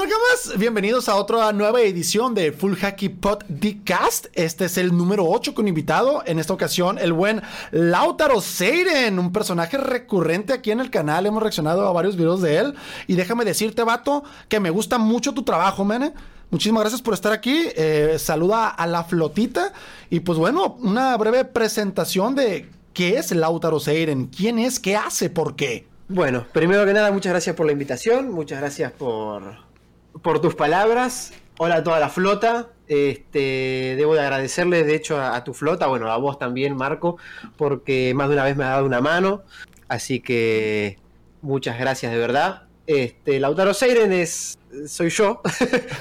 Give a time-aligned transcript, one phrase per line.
[0.00, 0.58] onda, más?
[0.58, 4.26] Bienvenidos a otra nueva edición de Full Hacky Podcast.
[4.32, 6.22] Este es el número 8 con invitado.
[6.24, 11.26] En esta ocasión, el buen Lautaro Seiren, un personaje recurrente aquí en el canal.
[11.26, 12.74] Hemos reaccionado a varios videos de él.
[13.06, 16.14] Y déjame decirte, vato, que me gusta mucho tu trabajo, mene.
[16.50, 17.66] Muchísimas gracias por estar aquí.
[17.76, 19.74] Eh, saluda a la flotita.
[20.08, 25.28] Y pues bueno, una breve presentación de qué es Lautaro Seiren, quién es, qué hace,
[25.28, 25.86] por qué.
[26.08, 29.71] Bueno, primero que nada, muchas gracias por la invitación, muchas gracias por,
[30.20, 31.32] por tus palabras.
[31.58, 32.68] Hola a toda la flota.
[32.88, 37.16] Este, debo de agradecerles, de hecho, a, tu flota, bueno, a vos también, Marco,
[37.56, 39.42] porque más de una vez me ha dado una mano.
[39.88, 40.98] Así que
[41.40, 42.64] muchas gracias de verdad.
[42.86, 45.40] Este, Lautaro Seiren es, soy yo,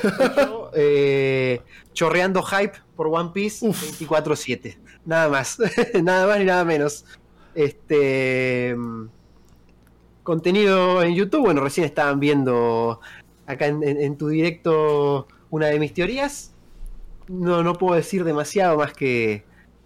[0.73, 1.61] eh,
[1.93, 4.77] chorreando hype por One Piece 24-7.
[5.05, 5.57] Nada más,
[6.03, 7.05] nada más ni nada menos.
[7.53, 8.75] Este
[10.23, 11.41] contenido en YouTube.
[11.41, 12.99] Bueno, recién estaban viendo
[13.45, 16.53] acá en, tu directo una de mis teorías.
[17.27, 19.43] No, no puedo decir demasiado más que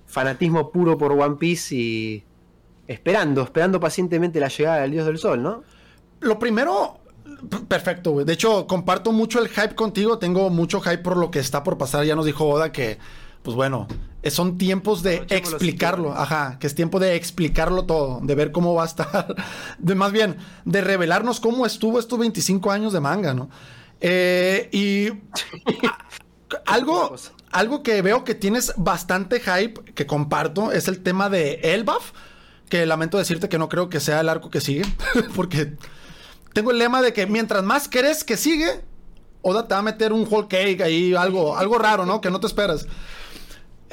[0.07, 2.23] fanatismo puro por One Piece y
[2.87, 5.63] esperando, esperando pacientemente la llegada del Dios del Sol, ¿no?
[6.21, 6.99] Lo primero,
[7.67, 8.23] perfecto.
[8.23, 10.17] De hecho, comparto mucho el hype contigo.
[10.19, 12.05] Tengo mucho hype por lo que está por pasar.
[12.05, 12.97] Ya nos dijo Oda que
[13.45, 13.87] pues bueno,
[14.23, 18.73] eh, son tiempos de explicarlo, ajá, que es tiempo de explicarlo todo, de ver cómo
[18.73, 19.35] va a estar,
[19.77, 23.51] de más bien, de revelarnos cómo estuvo estos 25 años de manga, ¿no?
[24.01, 25.09] Eh, y
[26.65, 27.15] algo,
[27.51, 32.11] algo que veo que tienes bastante hype, que comparto, es el tema de Elbaf,
[32.67, 34.85] que lamento decirte que no creo que sea el arco que sigue,
[35.35, 35.73] porque
[36.53, 38.81] tengo el lema de que mientras más crees que sigue,
[39.43, 42.19] Oda te va a meter un whole cake ahí, algo, algo raro, ¿no?
[42.19, 42.87] Que no te esperas.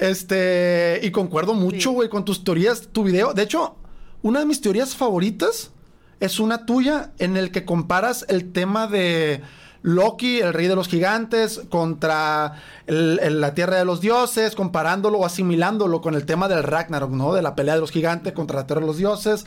[0.02, 3.34] Este, y concuerdo mucho, güey, con tus teorías, tu video.
[3.34, 3.76] De hecho,
[4.20, 5.70] una de mis teorías favoritas
[6.18, 9.42] es una tuya en el que comparas el tema de
[9.82, 16.00] Loki, el rey de los gigantes, contra la tierra de los dioses, comparándolo o asimilándolo
[16.00, 17.32] con el tema del Ragnarok, ¿no?
[17.32, 19.44] De la pelea de los gigantes contra la tierra de los dioses,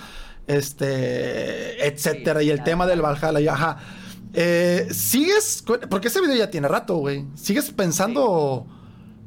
[0.48, 2.42] este, etcétera.
[2.44, 3.80] y el tema del Valhalla, y ajá.
[4.34, 5.66] Eh, ¿Sigues?
[5.90, 7.26] Porque ese video ya tiene rato, güey.
[7.36, 8.66] ¿Sigues pensando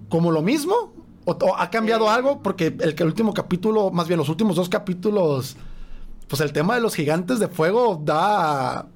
[0.08, 0.97] como lo mismo?
[1.28, 2.42] ¿O, ha cambiado algo?
[2.42, 5.56] Porque el, el último capítulo, más bien los últimos dos capítulos,
[6.26, 8.88] pues el tema de los gigantes de fuego da...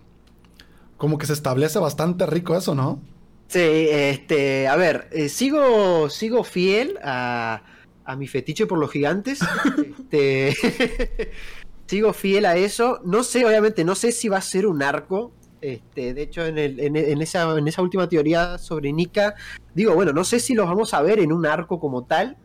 [0.96, 3.00] Como que se establece bastante rico eso, ¿no?
[3.48, 7.62] Sí, este, a ver, eh, sigo, sigo fiel a,
[8.04, 9.40] a mi fetiche por los gigantes.
[10.10, 11.32] este,
[11.86, 13.00] sigo fiel a eso.
[13.04, 15.32] No sé, obviamente, no sé si va a ser un arco.
[15.62, 19.36] Este, de hecho, en, el, en, esa, en esa última teoría sobre Nika,
[19.74, 22.36] digo, bueno, no sé si los vamos a ver en un arco como tal,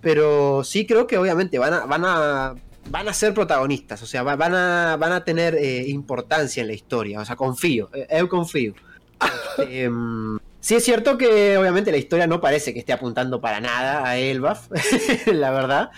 [0.00, 2.54] pero sí creo que obviamente van a, van a,
[2.88, 6.72] van a ser protagonistas, o sea, van a, van a tener eh, importancia en la
[6.72, 8.72] historia, o sea, confío, eh, yo confío.
[9.58, 13.60] Este, em, sí es cierto que obviamente la historia no parece que esté apuntando para
[13.60, 14.68] nada a Elbaf,
[15.26, 15.90] la verdad,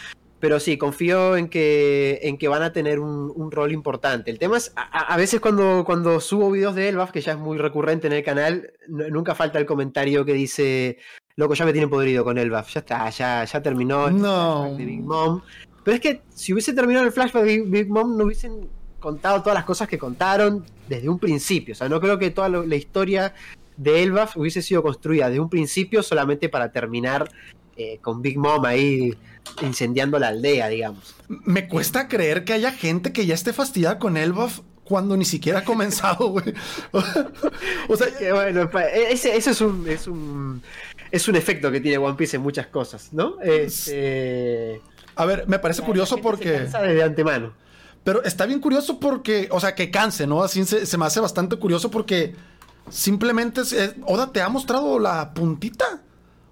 [0.44, 4.30] pero sí, confío en que, en que van a tener un, rol importante.
[4.30, 7.56] El tema es, a, veces cuando, cuando subo videos de Elbaf, que ya es muy
[7.56, 10.98] recurrente en el canal, nunca falta el comentario que dice,
[11.36, 14.76] loco, ya me tienen podrido con Elbaf, ya está, ya, ya terminó el no.
[14.76, 15.40] de Big Mom.
[15.82, 18.68] Pero es que si hubiese terminado el flashback de Big, Mom, no hubiesen
[19.00, 21.72] contado todas las cosas que contaron desde un principio.
[21.72, 23.32] O sea, no creo que toda la historia
[23.78, 27.30] de Elbaf hubiese sido construida desde un principio solamente para terminar
[27.78, 29.14] eh, con Big Mom ahí
[29.62, 31.14] incendiando la aldea, digamos.
[31.28, 35.60] Me cuesta creer que haya gente que ya esté fastidiada con Elbaf cuando ni siquiera
[35.60, 36.54] ha comenzado, güey.
[37.88, 40.62] o sea, que bueno, ese, es un, es un
[41.10, 43.40] es un efecto que tiene One Piece en muchas cosas, ¿no?
[43.40, 44.80] Este,
[45.14, 47.52] a ver, me parece curioso porque se de antemano.
[48.02, 50.42] Pero está bien curioso porque, o sea, que canse, ¿no?
[50.42, 52.34] Así se, me hace bastante curioso porque
[52.90, 53.62] simplemente
[54.06, 56.02] Oda te ha mostrado la puntita.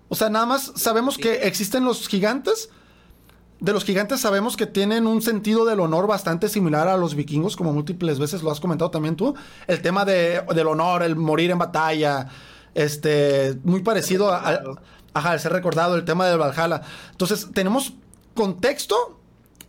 [0.08, 2.70] O sea, nada más sabemos que existen los gigantes.
[3.62, 7.54] De los gigantes sabemos que tienen un sentido del honor bastante similar a los vikingos,
[7.54, 9.36] como múltiples veces lo has comentado también tú.
[9.68, 12.26] El tema de, del honor, el morir en batalla,
[12.74, 14.60] este, muy parecido a,
[15.14, 16.82] ajá, ser recordado, el tema del Valhalla.
[17.12, 17.92] Entonces, tenemos
[18.34, 19.20] contexto,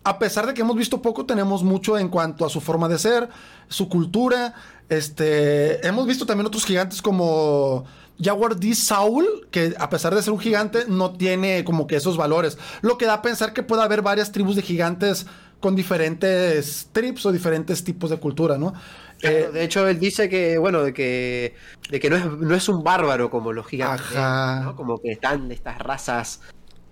[0.03, 2.97] a pesar de que hemos visto poco, tenemos mucho en cuanto a su forma de
[2.97, 3.29] ser,
[3.67, 4.55] su cultura.
[4.89, 7.85] Este, hemos visto también otros gigantes como
[8.21, 8.75] Jaguar D.
[8.75, 12.57] Saul, que a pesar de ser un gigante, no tiene como que esos valores.
[12.81, 15.25] Lo que da a pensar que puede haber varias tribus de gigantes
[15.59, 18.73] con diferentes tribus o diferentes tipos de cultura, ¿no?
[19.21, 21.55] Eh, de hecho, él dice que, bueno, de que,
[21.89, 24.75] de que no, es, no es un bárbaro como los gigantes, ¿no?
[24.75, 26.41] Como que están estas razas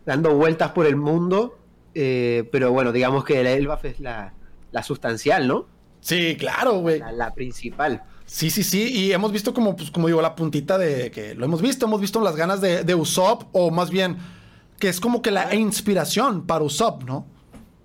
[0.06, 1.60] dando vueltas por el mundo,
[1.94, 4.34] eh, pero bueno, digamos que el Elbaf es la,
[4.72, 5.68] la sustancial, ¿no?
[6.00, 7.00] Sí, claro, güey.
[7.00, 8.04] La, principal.
[8.32, 8.84] Sí, sí, sí.
[8.94, 12.00] Y hemos visto como, pues, como digo, la puntita de que lo hemos visto, hemos
[12.00, 14.18] visto las ganas de, de Usopp, o más bien,
[14.80, 17.26] que es como que la inspiración para Usopp, ¿no?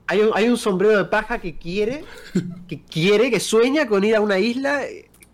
[0.07, 2.05] Hay un, hay un sombrero de paja que quiere,
[2.69, 4.83] que quiere, que sueña con ir a una isla,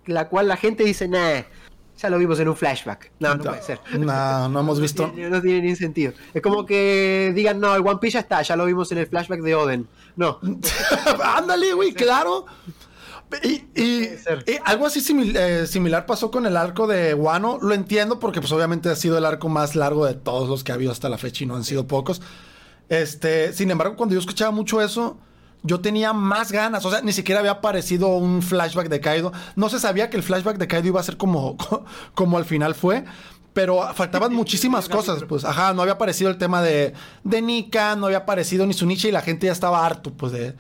[0.06, 1.42] la cual la gente dice, nah,
[1.98, 3.12] ya lo vimos en un flashback.
[3.20, 3.80] No, no, puede ser.
[3.98, 5.12] No, no hemos visto.
[5.14, 6.14] No, no tiene ni sentido.
[6.32, 9.06] Es como que digan, no, el One Piece ya está, ya lo vimos en el
[9.06, 9.86] flashback de Oden.
[10.16, 10.40] No.
[11.22, 12.46] Ándale, güey, claro.
[13.42, 14.44] Y, y- ser.
[14.46, 17.58] y algo así simil- eh, similar pasó con el arco de Wano.
[17.60, 20.72] Lo entiendo porque pues obviamente ha sido el arco más largo de todos los que
[20.72, 22.20] ha habido hasta la fecha y no han sido pocos.
[22.88, 25.16] Este, sin embargo, cuando yo escuchaba mucho eso,
[25.62, 26.84] yo tenía más ganas.
[26.84, 29.32] O sea, ni siquiera había aparecido un flashback de Kaido.
[29.56, 31.56] No se sabía que el flashback de Kaido iba a ser como,
[32.14, 33.04] como al final fue.
[33.54, 38.06] Pero faltaban muchísimas cosas, pues, ajá, no había aparecido el tema de, de Nika, no
[38.06, 40.54] había aparecido ni Sunichi y la gente ya estaba harto, pues, de,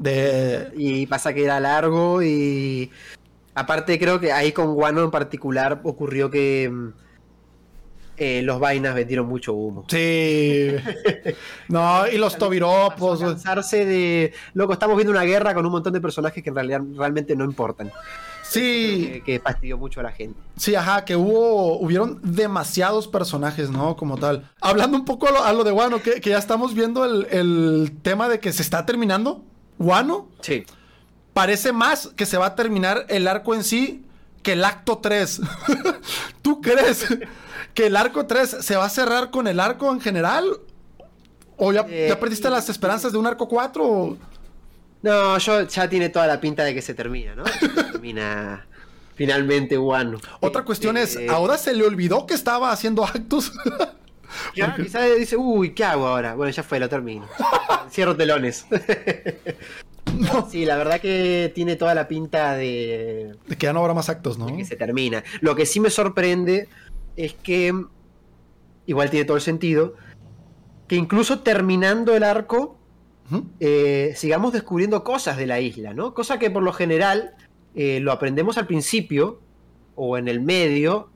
[0.00, 2.90] de, Y pasa que era largo y...
[3.54, 6.88] Aparte creo que ahí con Guano en particular ocurrió que mm,
[8.16, 9.84] eh, los vainas vendieron mucho humo.
[9.88, 10.70] Sí.
[11.68, 13.20] No, y los tobiropos.
[13.20, 14.32] Cansarse de...
[14.54, 17.44] Loco, estamos viendo una guerra con un montón de personajes que en realidad realmente no
[17.44, 17.92] importan.
[18.42, 20.40] Sí, Que, que fastidió mucho a la gente.
[20.56, 23.96] sí, ajá, que hubo, hubieron demasiados personajes, ¿no?
[23.96, 24.50] Como tal.
[24.60, 27.26] Hablando un poco a lo, a lo de Wano, que, que ya estamos viendo el,
[27.30, 29.44] el tema de que se está terminando.
[29.80, 30.64] Wano Sí.
[31.32, 34.04] parece más que se va a terminar el arco en sí
[34.42, 35.40] que el acto 3.
[36.42, 37.06] ¿Tú crees
[37.74, 40.46] que el arco 3 se va a cerrar con el arco en general?
[41.56, 43.84] ¿O ya, Eh, ya perdiste las esperanzas de un arco 4?
[43.86, 44.16] o-
[45.02, 47.44] No, yo ya tiene toda la pinta de que se termina, ¿no?
[47.46, 48.66] Se termina
[49.14, 50.18] finalmente Guano.
[50.40, 53.52] Otra cuestión es, Eh, ¿a Oda se le olvidó que estaba haciendo actos?
[54.54, 56.34] Ya, quizás dice, uy, ¿qué hago ahora?
[56.34, 57.26] Bueno, ya fue, lo termino.
[57.90, 58.66] Cierro telones.
[60.50, 64.08] Sí, la verdad que tiene toda la pinta de, de que ya no habrá más
[64.08, 64.46] actos, ¿no?
[64.46, 65.22] de que se termina.
[65.40, 66.68] Lo que sí me sorprende
[67.16, 67.72] es que,
[68.86, 69.94] igual tiene todo el sentido,
[70.88, 72.76] que incluso terminando el arco,
[73.60, 76.14] eh, sigamos descubriendo cosas de la isla, ¿no?
[76.14, 77.34] Cosa que por lo general
[77.76, 79.40] eh, lo aprendemos al principio
[79.94, 81.10] o en el medio.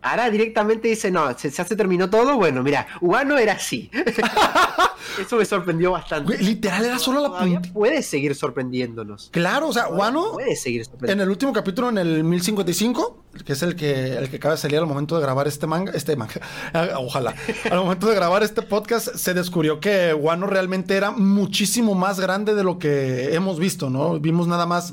[0.00, 2.36] Ahora directamente dice, no, se- ya se terminó todo.
[2.36, 3.90] Bueno, mira, Wano era así.
[5.20, 6.32] Eso me sorprendió bastante.
[6.34, 7.68] Güey, literal era solo la punta.
[7.72, 9.30] puede seguir sorprendiéndonos.
[9.32, 11.24] Claro, o sea, Wano, Puede seguir en sorprendiéndonos.
[11.26, 14.78] el último capítulo, en el 1055, que es el que, el que acaba de salir
[14.78, 16.34] al momento de grabar este manga, este manga,
[16.98, 17.34] ojalá,
[17.70, 22.54] al momento de grabar este podcast, se descubrió que Wano realmente era muchísimo más grande
[22.54, 24.18] de lo que hemos visto, ¿no?
[24.20, 24.92] Vimos nada más,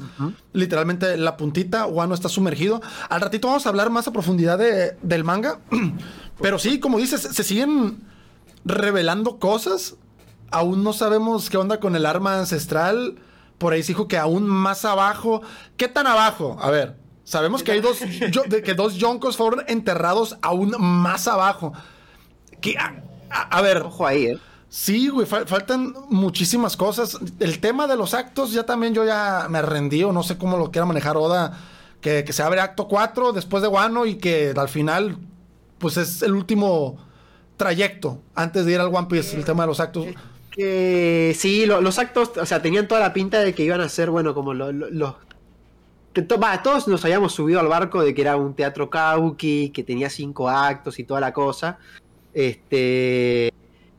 [0.54, 2.82] literalmente, la puntita, Wano está sumergido.
[3.10, 5.60] Al ratito vamos a hablar más a profundidad de- del manga,
[6.42, 8.04] pero sí, como dices, se siguen
[8.64, 9.96] revelando cosas.
[10.52, 13.16] Aún no sabemos qué onda con el arma ancestral.
[13.58, 15.42] Por ahí se dijo que aún más abajo.
[15.78, 16.58] ¿Qué tan abajo?
[16.62, 18.00] A ver, sabemos que hay dos,
[18.32, 21.74] yo- de que dos yonkos fueron enterrados aún más abajo.
[22.62, 24.38] Que, a, a- a ver, Ojo ahí, ¿eh?
[24.70, 27.18] sí, güey, fal- faltan muchísimas cosas.
[27.42, 30.58] El tema de los actos, ya también yo ya me rendí o no sé cómo
[30.58, 31.58] lo quiera manejar Oda.
[32.02, 35.18] Que, que se abre acto 4 después de Wano y que al final,
[35.80, 36.98] pues es el último
[37.58, 40.06] trayecto antes de ir al One Piece, el tema de los actos.
[40.52, 43.90] Que sí, lo- los actos, o sea, tenían toda la pinta de que iban a
[43.90, 45.16] ser, bueno, como lo- lo- los...
[46.16, 49.70] que to- va, todos nos habíamos subido al barco de que era un teatro Kauki,
[49.70, 51.78] que tenía cinco actos y toda la cosa.
[52.34, 53.54] Este...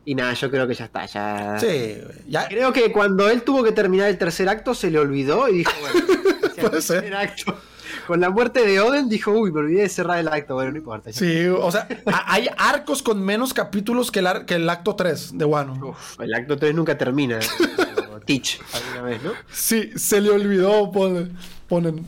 [0.04, 1.58] Y nada, yo creo que ya está, ya...
[1.58, 1.98] Sí,
[2.28, 5.58] ya, Creo que cuando él tuvo que terminar el tercer acto se le olvidó y
[5.58, 6.06] dijo, bueno,
[6.72, 7.00] el ser.
[7.00, 7.58] tercer acto.
[8.06, 10.54] Con la muerte de Oden dijo, uy, me olvidé de cerrar el acto.
[10.54, 11.10] Bueno, no importa.
[11.10, 11.18] ya.
[11.18, 11.88] Sí, o sea,
[12.26, 15.88] hay arcos con menos capítulos que el, ar- que el acto 3 de Wano.
[15.88, 17.40] Uf, el acto 3 nunca termina.
[18.26, 19.32] Teach, alguna vez, ¿no?
[19.52, 21.36] Sí, se le olvidó, ponen.
[21.68, 22.06] Ponen.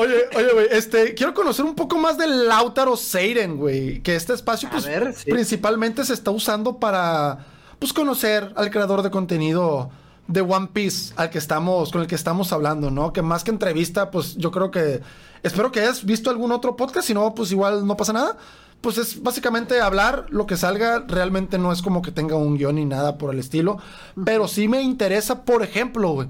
[0.00, 4.00] Oye, oye, güey, este, quiero conocer un poco más del Lautaro Seiren, güey.
[4.00, 5.30] Que este espacio, pues, ver, sí.
[5.30, 7.46] principalmente se está usando para,
[7.78, 9.90] pues, conocer al creador de contenido
[10.28, 13.12] de One Piece, al que estamos, con el que estamos hablando, ¿no?
[13.12, 15.00] Que más que entrevista, pues, yo creo que,
[15.42, 18.36] espero que hayas visto algún otro podcast, si no, pues, igual no pasa nada.
[18.82, 22.74] Pues es básicamente hablar lo que salga, realmente no es como que tenga un guion
[22.74, 23.78] ni nada por el estilo,
[24.22, 26.28] pero sí me interesa, por ejemplo, güey,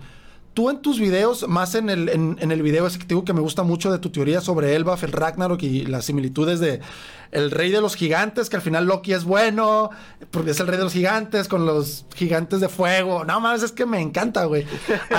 [0.57, 3.35] Tú en tus videos, más en el, en, el video ese que te digo que
[3.35, 6.81] me gusta mucho de tu teoría sobre Elbaf, el Ragnarok y las similitudes de
[7.31, 9.91] el rey de los gigantes, que al final Loki es bueno,
[10.31, 13.23] porque es el rey de los gigantes, con los gigantes de fuego.
[13.27, 14.67] No mames, es que me encanta, güey.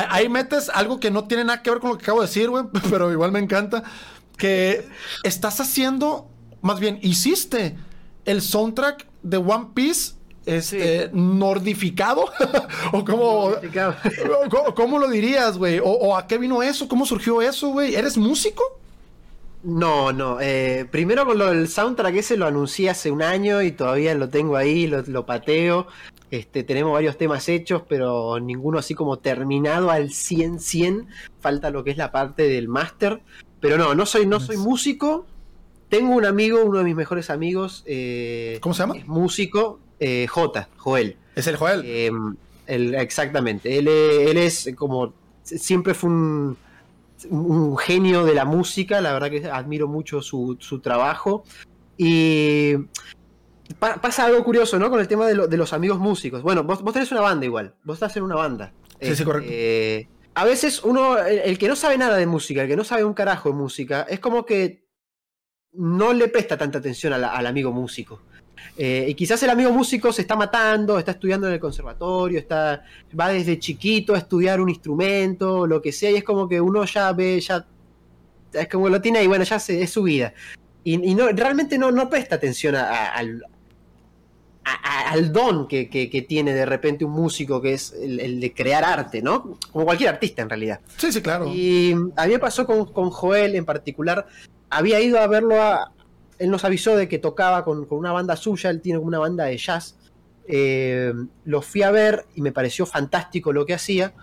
[0.10, 2.50] Ahí metes algo que no tiene nada que ver con lo que acabo de decir,
[2.50, 3.84] güey, pero igual me encanta.
[4.38, 4.88] Que
[5.22, 6.32] estás haciendo,
[6.64, 7.78] más bien, hiciste
[8.26, 10.17] el soundtrack de One Piece.
[10.48, 12.26] Este, nordificado
[12.94, 13.56] o ¿Cómo,
[14.76, 15.80] cómo lo dirías, güey?
[15.80, 16.88] ¿O, o a qué vino eso?
[16.88, 17.96] ¿Cómo surgió eso, güey?
[17.96, 18.64] ¿Eres músico?
[19.64, 20.40] No, no.
[20.40, 24.30] eh, primero con lo del soundtrack ese lo anuncié hace un año y todavía lo
[24.30, 25.88] tengo ahí, lo, lo pateo.
[26.32, 31.08] Este, tenemos varios temas hechos, pero ninguno así como terminado al 100 100.
[31.42, 33.22] Falta lo que es la parte del máster.
[33.60, 35.26] Pero no, no soy, no soy músico.
[35.90, 37.84] Tengo un amigo, uno de mis mejores amigos.
[37.88, 38.98] eh, ¿Cómo se llama?
[38.98, 41.18] Es músico, eh, J, Joel.
[41.36, 41.82] Es el Joel.
[41.86, 42.12] Eh,
[42.68, 43.78] él- exactamente.
[43.78, 45.14] Él, él es como.
[45.44, 46.58] Siempre fue un,
[47.30, 49.00] un genio de la música.
[49.02, 51.44] La verdad que admiro mucho su, su trabajo.
[51.98, 52.74] Y.
[53.80, 54.90] pa- pasa algo curioso, ¿no?
[54.90, 56.42] Con el tema de, lo- de los amigos músicos.
[56.44, 57.74] Bueno, vos, vos tenés una banda igual.
[57.84, 58.74] Vos estás en una banda.
[59.02, 59.50] Sí, sí, correcto.
[59.54, 62.84] Eh, a veces uno, el, el que no sabe nada de música, el que no
[62.84, 64.86] sabe un carajo de música, es como que
[65.74, 68.22] no le presta tanta atención la- al amigo músico.
[68.78, 72.84] Eh, y quizás el amigo músico se está matando, está estudiando en el conservatorio, está,
[73.20, 76.84] va desde chiquito a estudiar un instrumento, lo que sea, y es como que uno
[76.86, 77.66] ya ve, ya
[78.54, 80.34] es como lo tiene ahí, bueno, ya se, es su vida.
[80.84, 83.44] Y, y no, realmente no, no presta atención a- a- al,
[84.64, 88.40] a- al don que, que- que tiene de repente un músico, que es el, el
[88.40, 89.58] de crear arte, ¿no?
[89.72, 90.80] Como cualquier artista en realidad.
[90.98, 91.48] Sí, sí, claro.
[91.54, 94.28] Y a mí me pasó con, con Joel en particular.
[94.70, 95.92] Había ido a verlo a.
[96.40, 99.46] Él nos avisó de que tocaba con, con una banda suya, él tiene una banda
[99.46, 99.98] de jazz.
[100.48, 101.14] Eh,
[101.44, 104.14] lo fui a ver y me pareció fantástico lo que hacía.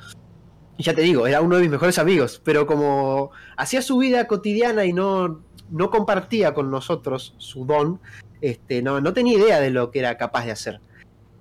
[0.76, 4.26] Y ya te digo, era uno de mis mejores amigos, pero como hacía su vida
[4.26, 8.00] cotidiana y no, no compartía con nosotros su don,
[8.40, 10.80] este, no, no tenía idea de lo que era capaz de hacer.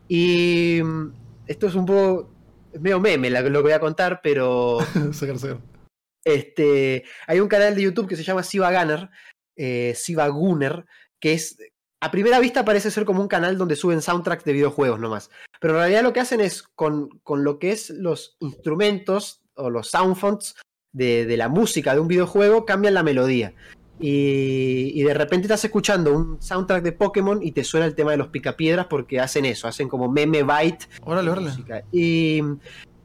[0.07, 1.13] Y mm,
[1.47, 2.29] esto es un poco
[2.73, 4.79] es medio meme lo que voy a contar, pero
[6.25, 9.09] este, hay un canal de YouTube que se llama Siva Gunner,
[9.55, 10.85] eh, Siva Gunner,
[11.19, 11.57] que es,
[12.01, 15.29] a primera vista parece ser como un canal donde suben soundtracks de videojuegos nomás.
[15.59, 19.69] Pero en realidad lo que hacen es con, con lo que es los instrumentos o
[19.69, 20.55] los sound fonts
[20.91, 23.53] de, de la música de un videojuego, cambian la melodía.
[23.99, 28.11] Y, y de repente estás escuchando un soundtrack de Pokémon y te suena el tema
[28.11, 31.51] de los picapiedras porque hacen eso, hacen como meme byte Órale, órale.
[31.91, 32.41] Y,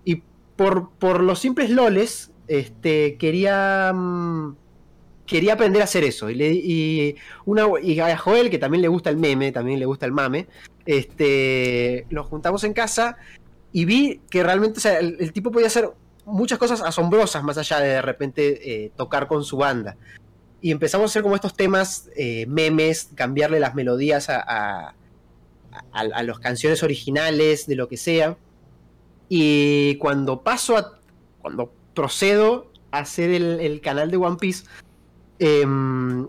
[0.04, 0.22] y
[0.56, 4.56] por, por los simples loles, este, quería, mm,
[5.28, 6.28] quería aprender a hacer eso.
[6.30, 10.12] Y, una, y a Joel, que también le gusta el meme, también le gusta el
[10.12, 10.48] mame,
[10.86, 13.18] este, nos juntamos en casa
[13.70, 15.90] y vi que realmente el, tipo podía hacer
[16.24, 19.96] muchas cosas asombrosas más allá de de repente eh, tocar con su banda.
[20.60, 24.94] Y empezamos a hacer como estos temas, eh, memes, cambiarle las melodías a, a,
[25.92, 28.36] a, las canciones originales, de lo que sea.
[29.28, 30.98] Y cuando paso a.
[31.40, 34.64] Cuando procedo a hacer el canal de One Piece,
[35.38, 36.28] em,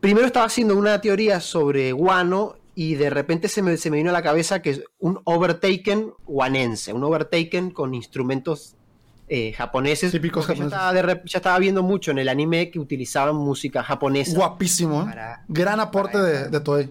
[0.00, 4.10] primero estaba haciendo una teoría sobre Wano y de repente se me, se me vino
[4.10, 8.76] a la cabeza que es un overtaken wanense, un overtaken con instrumentos
[9.28, 10.12] eh, japoneses.
[10.12, 10.72] Típicos japoneses.
[10.72, 14.34] estaba, de rep- ya estaba viendo mucho en el anime que utilizaban música japonesa.
[14.36, 15.14] Guapísimo, ¿eh?
[15.48, 16.90] Gran aporte para- de, de Toei.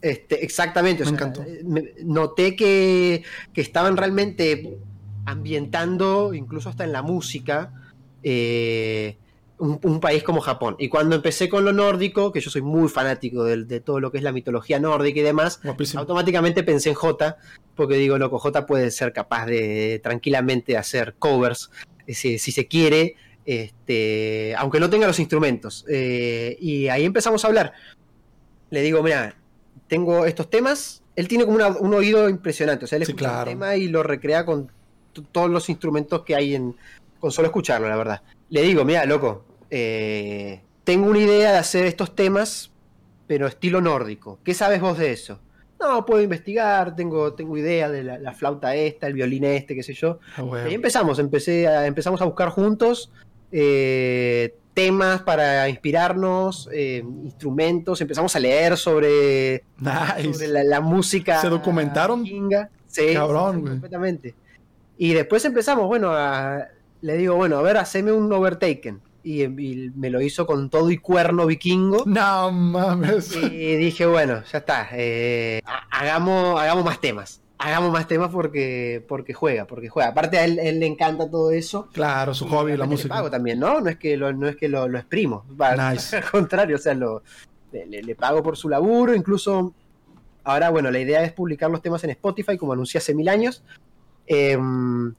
[0.00, 1.02] Este, exactamente.
[1.02, 1.44] o Me sea, encantó.
[1.64, 4.78] me- noté que, que estaban realmente
[5.24, 7.72] ambientando, incluso hasta en la música,
[8.22, 9.16] eh,
[9.64, 10.76] un, un país como Japón.
[10.78, 14.10] Y cuando empecé con lo nórdico, que yo soy muy fanático del- de, todo lo
[14.12, 16.00] que es la mitología nórdica y demás, Guapísimo.
[16.00, 17.36] automáticamente pensé en J,
[17.74, 21.70] porque digo, loco, J puede ser capaz de tranquilamente hacer covers,
[22.06, 23.16] eh, si, si se quiere,
[23.46, 25.84] este, aunque no tenga los instrumentos.
[25.88, 27.72] Eh, y ahí empezamos a hablar.
[28.70, 29.34] Le digo, mira,
[29.88, 31.02] tengo estos temas.
[31.16, 32.84] Él tiene como una- un oído impresionante.
[32.84, 33.50] O sea, él Sí, escucha claro.
[33.50, 34.70] un tema y lo recrea con
[35.32, 36.74] todos los instrumentos que hay en.
[37.20, 38.22] con solo escucharlo, la verdad.
[38.50, 39.44] Le digo, mira, loco,
[39.76, 42.70] eh, tengo una idea de hacer estos temas,
[43.26, 44.38] pero estilo nórdico.
[44.44, 45.40] ¿Qué sabes vos de eso?
[45.80, 49.82] No, puedo investigar, tengo, tengo idea de la, la flauta esta, el violín este, qué
[49.82, 50.20] sé yo.
[50.36, 53.10] Ah, Y empezamos, empecé a, empezamos a buscar juntos
[53.50, 61.40] eh, temas para inspirarnos, eh, instrumentos, empezamos a leer sobre, la, la música.
[61.40, 62.24] ¿Se documentaron?
[62.24, 63.72] Sí, Cabrón, sí, güey.
[63.72, 64.34] completamente.
[64.98, 66.68] Y después empezamos, bueno, a-
[67.00, 69.00] le digo, bueno, a ver, haceme un overtaken.
[69.26, 72.02] Y, y me lo hizo con todo y cuerno vikingo.
[72.06, 73.34] No mames.
[73.34, 74.88] Y dije, bueno, ya está.
[74.92, 77.40] eh, ha- hagamos, hagamos más temas.
[77.56, 80.10] Hagamos más temas porque, porque juega, porque juega.
[80.10, 81.88] Aparte a él, él le encanta todo eso.
[81.94, 83.36] Claro, su Y hobby, la realmente le pago música.
[83.36, 83.80] también, ¿no?
[83.80, 85.46] No es que lo, no es que lo, lo exprimo.
[85.48, 86.16] Nice.
[86.16, 87.22] Al contrario, o sea, lo,
[87.72, 89.14] le, pago por su laburo.
[89.14, 89.72] Incluso
[90.42, 93.64] ahora, bueno, la idea es publicar los temas en Spotify, como anuncié hace mil años.
[94.26, 95.14] Em,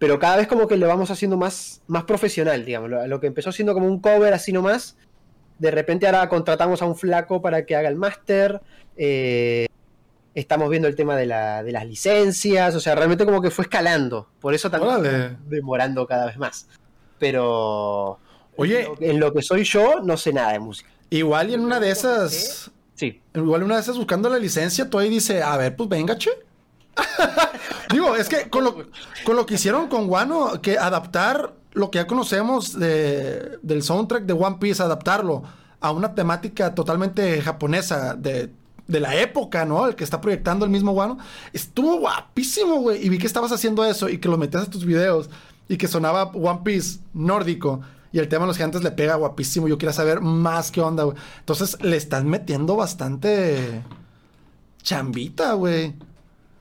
[0.00, 2.90] pero cada vez como que lo vamos haciendo más, más profesional, digamos.
[2.90, 4.96] Lo, lo que empezó siendo como un cover así nomás.
[5.60, 8.60] De repente ahora contratamos a un flaco para que haga el máster.
[8.96, 9.66] eh,
[10.34, 12.74] estamos viendo el tema de, la- de las licencias.
[12.74, 14.26] O sea, realmente como que fue escalando.
[14.40, 15.36] Por eso también Órale.
[15.48, 16.66] demorando cada vez más.
[17.18, 18.18] Pero,
[18.56, 20.90] Oye, En lo, en lo que soy yo, no sé nada de música.
[21.10, 23.20] igual y en una de esas, Sí.
[23.34, 26.30] igual una de esas buscando la licencia, tú ahí dice, a ver, pues venga, che.
[27.92, 28.74] Digo, es que con lo,
[29.24, 34.24] con lo que hicieron con Wano, que adaptar lo que ya conocemos de- del soundtrack
[34.24, 35.42] de One Piece, adaptarlo
[35.80, 38.50] a una temática totalmente japonesa de,
[38.86, 39.86] de la época, ¿no?
[39.86, 41.18] El que está proyectando el mismo Wano,
[41.52, 43.04] estuvo guapísimo, güey.
[43.04, 45.30] Y vi que estabas haciendo eso y que lo metías a tus videos
[45.68, 47.80] y que sonaba One Piece nórdico.
[48.12, 49.68] Y el tema de los gigantes le pega guapísimo.
[49.68, 51.16] Yo quería saber más qué onda, güey.
[51.38, 53.82] Entonces le estás metiendo bastante
[54.82, 55.94] chambita, güey.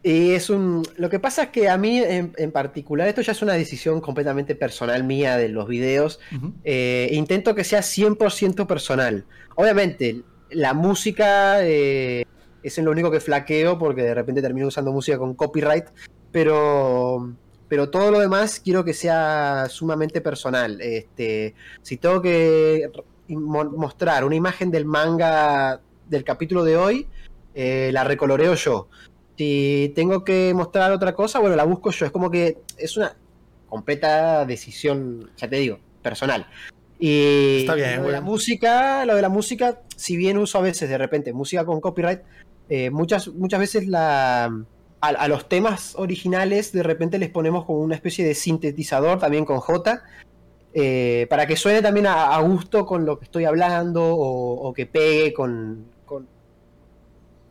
[0.01, 0.83] Y es un.
[0.95, 3.99] Lo que pasa es que a mí, en, en particular, esto ya es una decisión
[3.99, 6.19] completamente personal mía de los videos.
[6.63, 9.25] Eh, intento que sea 100% personal.
[9.55, 12.25] Obviamente, la música eh,
[12.63, 15.85] es en lo único que flaqueo porque de repente termino usando música con copyright,
[16.31, 17.33] pero,
[17.67, 20.79] pero todo lo demás quiero que sea sumamente personal.
[20.81, 22.89] Este, si tengo que
[23.27, 27.07] mo- mostrar una imagen del manga del capítulo de hoy,
[27.53, 28.87] eh, la recoloreo yo.
[29.39, 32.05] Si tengo que mostrar otra cosa, bueno, la busco yo.
[32.05, 33.15] Es como que es una
[33.69, 36.45] completa decisión, ya te digo, personal.
[36.99, 40.61] Y Está bien, lo de la música, lo de la música, si bien uso a
[40.61, 42.19] veces de repente música con copyright,
[42.67, 44.43] eh, muchas, muchas veces la,
[44.99, 49.45] a, a los temas originales de repente les ponemos como una especie de sintetizador también
[49.45, 50.03] con J.
[50.73, 54.73] eh, para que suene también a, a gusto con lo que estoy hablando o, o
[54.73, 56.27] que pegue con, con-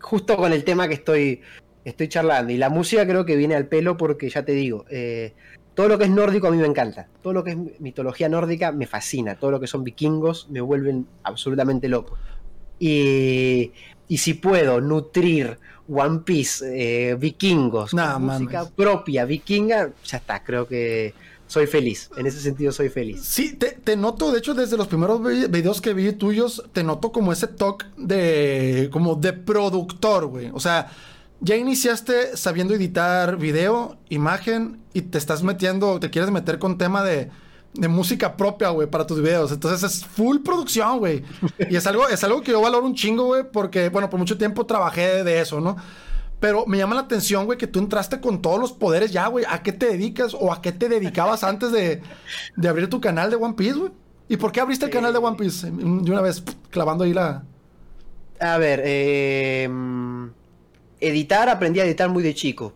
[0.00, 1.40] justo con el tema que estoy,
[1.88, 2.52] estoy charlando.
[2.52, 5.32] Y la música creo que viene al pelo porque ya te digo, eh,
[5.74, 7.08] todo lo que es nórdico a mí me encanta.
[7.22, 9.36] Todo lo que es mitología nórdica me fascina.
[9.36, 12.16] Todo lo que son vikingos me vuelven absolutamente loco.
[12.78, 13.72] Y,
[14.08, 16.64] y si puedo nutrir One Piece,
[17.10, 21.14] eh, vikingos, Nah, con música propia vikinga, ya está, creo que
[21.46, 22.10] soy feliz.
[22.16, 23.22] En ese sentido soy feliz.
[23.24, 26.82] Sí, te, te noto, de hecho, desde los primeros vi- videos que vi tuyos, te
[26.84, 30.50] noto como ese toque de, como de productor, güey.
[30.52, 30.90] O sea,
[31.40, 37.04] ya iniciaste sabiendo editar video, imagen, y te estás metiendo, te quieres meter con tema
[37.04, 37.30] de,
[37.74, 39.52] de música propia, güey, para tus videos.
[39.52, 41.24] Entonces es full producción, güey.
[41.70, 44.36] Y es algo, es algo que yo valoro un chingo, güey, porque, bueno, por mucho
[44.36, 45.76] tiempo trabajé de eso, ¿no?
[46.40, 49.44] Pero me llama la atención, güey, que tú entraste con todos los poderes ya, güey.
[49.48, 52.00] ¿A qué te dedicas o a qué te dedicabas antes de,
[52.56, 53.92] de abrir tu canal de One Piece, güey?
[54.28, 55.68] ¿Y por qué abriste el canal de One Piece?
[55.70, 57.42] De una vez, clavando ahí la...
[58.40, 59.68] A ver, eh,
[61.00, 62.74] editar, aprendí a editar muy de chico.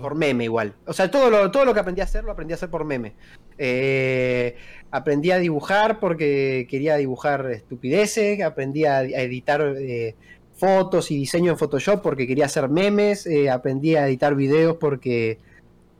[0.00, 0.72] Por meme igual.
[0.86, 2.84] O sea, todo lo, todo lo que aprendí a hacer, lo aprendí a hacer por
[2.86, 3.12] meme.
[3.58, 4.56] Eh,
[4.90, 10.14] aprendí a dibujar porque quería dibujar estupideces, aprendí a, a editar eh,
[10.54, 15.38] fotos y diseño en Photoshop porque quería hacer memes, eh, aprendí a editar videos porque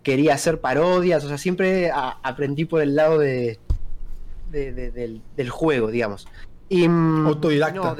[0.02, 3.58] quería hacer parodias, o sea, siempre a- aprendí por el lado de,
[4.50, 6.26] de- de- del, del juego, digamos.
[6.70, 7.74] Y, mm, Autodidacta.
[7.74, 7.94] no,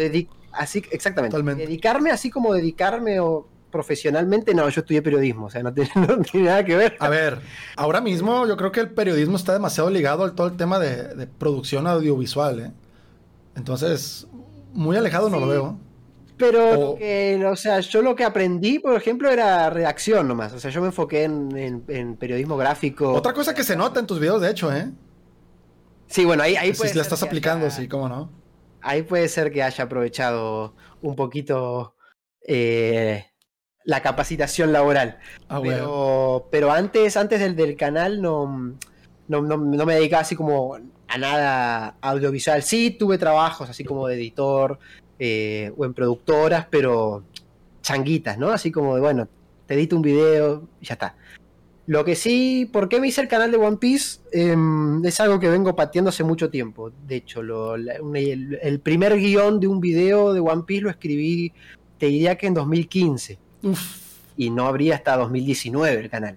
[0.56, 1.32] así, exactamente.
[1.32, 1.64] Totalmente.
[1.66, 6.18] Dedicarme así como dedicarme o profesionalmente, no, yo estudié periodismo, o sea, no tiene, no
[6.20, 6.96] tiene nada que ver.
[6.98, 7.40] A ver,
[7.76, 11.14] ahora mismo yo creo que el periodismo está demasiado ligado al todo el tema de,
[11.14, 12.72] de producción audiovisual, ¿eh?
[13.54, 14.26] Entonces,
[14.72, 15.78] muy alejado no lo veo.
[16.38, 20.52] Pero, O- lo que, o sea, yo lo que aprendí, por ejemplo, era redacción nomás.
[20.52, 23.12] O sea, yo me enfoqué en, en- en periodismo gráfico.
[23.12, 24.90] Otra cosa que se nota en tus videos, de hecho, ¿eh?
[26.08, 28.30] Sí, bueno, ahí, ahí Si la estás aplicando, sí, cómo no.
[28.87, 31.94] Ahí puede ser que haya aprovechado un poquito
[32.46, 33.27] eh,
[33.85, 35.18] la capacitación laboral.
[35.49, 38.46] Ah, pero, pero antes, antes del, del canal no,
[39.29, 40.77] no, no- no me dedicaba así como
[41.09, 42.62] a nada audiovisual.
[42.62, 44.79] Sí, tuve trabajos así como de editor
[45.18, 47.25] eh, o en productoras, pero
[47.83, 48.51] changuitas, ¿no?
[48.51, 49.29] Así como de, bueno,
[49.66, 51.16] te edito un video y ya está.
[51.87, 54.18] Lo que sí, ¿por qué me hice el canal de One Piece?
[54.33, 56.90] Em, es algo que vengo pateando hace mucho tiempo.
[57.07, 60.83] De hecho, lo- la- un- el, el primer guion de un video de One Piece
[60.83, 61.53] lo escribí,
[61.99, 63.81] te diría que en 2015 Uf.
[64.37, 66.37] y no habría hasta 2019 el canal.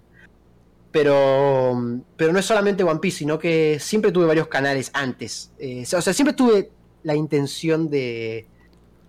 [0.92, 5.52] Pero, pero no es solamente One Piece, sino que siempre tuve varios canales antes.
[5.58, 6.70] Eh, o sea, siempre tuve
[7.04, 8.46] la intención de,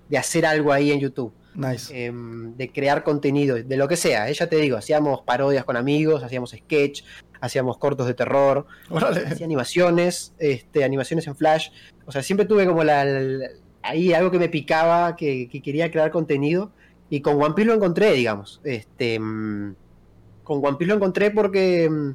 [0.09, 2.05] de hacer algo ahí en YouTube, Nice.
[2.05, 4.29] em, de crear contenido, de lo que sea.
[4.29, 7.03] eh, ya te digo, hacíamos parodias con amigos, hacíamos sketch,
[7.41, 9.25] hacíamos cortos de terror, Órale.
[9.27, 11.69] hacía animaciones, este, animaciones en Flash.
[12.05, 13.47] O sea, siempre tuve como la, la-
[13.83, 16.71] ahí algo que me picaba, que, que quería crear contenido.
[17.09, 18.61] Y con One Piece lo encontré, digamos.
[18.63, 19.75] Este, mm,
[20.43, 22.11] con One Piece lo encontré porque mm,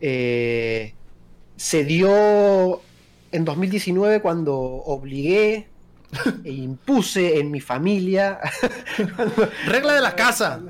[0.00, 0.94] eh,
[1.56, 2.80] se dio
[3.32, 5.68] en 2019 cuando obligué
[6.44, 8.40] e impuse en mi familia.
[9.66, 10.60] Regla de la casa.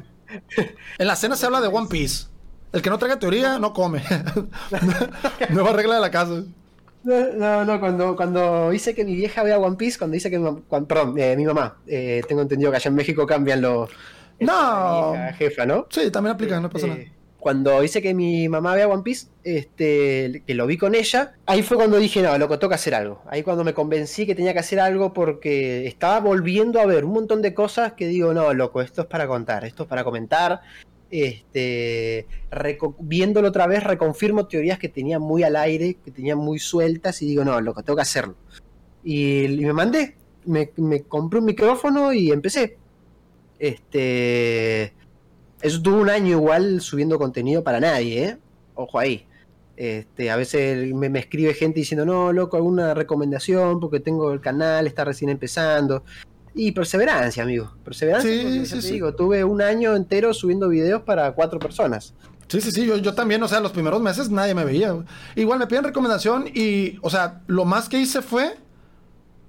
[0.98, 2.26] En la cena se habla de One Piece.
[2.72, 4.02] El que no traiga teoría no come.
[5.50, 6.44] Nueva regla de la casa.
[7.02, 10.50] No, no, cuando, cuando hice que mi vieja vea One Piece, cuando hice que mi,
[10.86, 13.90] perdón, eh, mi mamá, eh, tengo entendido que allá en México cambian los...
[14.38, 15.14] No.
[15.36, 15.86] jefa, ¿no?
[15.90, 17.00] Sí, también aplica, no pasa nada.
[17.40, 21.62] Cuando hice que mi mamá vea One Piece, este, que lo vi con ella, ahí
[21.62, 23.22] fue cuando dije, no, loco, toca hacer algo.
[23.26, 27.12] Ahí cuando me convencí que tenía que hacer algo porque estaba volviendo a ver un
[27.12, 30.60] montón de cosas que digo, no, loco, esto es para contar, esto es para comentar.
[31.10, 32.26] Este,
[33.00, 37.26] viéndolo otra vez, reconfirmo teorías que tenía muy al aire, que tenía muy sueltas y
[37.26, 38.36] digo, no, loco, tengo que hacerlo.
[39.02, 42.76] Y, me mandé, me, me compré un micrófono y empecé.
[43.58, 44.94] Este
[45.62, 48.38] eso tuvo un año igual subiendo contenido para nadie, ¿eh?
[48.74, 49.26] Ojo ahí.
[49.76, 54.86] Este, a veces me, escribe gente diciendo, no, loco, alguna recomendación porque tengo el canal,
[54.86, 56.04] está recién empezando.
[56.54, 57.72] Y perseverancia, amigo.
[57.84, 58.30] Perseverancia.
[58.30, 58.92] Sí, sí, sí.
[58.92, 62.14] digo, tuve un año entero subiendo videos para cuatro personas.
[62.48, 64.94] Sí, sí, sí, yo, yo también, o sea, los primeros meses nadie me veía.
[65.36, 68.56] Igual me piden recomendación y, o sea, lo más que hice fue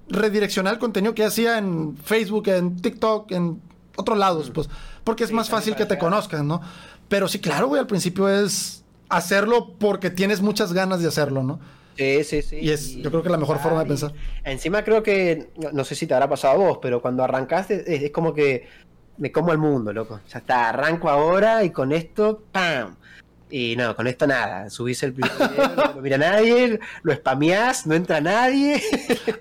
[0.07, 3.61] redireccionar el contenido que hacía en Facebook, en TikTok, en
[4.01, 4.69] otros lados, pues
[5.03, 6.61] porque es más fácil que te conozcan, ¿no?
[7.07, 11.59] Pero sí, claro, güey, al principio es hacerlo porque tienes muchas ganas de hacerlo, ¿no?
[11.97, 12.57] Sí, sí, sí.
[12.57, 14.13] Y es, yo creo que la mejor forma de pensar.
[14.43, 18.11] Encima creo que, no sé si te habrá pasado a vos, pero cuando arrancaste es,
[18.11, 18.67] como que
[19.17, 20.21] me como el mundo, loco.
[20.29, 22.95] Ya está, arranco ahora y con esto, ¡pam!
[23.51, 24.69] Y no, con esto nada.
[24.69, 25.31] Subís el video,
[25.75, 28.81] no lo mira nadie, lo spameás, no entra nadie.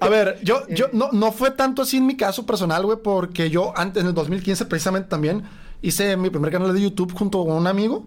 [0.01, 3.51] A ver, yo, yo no, no fue tanto así en mi caso personal, güey, porque
[3.51, 5.44] yo antes, en el 2015 precisamente también,
[5.81, 8.05] hice mi primer canal de YouTube junto con un amigo.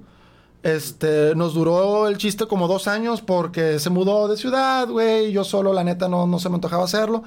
[0.62, 5.32] Este, nos duró el chiste como dos años porque se mudó de ciudad, güey.
[5.32, 7.24] Yo solo, la neta, no, no se me antojaba hacerlo.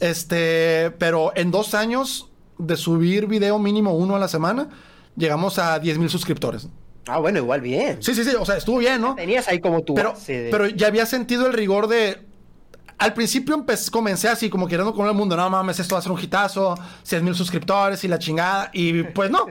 [0.00, 4.68] Este, pero en dos años de subir video mínimo uno a la semana,
[5.16, 6.68] llegamos a 10 mil suscriptores.
[7.06, 8.02] Ah, bueno, igual bien.
[8.02, 9.14] Sí, sí, sí, o sea, estuvo bien, ¿no?
[9.14, 12.18] Tenías ahí como tu pero, pero ya había sentido el rigor de...
[12.98, 16.12] Al principio comencé así, como queriendo con el mundo, no mames, esto va a ser
[16.12, 19.46] un hitazo, 100 mil suscriptores y la chingada, y pues no.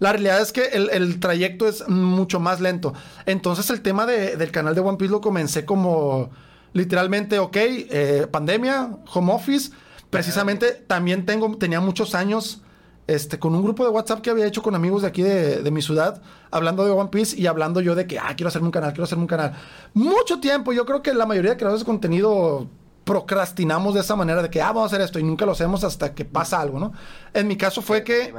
[0.00, 2.94] La realidad es que el, trayecto es mucho más lento.
[3.26, 6.30] Entonces el tema del canal de One Piece lo comencé como
[6.72, 9.72] literalmente, ok, eh, pandemia, home office.
[10.08, 12.62] Precisamente también tengo, tenía muchos años
[13.10, 15.82] este, con un grupo de WhatsApp que había hecho con amigos de aquí de, mi
[15.82, 18.92] ciudad, hablando de One Piece y hablando yo de que, ah, quiero hacerme un canal,
[18.92, 19.54] quiero hacerme un canal.
[19.94, 22.68] Mucho tiempo, yo creo que la mayoría de creadores de contenido
[23.02, 25.82] procrastinamos de esa manera de que, ah, vamos a hacer esto y nunca lo hacemos
[25.82, 26.92] hasta que pasa algo, ¿no?
[27.34, 28.32] En mi caso fue que,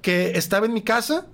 [0.00, 1.26] que estaba en mi casa,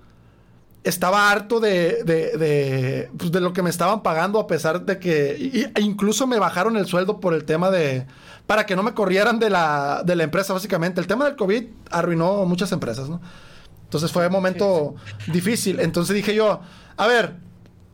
[0.85, 4.99] estaba harto de, de, de, pues, de, lo que me estaban pagando a pesar de
[4.99, 8.07] que incluso me bajaron el sueldo por el tema de
[8.49, 11.03] para que no me corrieran de la, de la empresa, básicamente.
[11.03, 13.21] El tema del COVID arruinó muchas empresas, ¿no?
[13.85, 14.95] Entonces fue un momento
[15.31, 15.81] difícil.
[15.81, 16.59] Entonces dije yo,
[16.97, 17.37] a ver,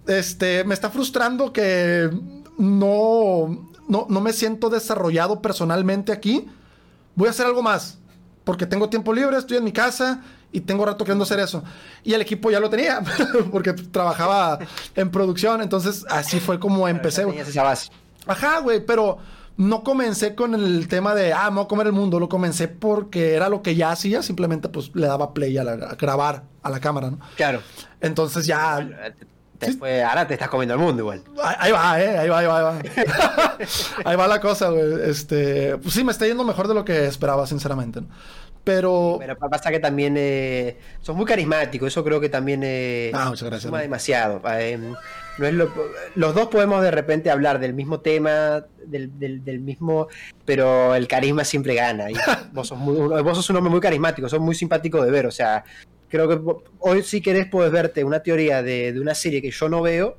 [0.06, 2.08] este, me está frustrando que
[2.56, 6.46] no, no, no me siento desarrollado personalmente aquí.
[7.16, 7.98] Voy a hacer algo más.
[8.44, 11.64] Porque tengo tiempo libre, estoy en mi casa y tengo rato queriendo hacer eso.
[12.04, 13.00] Y el equipo ya lo tenía,
[13.50, 14.60] porque trabajaba
[14.94, 15.62] en producción.
[15.62, 17.24] Entonces así fue como empecé.
[18.24, 19.18] Ajá, güey, pero
[19.56, 22.68] no comencé con el tema de, ah, me voy a comer el mundo, lo comencé
[22.68, 26.80] porque era lo que ya hacía, simplemente pues le daba play a, grabar a la
[26.80, 27.18] cámara, ¿no?
[27.36, 27.60] Claro.
[28.00, 28.86] Entonces ya...
[29.60, 31.22] Después, ahora te estás comiendo el mundo igual.
[31.42, 32.78] Ahí, va, eh, ahí va, ahí va, ahí va.
[34.04, 35.08] ahí va la cosa, güey.
[35.08, 38.02] Este, pues sí, me está yendo mejor de lo que esperaba, sinceramente.
[38.02, 38.08] ¿no?
[38.64, 39.18] Pero.
[39.20, 43.48] Pero pasa que también eh, son muy carismáticos, eso creo que también eh, ah, muchas
[43.48, 43.68] gracias.
[43.68, 44.40] Suma demasiado.
[44.58, 44.94] Eh,
[45.38, 45.54] no es
[46.14, 50.08] los dos podemos de repente hablar del mismo tema, del, del, mismo,
[50.44, 52.10] pero el carisma siempre gana.
[52.10, 52.14] Y
[52.52, 55.26] vos, sos vos sos un hombre muy carismático, sos muy simpático de ver.
[55.26, 55.64] O sea,
[56.08, 56.40] creo que
[56.78, 60.16] hoy si querés puedes verte una teoría de, de una serie que yo no veo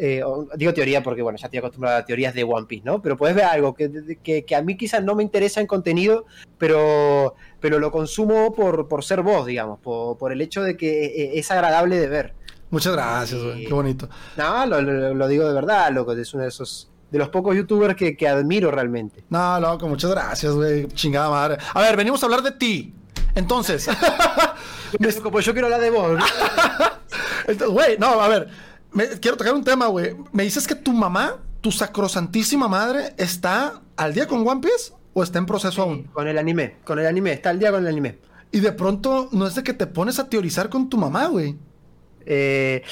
[0.00, 0.22] eh,
[0.54, 3.02] digo teoría porque, bueno, ya estoy acostumbrado a teorías de One Piece, ¿no?
[3.02, 6.24] Pero puedes ver algo que, que, a mí quizás no me interesa en contenido,
[6.56, 11.06] pero, pero lo consumo por, por ser vos, digamos, por, por el hecho de que
[11.06, 12.34] e, es agradable de ver.
[12.70, 14.08] Muchas gracias, qué bonito.
[14.36, 18.16] No, lo, digo de verdad, loco, es uno de esos de los pocos youtubers que,
[18.16, 19.24] que admiro realmente.
[19.30, 20.86] No, loco, muchas gracias, güey.
[20.88, 21.56] Chingada madre.
[21.72, 22.94] A ver, venimos a hablar de ti.
[23.34, 23.88] Entonces.
[25.30, 26.20] pues yo quiero hablar de vos.
[27.48, 28.50] Güey, no, a ver
[29.20, 30.16] quiero tocar un tema, güey.
[30.32, 35.22] Me dices que tu mamá, tu sacrosantísima madre, está al día con One Piece o
[35.22, 36.04] está en proceso aún?
[36.04, 38.18] Con el anime, con el anime, está al día con el anime.
[38.50, 41.56] Y de pronto no es de que te pones a teorizar con tu mamá, güey.
[42.30, 42.82] Eh,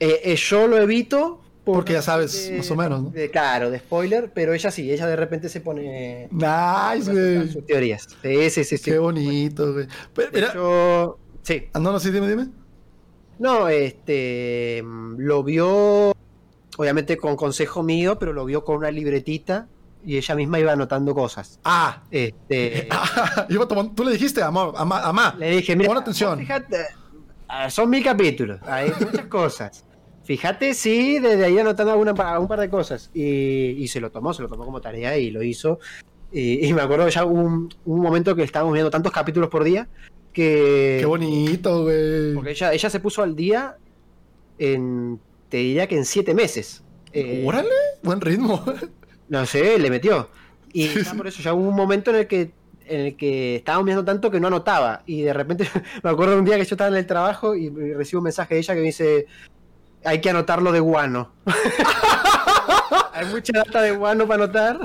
[0.00, 1.40] eh, eh, yo lo evito.
[1.64, 3.12] Porque ya sabes, más o menos, ¿no?
[3.30, 6.28] claro, de spoiler, pero ella sí, ella de repente se pone.
[6.32, 7.48] Nice, güey.
[7.48, 8.08] Sus teorías.
[8.22, 8.78] Sí, sí, sí.
[8.78, 9.86] Qué bonito, güey.
[10.14, 11.68] Pero, Sí.
[11.72, 12.48] Ah, no, no, sí, dime, dime.
[13.38, 14.82] No, este.
[15.18, 16.12] Lo vio
[16.76, 19.68] obviamente con consejo mío, pero lo vio con una libretita
[20.04, 21.60] y ella misma iba anotando cosas.
[21.64, 22.02] Ah.
[22.10, 22.88] Este,
[23.50, 26.38] iba tomando- tú le dijiste, amor, amá, amá, le dije, mira, pon atención.
[26.38, 26.96] fíjate, ah,
[27.70, 29.84] son mil capítulos, hay muchas cosas.
[30.24, 33.10] Fíjate, sí, desde ahí anotando alguna, un par de cosas.
[33.12, 35.80] Y, y se lo tomó, se lo tomó como tarea y lo hizo.
[36.32, 39.64] Y, y me acuerdo ya hubo un, un momento que estábamos viendo tantos capítulos por
[39.64, 39.88] día
[40.32, 40.98] que...
[41.00, 42.34] Qué bonito, güey.
[42.34, 43.76] Porque ella, ella se puso al día
[44.58, 46.84] en, te diría que en siete meses.
[47.12, 47.68] Eh, Órale,
[48.02, 48.64] buen ritmo.
[49.28, 50.28] no sé, le metió.
[50.72, 52.52] Y ya por eso ya hubo un momento en el que
[52.90, 55.02] en el que estábamos viendo tanto que no anotaba.
[55.06, 55.68] Y de repente
[56.02, 58.60] me acuerdo un día que yo estaba en el trabajo y recibo un mensaje de
[58.60, 59.26] ella que me dice
[60.04, 61.32] hay que anotarlo de guano.
[63.12, 64.78] Hay mucha data de guano para anotar.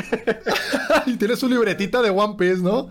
[1.06, 2.90] y tiene su libretita de One Piece, ¿no?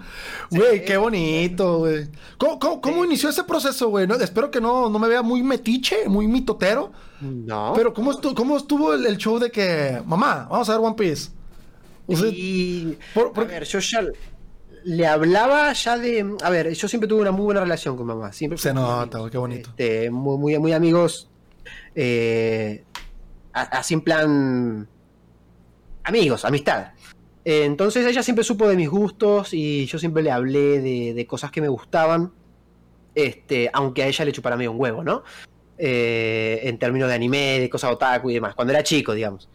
[0.50, 2.08] Güey, qué bonito, güey.
[2.38, 4.06] ¿Cómo, cómo- cómo inició ese proceso, güey?
[4.06, 6.92] No, espero que no, no me vea muy metiche, muy mitotero.
[7.20, 7.72] No.
[7.76, 10.96] Pero ¿cómo estuvo, cómo estuvo el, el show de que, mamá, vamos a ver One
[10.96, 11.30] Piece?
[12.06, 14.02] O sea, y por- por- a ver, yo ya
[14.84, 16.36] le hablaba ya de.
[16.42, 18.32] A ver, yo siempre tuve una muy buena relación con mamá.
[18.32, 19.70] Siempre Se nota, qué bonito.
[19.70, 21.28] Este, muy, muy, muy amigos.
[21.94, 22.84] eh,
[23.52, 24.88] así en plan.
[26.04, 26.88] Amigos, amistad.
[27.44, 31.26] Eh, entonces ella siempre supo de mis gustos y yo siempre le hablé de, de
[31.26, 32.32] cosas que me gustaban.
[33.14, 35.22] Este, aunque a ella le chupara medio un huevo, ¿no?
[35.78, 39.48] Eh, en términos de anime, de cosas otaku y demás, cuando era chico, digamos.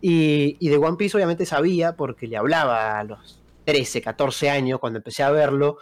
[0.00, 4.80] Y, y de One Piece obviamente sabía porque le hablaba a los 13, 14 años
[4.80, 5.78] cuando empecé a verlo,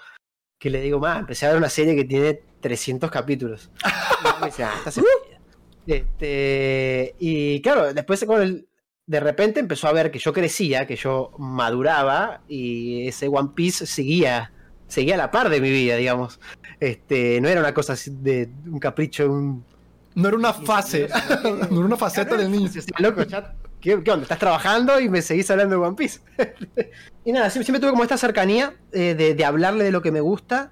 [0.59, 3.71] que le digo, ma, empecé a ver una serie que tiene 300 capítulos.
[4.21, 5.41] Y me dice, ah, estás en pedo".
[5.87, 8.69] Este, y claro, después con el,
[9.07, 13.87] de repente empezó a ver que yo crecía, que yo maduraba y ese One Piece
[13.87, 14.53] seguía,
[14.87, 16.39] seguía a la par de mi vida, digamos.
[16.79, 19.65] Este, no era una cosa así de un capricho, un,
[20.15, 21.09] no era una fase,
[21.43, 22.69] no era una faceta del niño.
[22.69, 24.23] Decía, loco, ya, ¿qué, qué onda?
[24.25, 26.21] ¿Estás trabajando y me seguís hablando de One Piece?
[27.25, 30.11] y nada, siempre, siempre tuve como esta cercanía eh, de, de hablarle de lo que
[30.13, 30.71] me gusta.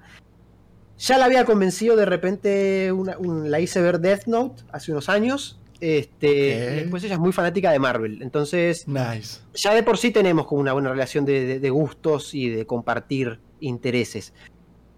[0.97, 5.09] Ya la había convencido de repente, una- un- la hice ver Death Note hace unos
[5.09, 5.59] años.
[5.81, 8.21] Este, y después ella es muy fanática de Marvel.
[8.21, 9.39] Entonces, Nice.
[9.53, 12.65] ya de por sí tenemos como una buena relación de, de- de gustos y de
[12.65, 14.33] compartir intereses.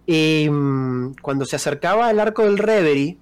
[0.07, 3.19] Y mm, cuando se acercaba el arco del Reverie,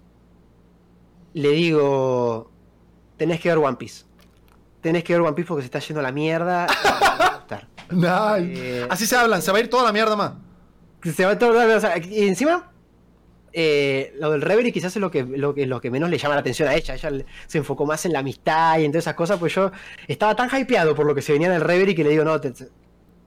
[1.33, 2.49] le digo,
[3.17, 4.05] tenés que ver One Piece.
[4.81, 6.67] Tenés que ver One Piece porque se está yendo a la mierda.
[6.67, 7.67] va a gustar".
[7.91, 8.81] Nice.
[8.83, 10.39] Eh, Así se hablan, se va a ir toda la mierda, ma.
[11.03, 12.71] Se va todo- o sea, y encima,
[13.51, 16.35] eh, lo del Reverie quizás es lo que, lo, que, lo que menos le llama
[16.35, 16.93] la atención a ella.
[16.95, 17.09] Ella
[17.47, 19.71] se enfocó más en la amistad y en todas esas cosas, pues yo
[20.07, 22.39] estaba tan hypeado por lo que se venía en el Reverie que le digo, no,
[22.39, 22.53] te-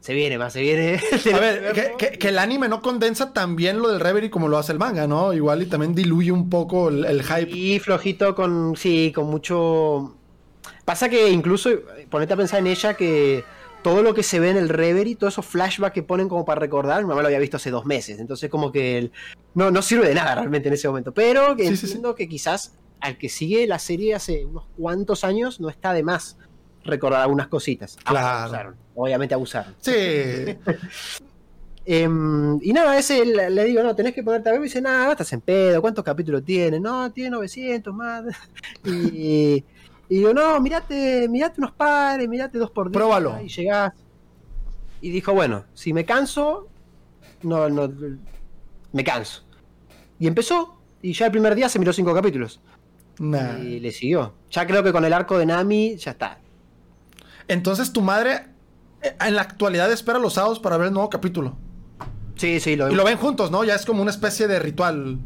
[0.00, 1.00] se viene más, se viene.
[1.34, 4.46] A ver, que, que- que el anime no condensa tan bien lo del Reverie como
[4.48, 5.32] lo hace el manga, ¿no?
[5.32, 7.50] Igual y también diluye un poco el, el hype.
[7.50, 10.16] Y flojito con, sí, con mucho...
[10.84, 13.44] Pasa que incluso, eh, ponete a pensar en ella que
[13.82, 16.60] todo lo que se ve en el Reverie, todos esos flashbacks que ponen como para
[16.60, 19.12] recordar, mi mamá lo había visto hace dos meses, entonces como que el-
[19.54, 21.12] no, no sirve de nada realmente en ese momento.
[21.12, 21.84] Pero que Sí, sí, sí.
[21.86, 26.02] entiendo que quizás al que sigue la serie hace unos cuantos años no está de
[26.04, 26.36] más
[26.84, 27.96] recordar algunas cositas.
[28.04, 28.26] Claro.
[28.44, 29.74] abusaron, obviamente abusaron.
[29.80, 29.92] Sí.
[31.84, 34.60] Em, y nada, ese le, le digo, no, tenés que ponerte a ver.
[34.60, 35.80] Y dice, nada, estás en pedo.
[35.80, 36.78] ¿Cuántos capítulos tiene?
[36.78, 38.24] No, tiene 900 más.
[38.84, 39.64] Y,
[40.12, 42.92] y digo, no, mirate, mirate unos pares, mirate dos por día.
[42.92, 43.40] Pruébalo.
[43.42, 43.94] Y llegás.
[45.00, 46.68] Y dijo, bueno, si me canso,
[47.42, 47.90] no, no,
[48.92, 49.42] me canso.
[50.18, 50.78] Y empezó.
[51.00, 52.60] Y ya el primer día se miró cinco capítulos.
[53.20, 53.58] Nah.
[53.60, 54.34] Y le siguió.
[54.50, 56.40] Ya creo que con el arco de Nami, ya está.
[57.48, 58.48] Entonces tu madre
[59.00, 61.56] eh, en la actualidad espera los sábados para ver el nuevo capítulo.
[62.36, 63.64] Sí, sí, lo Y lo ven juntos, ¿no?
[63.64, 65.18] Ya es como una especie de ritual.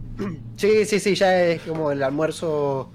[0.57, 2.93] Sí, sí, sí, ya es como el almuerzo.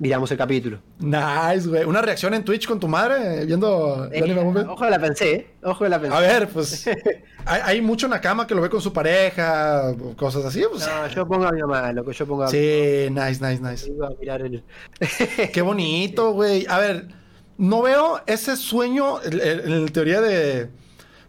[0.00, 0.78] Miramos el capítulo.
[1.00, 1.84] Nice, güey.
[1.84, 4.22] Una reacción en Twitch con tu madre eh, viendo Eh,
[4.68, 5.46] ojo que la pensé, ¿eh?
[5.64, 6.16] Ojo que la pensé.
[6.16, 6.86] A ver, pues
[7.44, 10.62] hay, hay mucho Nakama que lo ve con su pareja, cosas así.
[10.70, 10.86] Pues.
[10.86, 13.88] No, yo pongo a mi mamá, lo que yo pongo a Sí, nice, nice, nice.
[13.90, 14.62] Iba a mirar el...
[15.52, 16.64] Qué bonito, güey.
[16.68, 17.08] A ver,
[17.56, 20.70] no veo ese sueño en- en en teoría de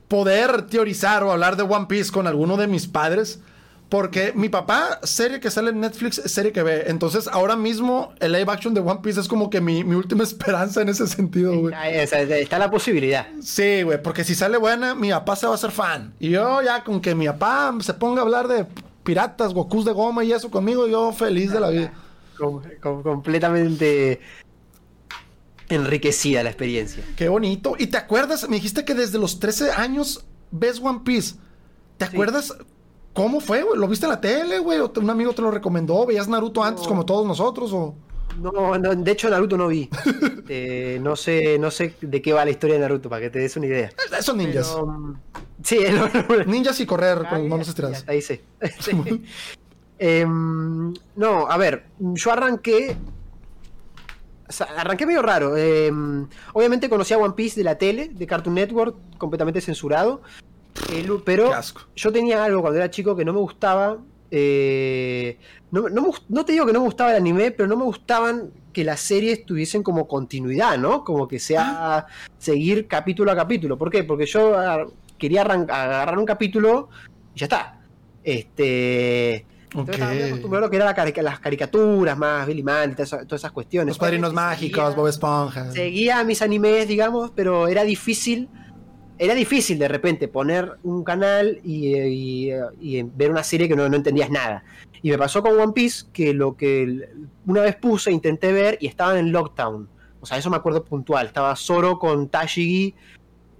[0.07, 3.41] poder teorizar o hablar de One Piece con alguno de mis padres.
[3.89, 6.83] Porque mi papá, serie que sale en Netflix, serie que ve.
[6.87, 10.23] Entonces, ahora mismo, el live action de One Piece es como que mi, mi última
[10.31, 11.73] esperanza en ese sentido, güey.
[11.93, 13.25] Esa- Está la posibilidad.
[13.41, 16.13] Sí, güey, porque si sale buena, mi papá se va a hacer fan.
[16.19, 18.67] Y yo ya con que mi papá se ponga a hablar de
[19.03, 21.93] piratas, Gokus de goma y eso conmigo, yo feliz de la vida.
[22.37, 24.21] Com- com- completamente
[25.69, 27.03] enriquecida la experiencia.
[27.15, 27.75] Qué bonito.
[27.77, 28.47] ¿Y te acuerdas?
[28.49, 31.35] Me dijiste que desde los 13 años ves One Piece.
[31.97, 32.11] ¿Te Sí.
[32.13, 32.53] acuerdas
[33.13, 33.79] cómo fue, güey?
[33.79, 34.79] ¿Lo viste en la tele, güey?
[34.79, 36.05] ¿O te- un amigo te lo recomendó?
[36.05, 36.89] ¿Veías Naruto antes No.
[36.89, 37.71] como todos nosotros?
[37.73, 37.95] ¿O
[38.41, 39.89] No, no, de hecho Naruto no vi.
[40.51, 43.37] Eh, no sé, no sé de qué va la historia de Naruto, para que te
[43.39, 43.91] des una idea.
[44.21, 44.71] Son ninjas.
[44.73, 45.19] Pero, mm,
[45.63, 45.77] sí,
[46.47, 48.03] Ninjas y correr Ah, con manos estiradas.
[48.07, 48.19] ahí.
[48.79, 49.23] Sí.
[49.99, 52.95] Em, no, a ver, yo arranqué.
[54.47, 55.55] o sea, arranqué medio raro.
[55.57, 60.21] em, obviamente conocía One Piece de la tele, de Cartoon Network, completamente censurado.
[60.93, 61.51] Eh, lu- pero
[61.95, 63.97] yo tenía algo cuando era chico que no me gustaba.
[64.31, 65.37] eh,
[65.71, 68.51] no, no no te digo que no me gustaba el anime, pero no me gustaban
[68.73, 71.03] que las series tuviesen como continuidad, ¿no?
[71.03, 72.05] Como que sea
[72.37, 73.77] seguir capítulo a capítulo.
[73.77, 74.03] ¿Por qué?
[74.03, 74.85] Porque yo ah,
[75.17, 76.89] quería agarrar un capítulo
[77.35, 77.81] y ya está.
[78.23, 79.45] Este.
[79.71, 83.27] Entonces estaba muy acostumbrado a lo que eran las caricaturas más, Billy Mandy, todas esas,
[83.27, 83.89] todas esas cuestiones.
[83.89, 85.71] Los padrinos mágicos, seguía- Bob Esponja.
[85.71, 88.49] seguía mis animes, digamos, pero era difícil.
[89.21, 93.87] Era difícil de repente poner un canal y, y- y ver una serie que no,
[93.89, 94.63] no entendías nada.
[95.01, 97.09] Y me pasó con One Piece que lo que
[97.45, 99.89] una vez puse, intenté ver y estaban en Lockdown.
[100.21, 101.27] O sea, eso me acuerdo puntual.
[101.27, 102.95] Estaba Zoro con Tashigi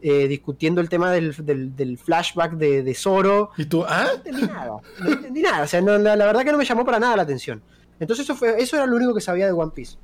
[0.01, 3.51] eh, discutiendo el tema del, del- del flashback de, de Zoro.
[3.57, 3.83] ¿Y tú?
[3.85, 4.05] ¿Ah?
[4.07, 4.71] No entendí nada.
[5.03, 5.63] No entendí nada.
[5.63, 7.61] O sea, no- la, la verdad que no me llamó para nada la atención.
[7.99, 9.97] Entonces eso, fue, eso era lo único que sabía de One Piece.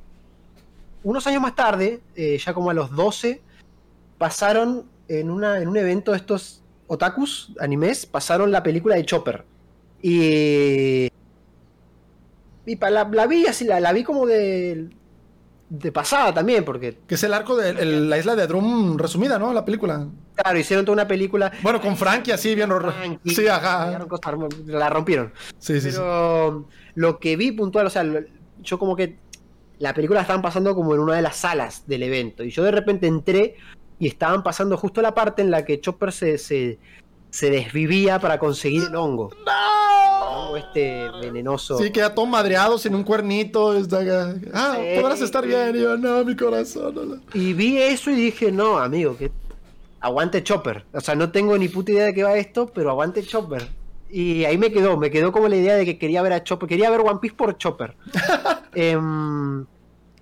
[1.03, 3.41] Unos años más tarde, eh, ya como a los 12,
[4.17, 9.43] pasaron en, una, en un evento de estos otakus, animes, pasaron la película de Chopper.
[10.01, 11.07] Y...
[12.67, 14.89] Y pa- la, la vi así, la, la vi como de,
[15.69, 19.37] de pasada también, porque, Que es el arco de el- la isla de Drum resumida,
[19.37, 19.53] ¿no?
[19.53, 20.07] La película.
[20.35, 21.51] claro, hicieron toda una película...
[21.61, 22.69] Bueno, con Frankie así, bien.
[22.69, 23.99] Frankie, Sí, ajá.
[24.07, 24.33] cosas,
[24.65, 25.31] la rompieron.
[25.59, 25.97] Sí, sí, sí.
[25.97, 28.03] Pero lo que vi puntual, o sea,
[28.63, 29.17] yo como que
[29.77, 32.43] la película la estaban pasando como en una de las salas del evento.
[32.43, 33.57] Y yo de repente entré
[33.99, 36.77] y estaban pasando justo la parte en la que Chopper se, se,
[37.29, 39.31] se desvivía para conseguir el hongo.
[39.45, 40.55] ¡No!
[40.57, 41.77] este venenoso.
[41.77, 43.75] Sí, queda todo madreado, sin un cuernito.
[43.75, 44.35] está acá.
[44.53, 45.01] Ah, Sí.
[45.01, 45.75] podrás estar bien.
[45.75, 46.95] Y yo, no, mi corazón.
[46.95, 47.17] no, no.
[47.33, 49.31] Y vi eso y dije, no, amigo, que
[49.99, 50.85] aguante Chopper.
[50.93, 53.67] O sea, no tengo ni puta idea de qué va esto, pero aguante Chopper.
[54.09, 56.69] Y ahí me quedó, me quedó como la idea de que quería ver a Chopper,
[56.69, 57.95] quería ver One Piece por Chopper.
[58.75, 59.65] Em,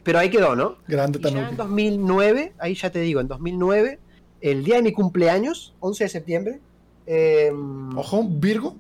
[0.04, 0.76] pero ahí quedó, ¿no?
[0.88, 1.56] Grande Y ya en Tanuki.
[1.56, 4.00] 2009, ahí ya te digo, en 2009,
[4.42, 6.60] el día de mi cumpleaños, 11 de septiembre,
[7.06, 8.76] em, Ojo, Virgo.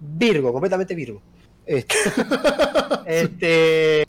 [0.00, 1.22] Virgo, completamente Virgo.
[1.64, 1.94] Este,
[3.06, 4.02] este,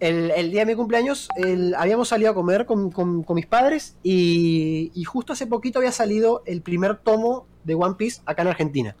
[0.00, 3.46] el, el día de mi cumpleaños el- habíamos salido a comer con, con- con mis
[3.46, 8.42] padres y, y justo hace poquito había salido el primer tomo de One Piece acá
[8.42, 8.96] en Argentina,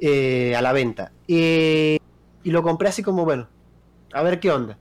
[0.00, 1.12] eh, a la venta.
[1.26, 1.98] Y
[2.50, 3.46] lo compré así como, bueno,
[4.12, 4.78] a ver qué onda.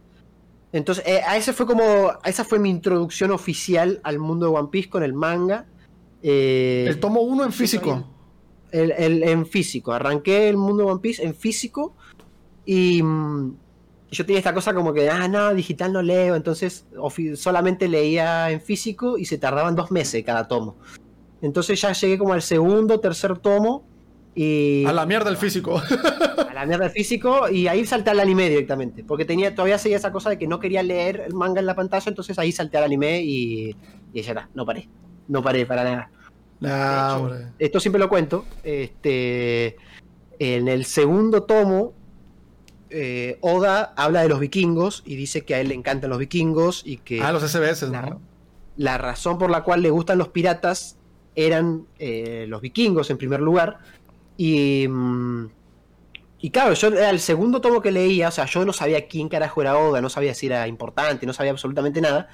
[0.73, 4.67] Entonces, eh, a ese fue como, esa fue mi introducción oficial al mundo de One
[4.69, 5.65] Piece con el manga.
[6.21, 8.06] Eh, El tomo 1 en físico.
[8.71, 9.93] el- el- en físico.
[9.93, 11.95] Arranqué el mundo de One Piece en físico
[12.65, 13.56] y mm,
[14.12, 16.86] yo tenía esta cosa como que, ah, no, digital no leo, entonces
[17.36, 20.75] solamente leía en físico y se tardaban dos meses cada tomo.
[21.41, 23.84] Entonces ya llegué como al segundo, tercer tomo
[24.38, 24.86] y...
[24.86, 25.82] A la mierda el físico.
[25.82, 29.04] a la mierda del físico y ahí salté al anime directamente.
[29.04, 31.76] Porque tenía, todavía seguía esa cosa de que no quería leer el manga en la
[31.76, 33.76] pantalla, entonces ahí salté al anime y,
[34.13, 34.88] y ya está, no paré.
[35.28, 36.12] No paré para nada.
[36.60, 38.45] Nah, hecho, esto siempre lo cuento.
[38.63, 39.78] Este,
[40.38, 41.93] en el segundo tomo,
[42.91, 46.84] eh, Oda habla de los vikingos y dice que a él le encantan los vikingos
[46.86, 48.21] y que Ah, los SBS, la, ¿no?
[48.76, 50.97] la razón por la cual le gustan los piratas
[51.36, 53.80] eran eh, los vikingos en primer lugar.
[54.38, 55.50] Y, mm,
[56.39, 59.28] y claro, yo era el segundo tomo que leía, o sea, yo no sabía quién
[59.28, 62.30] carajo era Oda, no sabía si era importante, no sabía absolutamente nada.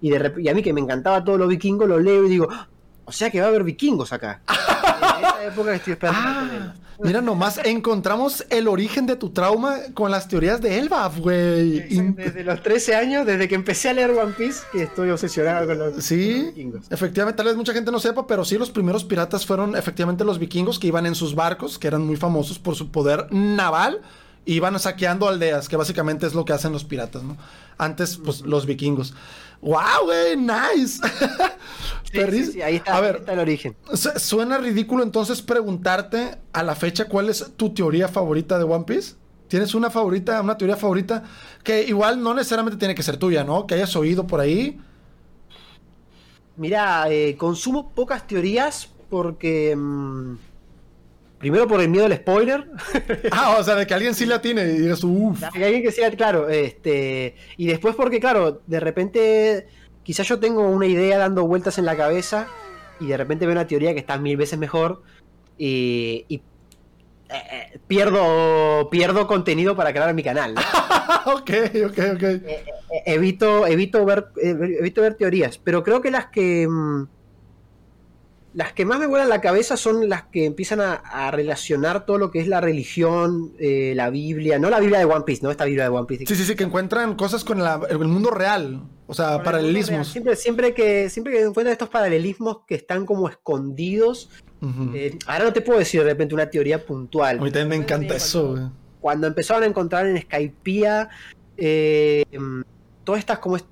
[0.00, 2.48] Y, de y a mí que me encantaba todo lo vikingo, lo leo y digo,
[2.50, 2.68] "Ah,
[3.06, 4.42] o sea que va a haber vikingos acá.
[5.46, 6.20] época estoy esperando.
[6.20, 11.80] Ah, mira nomás, encontramos el origen de tu trauma con las teorías de Elbaf, güey.
[12.12, 15.78] Desde los 13 años, desde que empecé a leer One Piece, que estoy obsesionado con
[15.78, 16.86] los, Sí, vikingos.
[16.90, 20.38] efectivamente, tal vez mucha gente no sepa, pero sí, los primeros piratas fueron efectivamente los
[20.38, 24.00] vikingos que iban en sus barcos, que eran muy famosos por su poder naval,
[24.44, 27.36] iban saqueando aldeas, que básicamente es lo que hacen los piratas, ¿no?
[27.78, 29.12] Antes, pues, los vikingos.
[29.60, 30.36] ¡Wow, güey!
[30.36, 31.00] ¡Nice!
[32.12, 33.76] Sí, Perris- sí, sí, ahí está, A ahí ver, está el origen.
[33.92, 38.84] Su- Suena ridículo entonces preguntarte a la fecha cuál es tu teoría favorita de One
[38.84, 39.16] Piece.
[39.48, 41.24] ¿Tienes una favorita, una teoría favorita
[41.64, 43.66] que igual no necesariamente tiene que ser tuya, ¿no?
[43.66, 44.78] Que hayas oído por ahí.
[46.56, 49.74] Mira, eh, consumo pocas teorías porque.
[49.76, 50.36] mm,
[51.38, 52.68] primero por el miedo al spoiler.
[53.30, 55.42] Ah, o sea, de que alguien sí la tiene y digas, uff.
[55.52, 56.48] que alguien que sea claro.
[56.48, 59.66] Este, y después porque, claro, de repente.
[60.02, 62.46] Quizás yo tengo una idea dando vueltas en la cabeza.
[63.00, 65.02] Y de repente veo una teoría que está mil veces mejor.
[65.58, 66.24] Y.
[66.28, 66.42] y
[67.28, 70.54] eh, pierdo, pierdo contenido para crear mi canal.
[70.54, 70.60] ¿no?
[71.34, 71.50] ok,
[71.86, 72.22] ok, ok.
[72.22, 72.64] Eh,
[73.04, 76.68] evito, evito, ver, evito ver teorías, pero creo que las que...
[76.68, 77.15] mm,
[78.56, 82.16] las que más me vuelan la cabeza son las que empiezan a, a relacionar todo
[82.16, 85.50] lo que es la religión, eh, la Biblia, no la Biblia de One Piece, no
[85.50, 86.24] esta Biblia de One Piece.
[86.26, 88.80] Sí, sí, sí, que encuentran cosas con la- el mundo real.
[89.08, 90.08] O sea, paralelismos.
[90.08, 94.30] Siempre, siempre, que, siempre que encuentran estos paralelismos que están como escondidos,
[94.94, 97.38] eh, ahora no te puedo decir de repente una teoría puntual.
[97.38, 98.72] A mí también me encanta eso.
[99.02, 101.10] Cuando empezaron a encontrar en Skypiea
[101.58, 102.24] eh,
[103.04, 103.66] todas estas como est-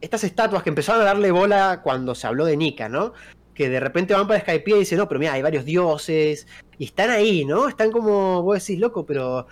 [0.00, 3.12] estas estatuas que empezaron a darle bola cuando se habló de Nika, ¿no?
[3.54, 6.46] Que de repente van para Skypiea y dicen, no, pero mira, hay varios dioses,
[6.78, 7.68] y están ahí, ¿no?
[7.68, 9.46] Están como, vos decís, loco, pero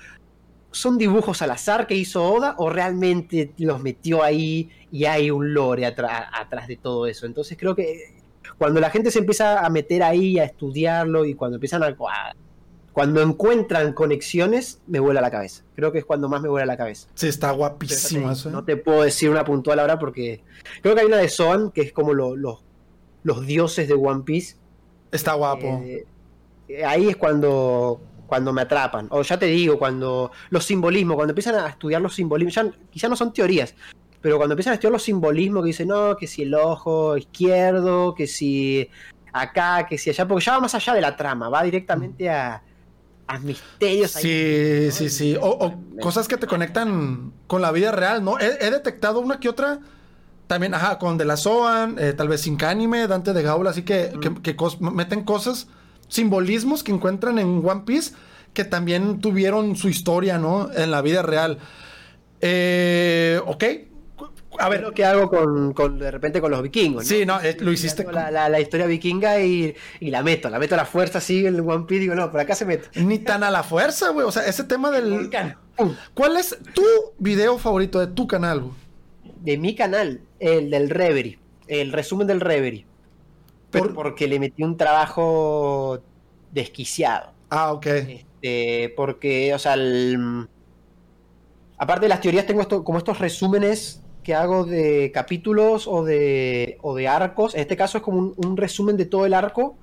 [0.73, 5.55] ¿son dibujos al azar que hizo Oda o realmente los metió ahí y hay un
[5.55, 7.27] lore atrás de todo eso?
[7.27, 8.17] Entonces creo que
[8.59, 11.95] cuando la gente se empieza a meter ahí, a estudiarlo y cuando empiezan a...
[12.93, 15.63] cuando encuentran conexiones, me vuela la cabeza.
[15.77, 17.09] Creo que es cuando más me vuela la cabeza.
[17.15, 18.49] Sí, está guapísimo no te- eso.
[18.49, 18.53] ¿eh?
[18.53, 20.43] No te puedo decir una puntual ahora porque
[20.83, 22.63] creo que hay una de Zoan que es como lo- los-
[23.23, 24.57] los dioses de One Piece.
[25.11, 25.83] Está guapo.
[25.85, 29.09] Eh, ahí es cuando, cuando me atrapan.
[29.11, 33.09] O ya te digo, cuando los simbolismos, cuando empiezan a estudiar los simbolismos, ya quizá
[33.09, 33.75] no son teorías,
[34.21, 38.15] pero cuando empiezan a estudiar los simbolismos que dicen, no, que si el ojo izquierdo,
[38.15, 38.89] que si
[39.33, 42.63] acá, que si allá, porque ya va más allá de la trama, va directamente a,
[43.27, 44.17] a misterios.
[44.17, 44.23] ahí.
[44.23, 44.93] Sí, ¿no?
[44.93, 45.37] sí, sí.
[45.41, 48.39] O, o cosas que te conectan con la vida real, ¿no?
[48.39, 49.81] He, he detectado una que otra.
[50.47, 53.83] También, ajá, con De La Zoan, eh, tal vez Sin Anime, Dante de Gaula, así
[53.83, 55.69] que, que, que cos- meten cosas,
[56.09, 58.13] simbolismos que encuentran en One Piece
[58.53, 60.71] que también tuvieron su historia, ¿no?
[60.75, 61.59] En la vida real.
[62.41, 63.65] Eh, ok.
[64.59, 67.05] A Es ver, lo que hago con, con, de repente con los vikingos.
[67.05, 67.09] ¿no?
[67.09, 68.03] sí, no, eh, lo hiciste.
[68.03, 71.19] Saco La, la- la historia vikinga y, y la meto, la meto a la fuerza
[71.19, 72.01] así el One Piece.
[72.01, 72.89] Digo, no, por acá se mete.
[73.01, 74.27] Ni tan a la fuerza, güey.
[74.27, 75.31] O sea, ese tema del.
[76.13, 76.83] ¿Cuál es tu
[77.19, 78.82] video favorito de tu canal, güey?
[79.43, 82.87] De mi canal, el del Reverie, el resumen del Reverie.
[83.71, 85.99] Pero porque le metí un trabajo
[86.53, 87.33] desquiciado.
[87.51, 87.87] Ah, ok.
[87.87, 90.47] Este, porque, o sea, el-
[91.79, 96.79] aparte de las teorías, tengo esto, como estos resúmenes que hago de capítulos o de,
[96.83, 97.55] o de arcos.
[97.57, 99.77] En este caso es como un, un resumen de todo el arco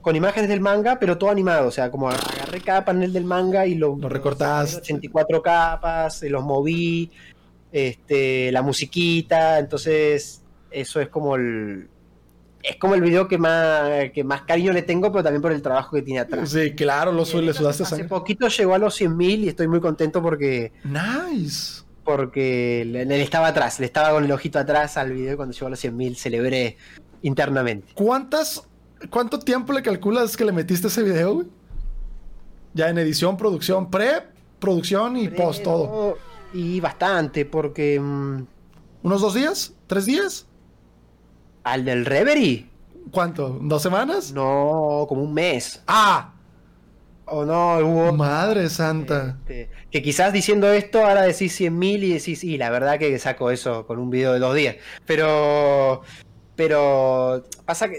[0.00, 1.68] con imágenes del manga, pero todo animado.
[1.68, 4.78] O sea, como agarré cada panel del manga y lo, Lo recortaste.
[4.78, 7.10] 84 capas, eh, los moví,
[7.72, 9.58] este, la musiquita.
[9.58, 11.88] Entonces, eso es como el.
[12.62, 15.60] Es como el video que más, que más cariño le tengo, pero también por el
[15.62, 16.50] trabajo que tiene atrás.
[16.50, 18.08] Sí, claro, lo su- le sudaste Hace sangre.
[18.08, 21.82] poquito llegó a los 100.000 y estoy muy contento porque, Nice.
[22.04, 25.52] porque le, le estaba atrás, le estaba con el ojito atrás al video y cuando
[25.54, 26.76] llegó a los 100.000 celebré
[27.22, 27.88] internamente.
[27.94, 28.62] ¿Cuántas,
[29.10, 31.46] cuánto tiempo le calculas que le metiste a ese video, güey?
[32.74, 34.22] Ya en edición, producción, pre,
[34.60, 36.16] producción y post, todo.
[36.54, 38.42] Y bastante, porque mm,
[39.02, 39.74] ¿Unos dos días?
[39.86, 40.46] ¿Tres días?
[41.64, 42.66] al del Reverie,
[43.12, 43.58] ¿Cuánto?
[43.62, 44.32] ¿Dos semanas?
[44.32, 45.82] no, como un mes.
[45.86, 46.32] ¡Ah!
[47.24, 48.12] O no, hubo...
[48.12, 49.38] Madre santa.
[49.40, 53.50] este, que quizás diciendo esto ahora decís 100.000 y decís, y la verdad que saco
[53.50, 54.76] eso con un video de dos días.
[55.06, 56.02] Pero,
[56.56, 57.98] pero pasa que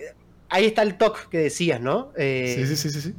[0.49, 2.11] ahí está el toque que decías, ¿no?
[2.17, 3.15] Eh, Sí, sí, sí, sí, sí.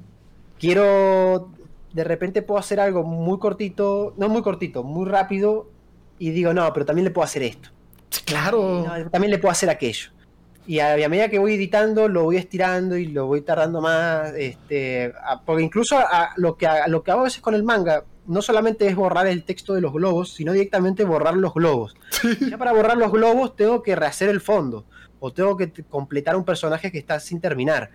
[0.59, 1.51] quiero,
[1.95, 5.71] de repente puedo hacer algo muy cortito, no muy cortito, muy rápido,
[6.19, 7.71] y digo, no, pero también le puedo hacer esto,
[8.11, 8.85] Sí, claro.
[8.87, 10.11] no, también le puedo hacer aquello.
[10.67, 14.33] Y a, a medida que voy editando, lo voy estirando y lo voy tardando más,
[14.35, 17.63] este, a- porque incluso a, lo, que, a, lo que hago a veces con el
[17.63, 21.95] manga, no solamente es borrar el texto de los globos, sino directamente borrar los globos.
[22.51, 24.85] Ya para borrar los globos tengo que rehacer el fondo,
[25.21, 27.91] o tengo que completar un personaje que está sin terminar.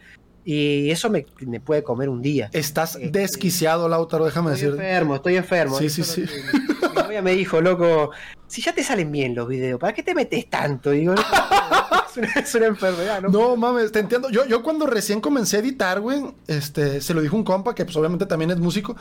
[0.52, 2.50] Y eso me, me puede comer un día.
[2.54, 4.82] Estás Este- desquiciado, Lautaro, déjame Estoy decir.
[4.84, 5.78] enfermo, estoy enfermo.
[5.78, 6.24] Sí, sí, sí.
[6.24, 8.10] que- Mi novia me dijo, loco,
[8.48, 10.90] si ya te salen bien los videos, ¿para qué te metes tanto?
[10.90, 13.30] Digo, no, es, una, es una enfermedad, ¿no?
[13.30, 14.32] No mames, te entiendo.
[14.32, 17.86] Yo, yo cuando recién comencé a editar, güey, este, se lo dijo un compa que
[17.86, 18.96] pues obviamente también es músico,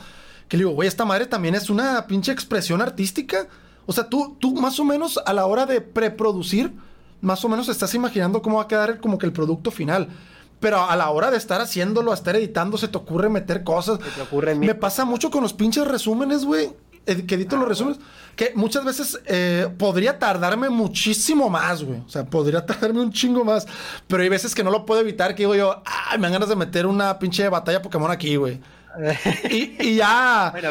[0.47, 3.47] que le digo, güey, esta madre también es una pinche expresión artística.
[3.87, 6.73] O sea, tú, tú más o menos a la hora de preproducir,
[7.21, 10.09] más o menos estás imaginando cómo va a quedar como que el producto final.
[10.59, 13.99] Pero a la hora de estar haciéndolo, a estar editando, se te ocurre meter cosas.
[14.03, 14.55] Se te ocurre.
[14.55, 16.71] Me pasa mucho con los pinches resúmenes, güey.
[17.05, 17.99] Que edito los resúmenes.
[18.35, 22.01] Que muchas veces eh, podría tardarme muchísimo más, güey.
[22.01, 23.65] O sea, podría tardarme un chingo más.
[24.07, 25.33] Pero hay veces que no lo puedo evitar.
[25.33, 28.59] Que digo yo, ay, me dan ganas de meter una pinche batalla Pokémon aquí, güey.
[29.49, 30.49] Y, y ya.
[30.51, 30.69] Bueno,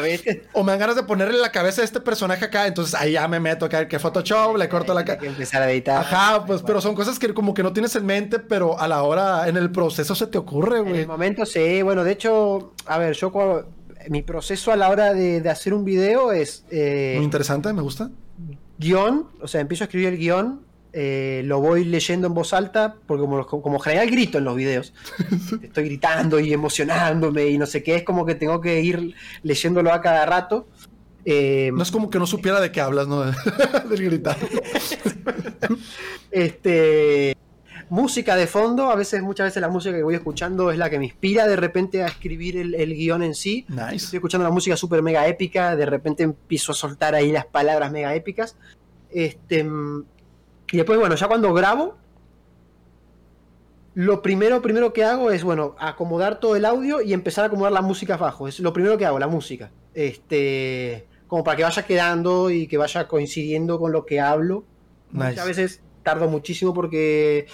[0.53, 2.67] O me dan ganas de ponerle la cabeza a este personaje acá.
[2.67, 3.87] Entonces ahí ya me meto acá.
[3.87, 5.19] Que Photoshop, le corto la cara.
[5.25, 6.01] empezar a editar.
[6.01, 9.03] Ajá, pues, pero son cosas que como que no tienes en mente, pero a la
[9.03, 10.99] hora, en el proceso se te ocurre, En güey.
[11.01, 13.67] el momento sí, bueno, de hecho, a ver, yo cuando-
[14.09, 17.81] mi proceso a la hora de, de hacer un video es eh, Muy interesante, me
[17.81, 18.09] gusta.
[18.77, 20.61] guion, o sea, empiezo a escribir el guion,
[20.91, 24.93] eh, lo voy leyendo en voz alta, porque como, como general grito en los videos,
[25.61, 29.13] estoy gritando y emocionándome y no sé qué, es como que tengo que ir
[29.43, 30.67] leyéndolo a cada rato.
[31.25, 33.23] Eh, No es como que no supiera de qué hablas, ¿no?
[33.89, 34.37] Del gritar.
[36.31, 37.35] Este.
[37.89, 40.99] Música de fondo, a veces, muchas veces la música que voy escuchando es la que
[40.99, 43.65] me inspira de repente a escribir el, el guion en sí.
[43.67, 43.95] Nice.
[43.95, 47.91] Estoy escuchando la música súper mega épica, de repente empiezo a soltar ahí las palabras
[47.91, 48.55] mega épicas.
[49.09, 49.67] Este,
[50.71, 51.97] y después, bueno, ya cuando grabo,
[53.95, 57.71] lo primero, primero que hago es, bueno, acomodar todo el audio y empezar a acomodar
[57.71, 58.47] la música abajo.
[58.47, 59.71] Es lo primero que hago, la música.
[59.93, 64.63] Este, como para que vaya quedando y que vaya coincidiendo con lo que hablo.
[65.11, 65.29] Nice.
[65.29, 67.47] Muchas veces tardo muchísimo porque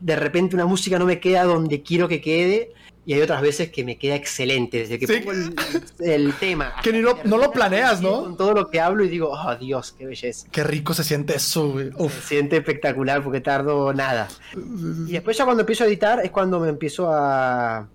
[0.00, 2.72] de repente una música no me queda donde quiero que quede
[3.06, 5.16] y hay otras veces que me queda excelente desde que Sí.
[5.18, 5.54] pongo el,
[6.00, 8.20] el tema Que ni lo- no lo planeas, ¿no?
[8.24, 11.34] con todo lo que hablo y digo oh Dios qué belleza Qué rico se siente
[11.36, 11.90] eso, güey.
[12.10, 16.60] se siente espectacular porque tardo nada y después ya cuando empiezo a editar es cuando
[16.60, 17.88] me empiezo a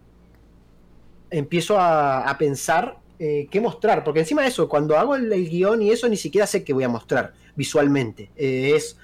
[1.30, 5.50] empiezo a, a pensar eh, qué mostrar porque encima de eso cuando hago el, el
[5.50, 8.98] guion y eso ni siquiera sé qué voy a mostrar visualmente Eh, es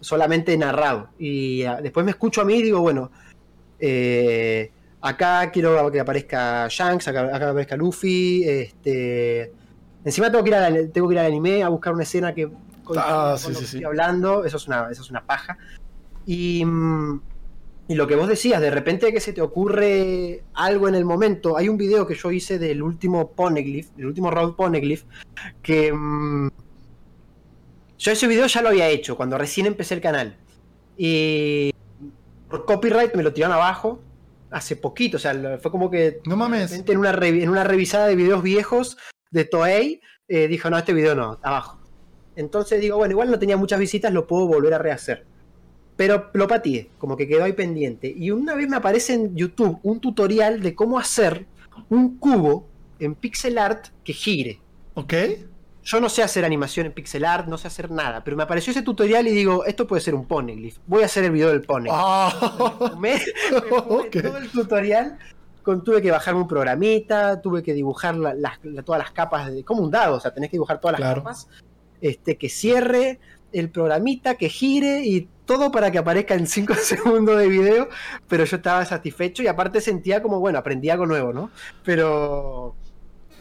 [0.00, 3.10] solamente narrado y ah, después me escucho a mí y digo bueno
[3.80, 4.70] eh,
[5.04, 9.52] acá quiero que aparezca Shanks acá, acá aparezca Luffy este
[10.04, 12.48] encima tengo que ir al, tengo que ir al anime a buscar una escena que
[12.82, 13.76] coincida Ah, con sí, lo sí, que sí.
[13.76, 15.56] estoy hablando eso es una eso es una paja
[16.26, 17.20] y, mm,
[17.88, 21.58] y lo que vos decías, de repente que se te ocurre algo en el momento.
[21.58, 25.02] Hay un video que yo hice del último Poneglyph, del último Road Poneglyph,
[25.62, 26.48] que mm,
[27.98, 30.34] yo ese video ya lo había hecho cuando recién empecé el canal.
[30.96, 31.72] Y
[32.48, 34.00] por copyright me lo tiraron abajo
[34.54, 36.72] hace poquito, o sea, fue como que No mames.
[36.72, 38.96] en una, en una revisada de videos viejos
[39.32, 41.80] de Toei, eh, dijo, no, este video no, abajo.
[42.36, 45.26] Entonces digo, bueno, igual no tenía muchas visitas, lo puedo volver a rehacer.
[45.96, 48.12] Pero lo pateé, como que quedó ahí pendiente.
[48.16, 51.46] Y una vez me aparece en YouTube un tutorial de cómo hacer
[51.88, 52.68] un cubo
[53.00, 54.60] en pixel art que gire.
[54.94, 55.14] ¿Ok?
[55.84, 58.70] Yo no sé hacer animación en pixel art, no sé hacer nada, pero me apareció
[58.70, 60.78] ese tutorial y digo, esto puede ser un poneglyph.
[60.86, 61.94] Voy a hacer el video del poneglyph.
[61.94, 62.92] Ah.
[62.98, 63.60] Me, me
[64.22, 65.18] todo el tutorial.
[65.62, 69.50] Con, tuve que bajarme un programita, tuve que dibujar la- las- la- todas las capas,
[69.52, 71.22] de, como un dado, o sea, tenés que dibujar todas las Claro.
[71.22, 71.48] capas,
[72.02, 73.18] este, que cierre
[73.52, 77.88] el programita, que gire y todo para que aparezca en 5 segundos de video,
[78.28, 81.50] pero yo estaba satisfecho y aparte sentía como, bueno, aprendí algo nuevo, ¿no?
[81.82, 82.74] Pero,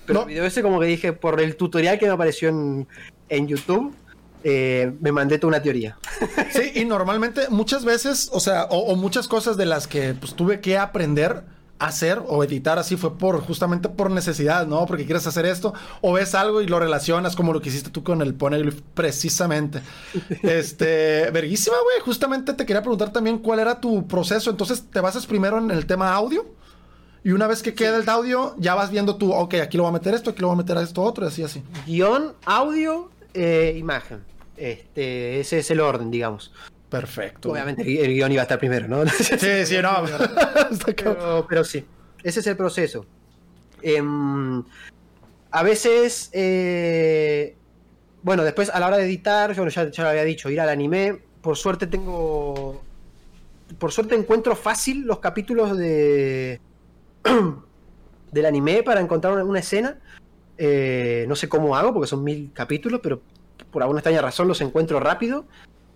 [0.06, 0.22] pero No.
[0.24, 2.88] el video ese como que dije, por el tutorial que me apareció en,
[3.30, 3.93] en YouTube,
[4.43, 5.97] eh, me mandé toda una teoría.
[6.51, 10.34] Sí, y normalmente muchas veces, o sea, o, o muchas cosas de las que pues,
[10.36, 11.43] tuve que aprender
[11.80, 14.86] a hacer o editar así fue por justamente por necesidad, ¿no?
[14.86, 18.04] Porque quieres hacer esto o ves algo y lo relacionas como lo que hiciste tú
[18.04, 19.82] con el Poneglyph precisamente.
[20.43, 21.99] Este, verguísima, güey.
[22.06, 24.49] Justamente te quería preguntar también cuál era tu proceso.
[24.49, 26.45] Entonces, ¿te basas primero en el tema audio?
[27.24, 29.91] Y una vez que queda el audio, ya vas viendo tú, ok, aquí lo voy
[29.91, 31.63] a meter esto, aquí lo voy a meter esto otro, y así, así.
[31.86, 34.24] Guión, audio, eh, imagen.
[34.57, 36.51] Este, ese es el orden, digamos.
[36.89, 37.51] Perfecto.
[37.51, 39.03] Obviamente el, guion iba a estar primero, ¿no?
[39.09, 40.03] Sí, sí, no.
[40.86, 41.84] Pero, pero sí,
[42.21, 43.05] ese es el proceso.
[43.82, 44.63] Em,
[45.49, 47.55] a veces, eh,
[48.21, 50.69] bueno, después a la hora de editar, bueno, ya, ya lo había dicho, ir al
[50.69, 51.19] anime.
[51.41, 52.84] Por suerte tengo.
[53.80, 56.61] Por suerte encuentro fácil los capítulos de.
[58.32, 59.99] del anime para encontrar una, escena.
[60.57, 63.21] Eh, no sé cómo hago, porque son mil capítulos, pero
[63.71, 65.45] por alguna extraña razón los encuentro rápido.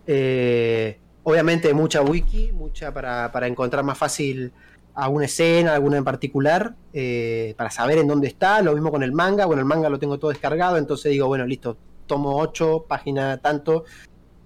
[0.05, 4.51] Eh, obviamente mucha wiki, mucha para, para encontrar más fácil
[4.97, 8.61] alguna escena, alguna en particular, eh, para saber en dónde está.
[8.61, 9.45] Lo mismo con el manga.
[9.45, 13.85] Bueno, el manga lo tengo todo descargado, entonces digo, bueno, listo, tomo 8, página tanto,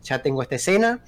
[0.04, 1.00] ya tengo esta escena.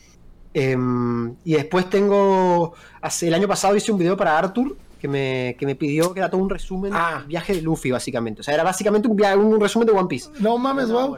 [0.53, 5.58] Em, y después tengo, hace, el año pasado hice un video para Arthur que me,
[5.60, 7.18] que me pidió que era todo un resumen Ah.
[7.20, 8.39] del viaje de Luffy, básicamente.
[8.39, 10.30] O sea, era básicamente un, via- un resumen de One Piece.
[10.39, 11.18] No mames, wow.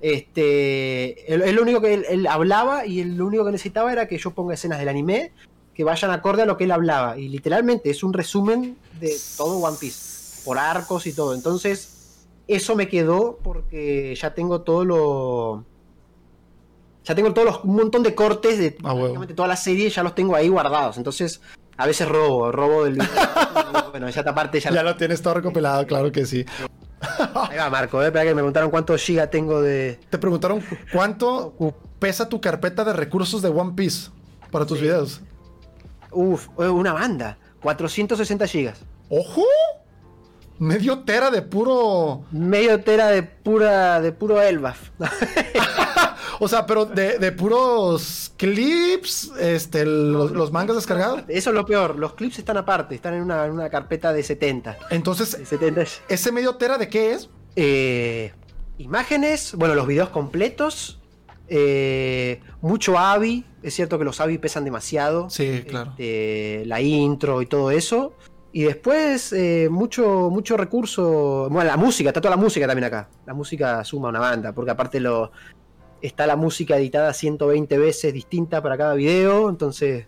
[0.00, 3.92] Este, él, él lo único que él, él hablaba y él lo único que necesitaba
[3.92, 5.32] era que yo ponga escenas del anime
[5.74, 7.18] que vayan acorde a lo que él hablaba.
[7.18, 11.34] Y literalmente es un resumen de todo One Piece, por arcos y todo.
[11.34, 15.64] Entonces, eso me quedó porque ya tengo todo lo.
[17.04, 20.02] Ya tengo todos los, un montón de cortes de Ah, prácticamente toda la serie, ya
[20.02, 20.96] los tengo ahí guardados.
[20.96, 21.42] Entonces,
[21.78, 22.98] a veces robo, robo del.
[23.90, 26.44] bueno, esa parte ya, Ya lo tienes todo recopilado, claro que sí.
[27.00, 30.00] Ahí va, Marco, eh, que me preguntaron cuántos giga tengo de.
[30.10, 30.62] Te preguntaron
[30.92, 31.54] cuánto
[32.00, 34.10] pesa tu carpeta de recursos de One Piece
[34.50, 35.20] para tus videos.
[36.10, 37.38] Uf, eh, una banda.
[37.62, 38.80] 460 gigas.
[39.08, 39.42] ¡Ojo!
[40.58, 42.24] Medio tera de puro.
[42.32, 44.00] Medio tera de pura.
[44.00, 44.90] de puro Elbaf.
[46.40, 51.22] o sea, pero de, de puros clips, este, los, los, mangas descargados.
[51.28, 54.22] Eso es lo peor, los clips están aparte, están en una, en una carpeta de
[54.22, 54.78] 70.
[54.90, 57.30] Entonces, De 70 es- ¿ese medio tera de qué es?
[57.56, 58.32] eh,
[58.78, 61.00] imágenes, bueno, los videos completos,
[61.48, 65.28] eh, mucho AVI, es cierto que los AVI pesan demasiado.
[65.30, 65.90] Sí, claro.
[65.90, 68.12] este, la intro y todo eso.
[68.52, 71.48] Y después eh, mucho, mucho recurso.
[71.50, 73.08] Bueno, la música, está toda la música también acá.
[73.26, 75.30] La música suma una banda, porque aparte lo
[76.00, 79.48] está la música editada 120 veces distinta para cada video.
[79.50, 80.06] Entonces.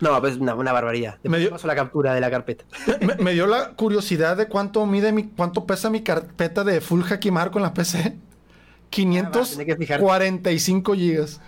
[0.00, 1.12] No, pues una, una barbaridad.
[1.22, 2.64] Después Me dio- paso la captura de la carpeta.
[3.00, 7.02] me, me dio la curiosidad de cuánto mide mi, cuánto pesa mi carpeta de Full
[7.10, 7.98] Hakimar con la PC.
[7.98, 10.04] Ah, va, tenés que fijarte.
[10.04, 11.40] 545 gigas.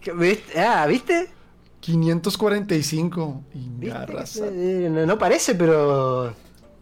[0.00, 0.58] ¿Qué- ¿Viste?
[0.60, 1.28] Ah, ¿viste?
[1.80, 3.42] 545.
[3.54, 3.86] Y ¿Viste?
[3.98, 4.46] garraza.
[4.46, 6.32] Eh, no, no parece, pero.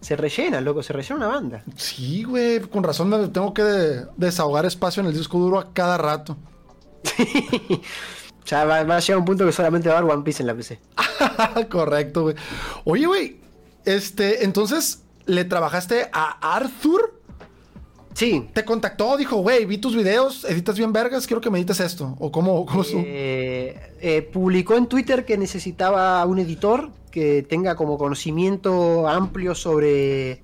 [0.01, 1.65] Se rellena, loco, se rellena una banda.
[1.77, 5.73] Sí, güey, con razón me tengo que de- desahogar espacio en el disco duro a
[5.73, 6.37] cada rato.
[8.49, 10.47] Ya va, va a llegar un punto que solamente va a haber One Piece en
[10.47, 10.79] la PC.
[11.69, 12.37] Correcto, güey.
[12.85, 13.41] Oye, güey,
[13.85, 17.16] este, entonces, ¿le trabajaste a Arthur?
[18.17, 19.15] Sí, ¿Te contactó?
[19.19, 22.17] Dijo, güey, vi tus videos, editas bien vergas, quiero que me edites esto.
[22.19, 22.83] ¿O cómo, cómo?
[22.95, 30.43] Eh, eh, publicó en Twitter que necesitaba un editor que tenga como conocimiento amplio sobre,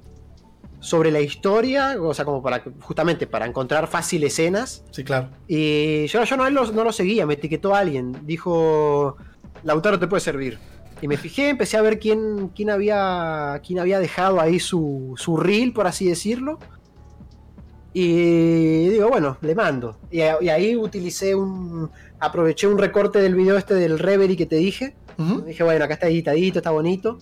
[0.80, 4.84] sobre la historia, o sea, como para justamente para encontrar fácil escenas.
[4.90, 5.30] Sí, claro.
[5.48, 9.16] Y yo, no lo seguía, me etiquetó a alguien, dijo,
[9.62, 10.58] Lautaro te puede servir.
[11.00, 15.38] Y me fijé, empecé a ver quién, quién, había, quién había dejado ahí su, su
[15.38, 16.58] reel, por así decirlo.
[17.94, 19.98] Y digo, bueno, le mando.
[20.10, 21.90] Y, y ahí utilicé un.
[22.20, 24.94] Aproveché un recorte del video este del Reverie que te dije.
[25.18, 25.42] Ujú.
[25.42, 27.18] Dije, bueno, acá está editadito, está bonito.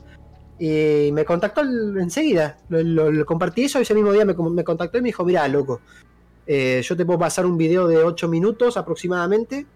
[0.58, 2.58] Y me contactó enseguida.
[2.68, 5.48] Lo, lo- lo compartí eso ese mismo día me, me contactó y me dijo, mira,
[5.48, 5.80] loco,
[6.46, 9.66] eh, yo te puedo pasar un video de 8 minutos aproximadamente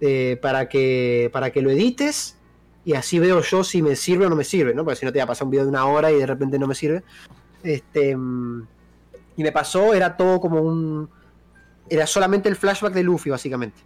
[0.00, 2.36] eh, para, que, para que lo edites.
[2.84, 4.84] Y así veo yo si me sirve o no me sirve, ¿no?
[4.84, 6.58] Porque si no te voy a pasar un video de una hora y de repente
[6.58, 7.02] no me sirve.
[7.62, 8.66] Este, mm,
[9.38, 11.08] y me pasó, era todo como un...
[11.88, 13.80] Era solamente el flashback de Luffy, básicamente.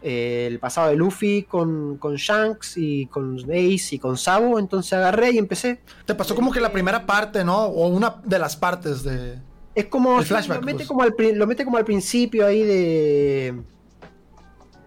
[0.00, 4.58] Eh, el pasado de Luffy con, con Shanks y con Ace y con Sabo.
[4.60, 5.80] Entonces agarré y empecé.
[6.04, 7.64] Te pasó como que la primera parte, ¿no?
[7.64, 9.40] O una de las partes de...
[9.74, 10.18] Es como.
[10.20, 10.88] El flashback, lo, mete pues.
[10.88, 13.62] como al, pri- lo mete como al principio ahí de.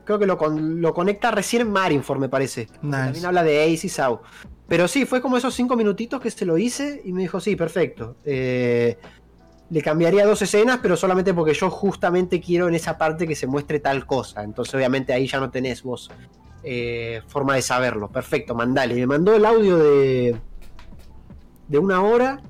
[0.06, 2.68] Creo que lo, con- lo conecta recién en Marineford, me parece.
[2.84, 2.96] Nice.
[3.06, 4.22] También habla de Ace y Sao.
[4.68, 7.56] Pero sí, fue como esos cinco minutitos que se lo hice y me dijo, sí,
[7.56, 8.16] perfecto.
[8.24, 8.98] Eh,
[9.70, 13.48] le cambiaría dos escenas, pero solamente porque yo justamente quiero en esa parte que se
[13.48, 14.44] muestre tal cosa.
[14.44, 16.12] Entonces, obviamente, ahí ya no tenés vos
[16.64, 18.10] eh, forma de saberlo.
[18.10, 18.96] Perfecto, mandale.
[18.96, 20.36] Me mandó el audio de,
[21.68, 22.42] de una hora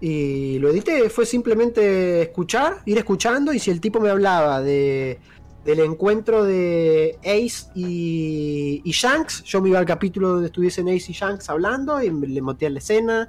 [0.00, 1.08] y lo edité.
[1.08, 3.52] Fue simplemente escuchar, ir escuchando.
[3.52, 5.20] Y si el tipo me hablaba de,
[5.64, 11.12] del encuentro de Ace y, y Shanks, yo me iba al capítulo donde estuviesen Ace
[11.12, 13.28] y Shanks hablando y le monté a la escena.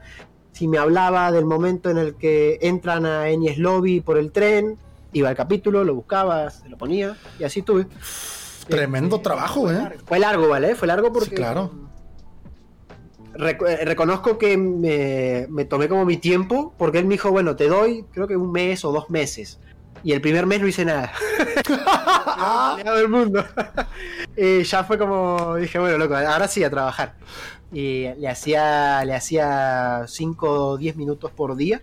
[0.57, 4.75] Si me hablaba del momento en el que entran a Enies Lobby por el tren,
[5.13, 7.85] iba al capítulo, lo buscaba, se lo ponía y así tuve.
[8.67, 9.99] Tremendo trabajo, ¿eh?
[10.07, 10.73] Fue largo, ¿vale?
[10.73, 11.29] Fue largo porque.
[11.29, 11.69] Sí, claro.
[13.37, 17.67] Eh, reconozco que me, me tomé como mi tiempo, porque él me dijo, bueno, te
[17.67, 19.59] doy, creo que un mes o dos meses.
[20.03, 21.11] Y el primer mes no hice nada.
[22.77, 23.45] Empleado del mundo.
[24.35, 27.13] y ya fue como, dije, bueno, loco, ahora sí a trabajar.
[27.71, 31.81] Y le hacía, le hacía 5 o 10 minutos por día.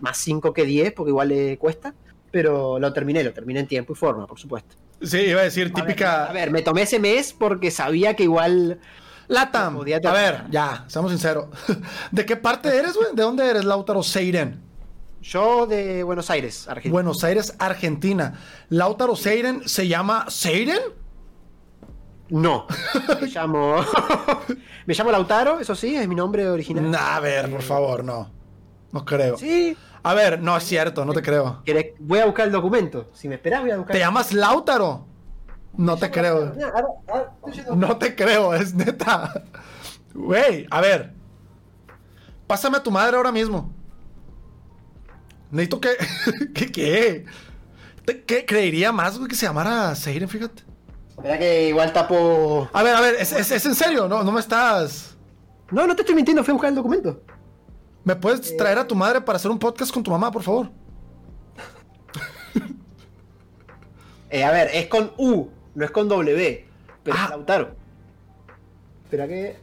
[0.00, 1.94] Más 5 que 10, porque igual le cuesta.
[2.30, 4.76] Pero lo terminé, lo terminé en tiempo y forma, por supuesto.
[5.02, 6.24] Sí, iba a decir, A ver, típica...
[6.26, 8.80] A ver, me tomé ese mes porque sabía que igual.
[9.28, 9.78] Latam.
[9.80, 11.46] A ver, ya, seamos sinceros.
[12.10, 13.08] ¿De qué parte eres, güey?
[13.14, 14.60] ¿De dónde eres, Lautaro Seiren?
[15.20, 16.92] Yo de Buenos Aires, Argentina.
[16.92, 18.38] Buenos Aires, Argentina.
[18.68, 20.78] Lautaro Seiren se llama Seiren?
[22.28, 22.66] No.
[23.20, 23.76] Me llamo.
[24.86, 26.90] me llamo Lautaro, eso sí, es mi nombre original.
[26.90, 28.30] Nah, a ver, por favor, no.
[28.92, 29.36] No creo.
[29.36, 29.76] Sí.
[30.02, 31.62] A ver, no es cierto, no te creo.
[31.64, 33.08] ¿Querés- Voy a buscar el documento.
[33.14, 33.92] Si me esperás, voy a buscar.
[33.92, 35.06] ¿Te llamas Lautaro?
[35.76, 36.52] No te creo.
[37.74, 39.42] No te creo, es neta.
[40.14, 41.12] Güey, a ver.
[42.46, 43.72] Pásame a tu madre ahora mismo.
[45.50, 45.90] Necesito que.
[46.54, 46.72] ¿Qué?
[46.72, 47.24] ¿Qué?
[48.24, 50.62] ¿Qué creería más, güey, que se llamara Seiren, fíjate?
[51.16, 52.68] Espera que igual tapo.
[52.72, 55.16] A ver, a ver, es, es- es en serio, no, no me estás.
[55.70, 57.20] No, no te estoy mintiendo, fui a buscar el documento.
[58.04, 60.70] ¿Me puedes traer a tu madre para hacer un podcast con tu mamá, por favor?
[64.28, 66.66] Eh, a ver, es con U, no es con W.
[67.04, 67.24] Pero Ah.
[67.24, 67.70] es Lautaro.
[69.04, 69.56] Espera que.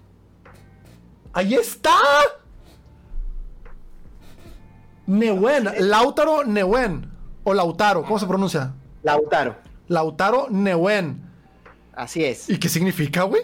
[1.34, 1.92] ¡Ahí está!
[5.06, 5.70] Neuen.
[5.80, 7.12] Lautaro Neuen.
[7.44, 8.74] O Lautaro, ¿cómo se pronuncia?
[9.04, 9.56] Lautaro.
[9.90, 11.22] Lautaro Neuen.
[11.94, 12.50] Así es.
[12.50, 13.44] ¿Y qué significa, güey?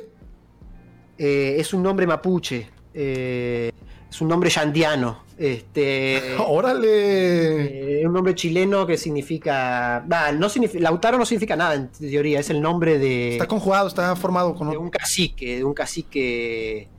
[1.18, 2.70] Eh, es un nombre mapuche.
[2.94, 3.72] Eh,
[4.10, 5.24] es un nombre yandiano.
[5.38, 6.36] Este.
[6.48, 8.02] ¡Órale!
[8.02, 10.04] eh, un nombre chileno que significa.
[10.08, 10.82] bah, no significa.
[10.82, 12.40] Lautaro no significa nada en teoría.
[12.40, 13.34] Es el nombre de.
[13.34, 16.90] Está conjugado, está formado con de un cacique, de un cacique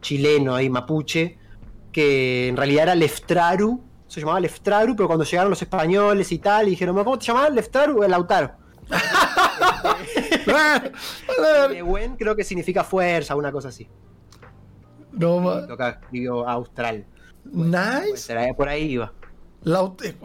[0.00, 1.36] chileno ahí, mapuche,
[1.92, 6.68] que en realidad era Leftraru, se llamaba Leftraru, pero cuando llegaron los españoles y tal,
[6.68, 7.52] y dijeron, ¿cómo te llamabas?
[7.52, 8.52] Leftraru o Lautaro.
[11.70, 13.88] Nehuen creo que significa fuerza, una cosa así.
[15.12, 17.04] no, ma- que escribió Austral.
[17.44, 18.06] Nice.
[18.10, 19.12] Pues era por ahí iba.
[19.64, 20.16] Laut- eh,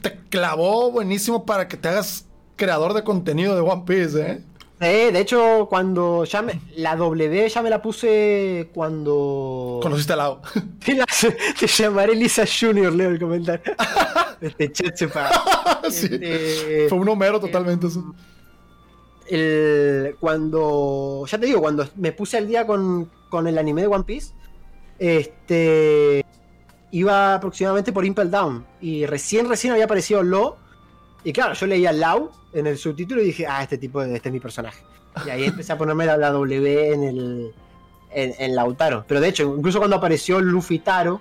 [0.00, 4.44] te clavó buenísimo para que te hagas creador de contenido de One Piece, ¿eh?
[4.80, 9.78] Eh, de hecho, cuando ya me, la W ya me la puse cuando.
[9.82, 10.40] Conociste a Lau.
[10.84, 11.06] Te, la-
[11.60, 13.72] te llamaré Lisa Junior, leo el comentario.
[14.40, 15.30] Este Chetsepa.
[15.90, 16.08] Sí.
[16.10, 18.14] Este, Fue un Homero totalmente eso.
[19.28, 21.24] el, cuando.
[21.30, 24.32] Ya te digo, cuando me puse al día con, con el anime de One Piece,
[24.98, 26.24] este.
[26.90, 28.64] Iba aproximadamente por Impel Down.
[28.80, 30.56] Y recién, recién había aparecido Lo.
[31.24, 34.32] Y claro, yo leía Lau en el subtítulo y dije, ah, este tipo, este es
[34.32, 34.82] mi personaje.
[35.26, 37.52] Y ahí empecé a ponerme la, la W en el.
[38.10, 39.04] En, en Lautaro.
[39.08, 41.20] Pero de hecho, incluso cuando apareció Luffy Taro.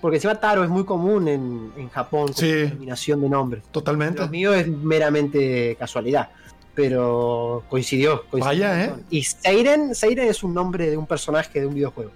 [0.00, 2.50] Porque encima Taro es muy común en, en Japón como Sí.
[2.52, 3.62] terminación de nombres.
[3.70, 4.20] Totalmente.
[4.20, 6.28] Lo mío es meramente casualidad.
[6.74, 8.24] Pero coincidió.
[8.30, 8.94] coincidió Vaya, ¿eh?
[9.10, 12.12] Y Seiren, Seiren es un nombre de un personaje de un videojuego.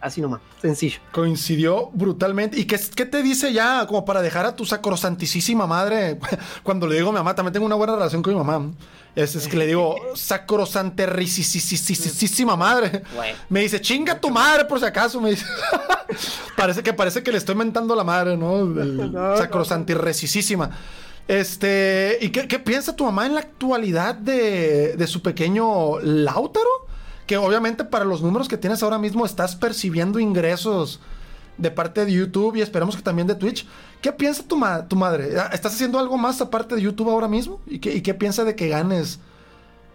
[0.00, 0.98] Así nomás, sencillo.
[1.10, 2.60] Coincidió brutalmente.
[2.60, 6.20] ¿Y qué, qué te dice ya como para dejar a tu sacrosantísima madre?
[6.62, 8.70] Cuando le digo a mi mamá, también tengo una buena relación con mi mamá.
[9.14, 13.02] Es, es que le digo, sacrosanterricisísima madre.
[13.14, 13.38] Bueno.
[13.48, 15.18] Me dice, chinga tu madre por si acaso.
[15.20, 15.46] Me dice.
[16.56, 18.64] parece que parece que le estoy mentando la madre, ¿no?
[18.64, 19.34] No.
[21.28, 26.85] Este, ¿y qué, qué piensa tu mamá en la actualidad de, de su pequeño Lautaro?
[27.26, 31.00] Que obviamente para los números que tienes ahora mismo estás percibiendo ingresos
[31.58, 33.66] de parte de YouTube y esperemos que también de Twitch.
[34.02, 35.30] ¿Qué piensa tu, ma- tu madre?
[35.52, 37.60] ¿Estás haciendo algo más aparte de YouTube ahora mismo?
[37.66, 39.18] ¿Y qué, y qué piensa de que ganes?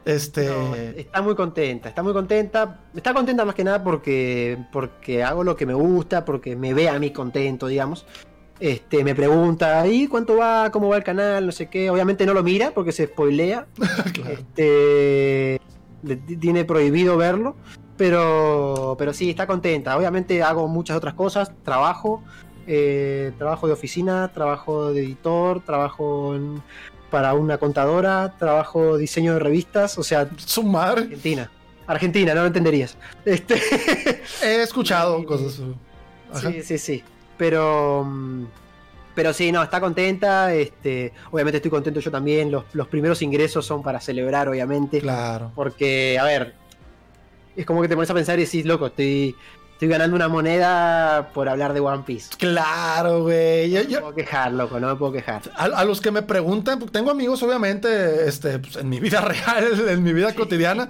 [0.03, 0.47] Este.
[0.49, 2.79] No, está muy contenta, está muy contenta.
[2.95, 6.89] Está contenta más que nada porque, porque hago lo que me gusta, porque me ve
[6.89, 8.05] a mí contento, digamos.
[8.59, 10.69] Este, me pregunta, ¿y cuánto va?
[10.71, 11.45] ¿Cómo va el canal?
[11.45, 11.89] No sé qué.
[11.91, 13.67] Obviamente no lo mira porque se spoilea.
[14.13, 14.31] Claro.
[14.33, 15.61] Este,
[16.03, 17.55] le- tiene prohibido verlo.
[17.97, 19.95] Pero, pero sí, está contenta.
[19.95, 21.51] Obviamente hago muchas otras cosas.
[21.63, 22.23] Trabajo.
[22.67, 26.61] eh, trabajo de oficina, trabajo de editor, trabajo en-
[27.09, 29.97] para una contadora, trabajo diseño de revistas.
[29.97, 31.01] O sea, Su madre.
[31.01, 31.49] Argentina.
[31.87, 32.95] Argentina, no lo entenderías.
[33.25, 33.59] Este,
[34.43, 35.59] He escuchado cosas.
[36.31, 36.51] Ajá.
[36.51, 37.03] sí, sí, sí.
[37.37, 38.03] Pero.
[38.05, 38.45] mm,
[39.13, 40.53] Pero sí, no, está contenta.
[40.53, 42.51] Este, obviamente estoy contento yo también.
[42.51, 45.01] Los, los primeros ingresos son para celebrar, obviamente.
[45.01, 45.51] Claro.
[45.55, 46.53] Porque, a ver,
[47.55, 49.35] es como que te pones a pensar y decís, loco, estoy,
[49.81, 52.29] estoy ganando una moneda por hablar de One Piece.
[52.37, 53.71] Claro, güey.
[53.73, 55.41] No yo- me puedo quejar, loco, no me puedo quejar.
[55.55, 59.21] a, a los que me preguntan, porque tengo amigos, obviamente, este, pues, en mi vida
[59.21, 60.87] real, en mi vida cotidiana,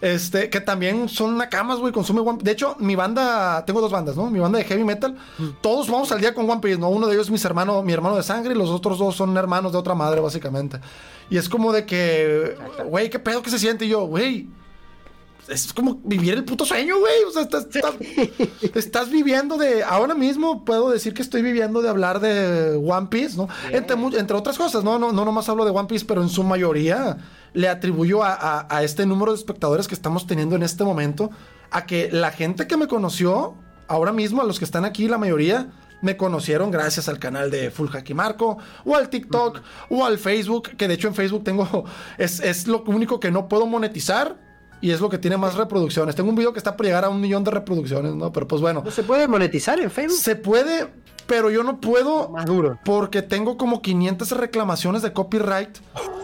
[0.00, 2.44] este, que también son nakamas, güey, consumen One Piece.
[2.46, 4.30] De hecho, mi banda, tengo dos bandas, ¿no?
[4.30, 5.18] Mi banda de heavy metal,
[5.60, 6.88] todos vamos al día con One Piece, ¿no?
[6.88, 9.36] Uno de ellos es mis hermanos, mi hermano de sangre, y los otros dos son
[9.36, 10.80] hermanos de otra madre, básicamente.
[11.28, 13.84] Y es como de que, güey, ¿qué pedo que se siente?
[13.84, 14.48] Y yo, güey.
[15.50, 17.24] Es como vivir el puto sueño, güey.
[17.28, 17.94] O sea, estás, estás-
[18.74, 19.82] estás viviendo de.
[19.82, 23.48] Ahora mismo puedo decir que estoy viviendo de hablar de One Piece, ¿no?
[23.70, 24.98] Entre, entre otras cosas, ¿no?
[24.98, 27.18] No, no nomás hablo de One Piece, pero en su mayoría
[27.52, 31.30] le atribuyo a, a- a este número de espectadores que estamos teniendo en este momento
[31.70, 33.54] a que la gente que me conoció
[33.88, 35.68] ahora mismo, a los que están aquí, la mayoría.
[36.02, 40.70] Me conocieron gracias al canal de Full Hacky Marco, o al TikTok, o al Facebook,
[40.78, 41.84] que de hecho en Facebook tengo,
[42.18, 44.38] es, es lo único que no puedo monetizar,
[44.80, 46.14] y es lo que tiene más reproducciones.
[46.16, 48.32] Tengo un video que está por llegar a un millón de reproducciones, ¿no?
[48.32, 50.18] Pero pues bueno, ¿No se puede monetizar en Facebook?
[50.18, 50.88] se puede,
[51.26, 52.78] pero yo no puedo Más duro.
[52.84, 55.78] porque tengo como 500 reclamaciones de copyright.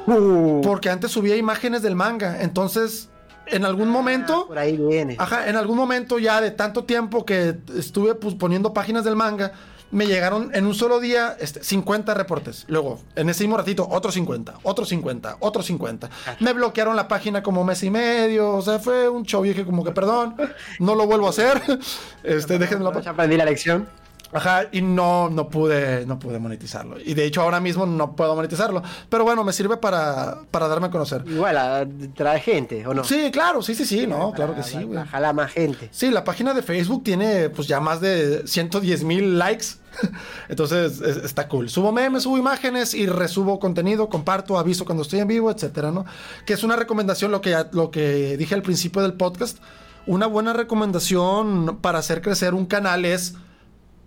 [0.06, 2.40] Uh, Porque antes subía imágenes del manga.
[2.42, 3.08] Entonces,
[3.46, 5.16] en algún momento, por ahí viene.
[5.18, 9.52] ajá, en algún momento ya de tanto tiempo que estuve pues, poniendo páginas del manga,
[9.90, 12.64] me llegaron en un solo día este, 50 reportes.
[12.68, 16.10] Luego, en ese mismo ratito, otros 50, otros 50, otros 50.
[16.40, 18.54] Me bloquearon la página como mes y medio.
[18.54, 19.44] O sea, fue un show.
[19.44, 20.36] Y dije como que, perdón,
[20.78, 21.62] no lo vuelvo a hacer.
[22.22, 23.88] Este, déjenme la Ya aprendí la lección.
[24.36, 26.96] Ajá, y no, no pude, no pude monetizarlo.
[27.00, 28.82] Y de hecho ahora mismo no puedo monetizarlo.
[29.08, 31.24] Pero bueno, me sirve para, para darme a conocer.
[31.26, 33.04] Igual, trae gente, ¿o no?
[33.04, 34.98] Sí, claro, sí, sí, sí, no, claro que sí, güey.
[35.00, 35.88] Ojalá más gente.
[35.92, 39.66] Sí, la página de Facebook tiene pues ya más de 110 mil likes.
[40.48, 41.70] Entonces es- está cool.
[41.70, 46.04] Subo memes, subo imágenes y resubo contenido, comparto, aviso cuando estoy en vivo, etcétera, ¿no?
[46.44, 49.58] Que es una recomendación, lo que, ya- lo que dije al principio del podcast.
[50.06, 53.34] Una buena recomendación para hacer crecer un canal es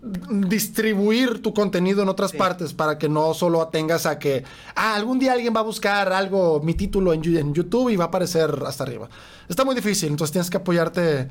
[0.02, 4.44] distribuir tu contenido en otras partes para que no solo tengas a que
[4.74, 8.08] ah, algún día alguien va a buscar algo, mi título en, YouTube y va a
[8.08, 9.08] aparecer hasta arriba.
[9.48, 11.28] Está muy difícil, entonces tienes que apoyarte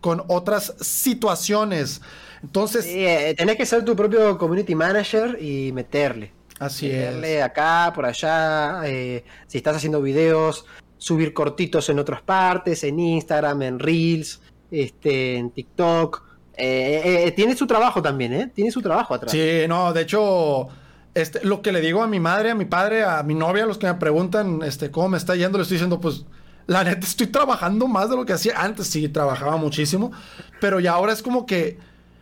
[0.00, 2.00] con otras situaciones.
[2.42, 6.32] Entonces, Sí, eh, tenés que ser tu propio community manager y meterle.
[6.60, 7.44] así meterle es.
[7.44, 8.82] acá, por allá.
[8.84, 10.64] eh, si estás haciendo videos,
[10.98, 16.31] subir cortitos en otras partes, en Instagram, en Reels, este, en TikTok.
[16.54, 18.50] Eh, eh, tiene su trabajo también, ¿eh?
[18.54, 19.32] Tiene su trabajo atrás.
[19.32, 20.68] Sí, no, de hecho,
[21.14, 23.66] este, lo que le digo a mi madre, a mi padre, a mi novia, a
[23.66, 26.24] los que me preguntan este, cómo me está yendo, le estoy diciendo, pues,
[26.66, 28.86] la neta, estoy trabajando más de lo que hacía antes.
[28.86, 30.12] Sí, trabajaba muchísimo,
[30.60, 31.78] pero ya ahora es como que,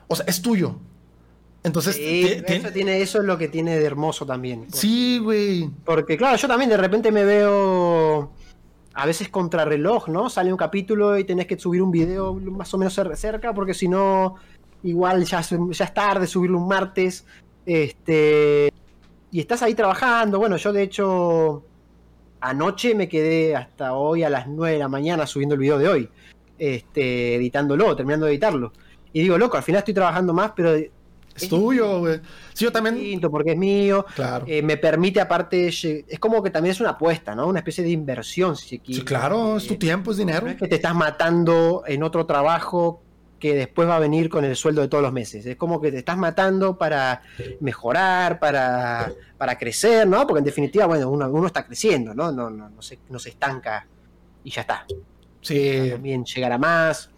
[0.07, 0.77] o sea, es tuyo.
[1.63, 4.67] Entonces, Sí, eso, tiene, eso es lo que tiene de hermoso también.
[4.73, 5.69] sí, güey.
[5.85, 8.33] Porque claro, yo también de repente me veo
[8.95, 10.29] a veces contrarreloj, ¿no?
[10.31, 13.73] Sale un capítulo y tenés que subir un video más o menos cer- cerca, porque
[13.75, 14.37] si no,
[14.83, 17.25] igual ya, ya es tarde subirlo un martes.
[17.67, 18.73] Este.
[19.31, 20.39] Y estás ahí trabajando.
[20.39, 21.65] Bueno, yo de hecho.
[22.43, 25.89] Anoche me quedé hasta hoy a las 9 de la mañana subiendo el video de
[25.89, 26.09] hoy.
[26.59, 28.73] Este, editándolo, terminando de editarlo.
[29.13, 30.73] Y digo, loco, al final estoy trabajando más, pero
[31.37, 32.21] Es tuyo, güey.
[32.53, 32.97] Sí, yo también.
[32.97, 34.05] distinto porque es mío.
[34.15, 34.45] Claro.
[34.49, 37.47] Eh, me permite aparte, es como que también es una apuesta, ¿no?
[37.47, 39.01] Una especie de inversión, si se quiere.
[39.01, 40.47] Sí, claro, es tu Eh, tiempo, es dinero.
[40.47, 43.03] No es que te estás matando en otro trabajo
[43.39, 45.47] que después va a venir con el sueldo de todos los meses.
[45.47, 47.23] Es como que te estás matando para
[47.61, 50.27] mejorar, para, para crecer, ¿no?
[50.27, 52.33] Porque en definitiva, bueno, uno, uno está creciendo, ¿no?
[52.33, 53.87] No, no, no, se, no se estanca
[54.45, 54.85] y ya está.
[55.41, 57.09] Sí, También llegará más.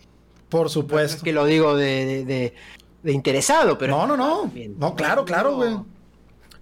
[0.49, 1.25] por No es supuesto.
[1.25, 2.55] que lo digo de, de- de-
[3.03, 3.97] de interesado, pero...
[3.97, 4.51] No, no, no.
[4.79, 5.77] No, claro, claro, güey.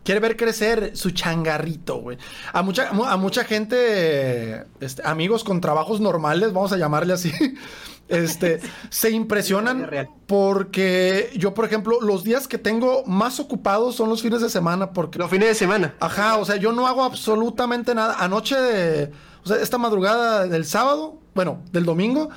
[0.03, 2.17] Quiere ver crecer su changarrito, güey.
[2.53, 7.31] A mucha, a mucha gente, este, amigos con trabajos normales, vamos a llamarle así,
[8.09, 8.61] este,
[8.91, 9.89] se impresionan
[10.27, 14.93] porque yo, por ejemplo, los días que tengo más ocupados son los fines de semana
[14.93, 15.95] porque Los fines de semana.
[16.01, 18.17] Ajá, o sea, yo no hago absolutamente nada.
[18.19, 19.13] Anoche, de-
[19.45, 22.31] o sea, esta madrugada del sábado, bueno, del domingo,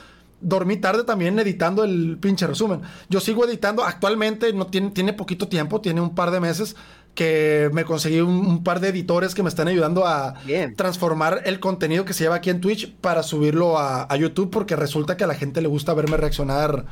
[0.44, 2.82] dormí tarde también editando el pinche resumen.
[3.10, 6.76] Yo sigo editando, actualmente no tiene, tiene poquito tiempo, tiene un par de meses
[7.16, 10.76] que me conseguí un, un par de editores que me están ayudando a Bien.
[10.76, 14.76] transformar el contenido que se lleva aquí en Twitch para subirlo a, a YouTube porque
[14.76, 16.86] resulta que a la gente le gusta verme reaccionar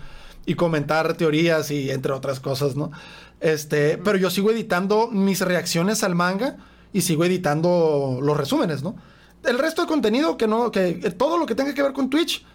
[0.46, 2.92] y comentar teorías y entre otras cosas, ¿no?
[3.40, 6.58] Este, pero yo sigo editando mis reacciones al manga
[6.94, 8.96] y sigo editando los resúmenes, ¿no?
[9.44, 12.10] El resto de contenido que no, que que todo lo que tenga que ver con
[12.12, 12.46] Twitch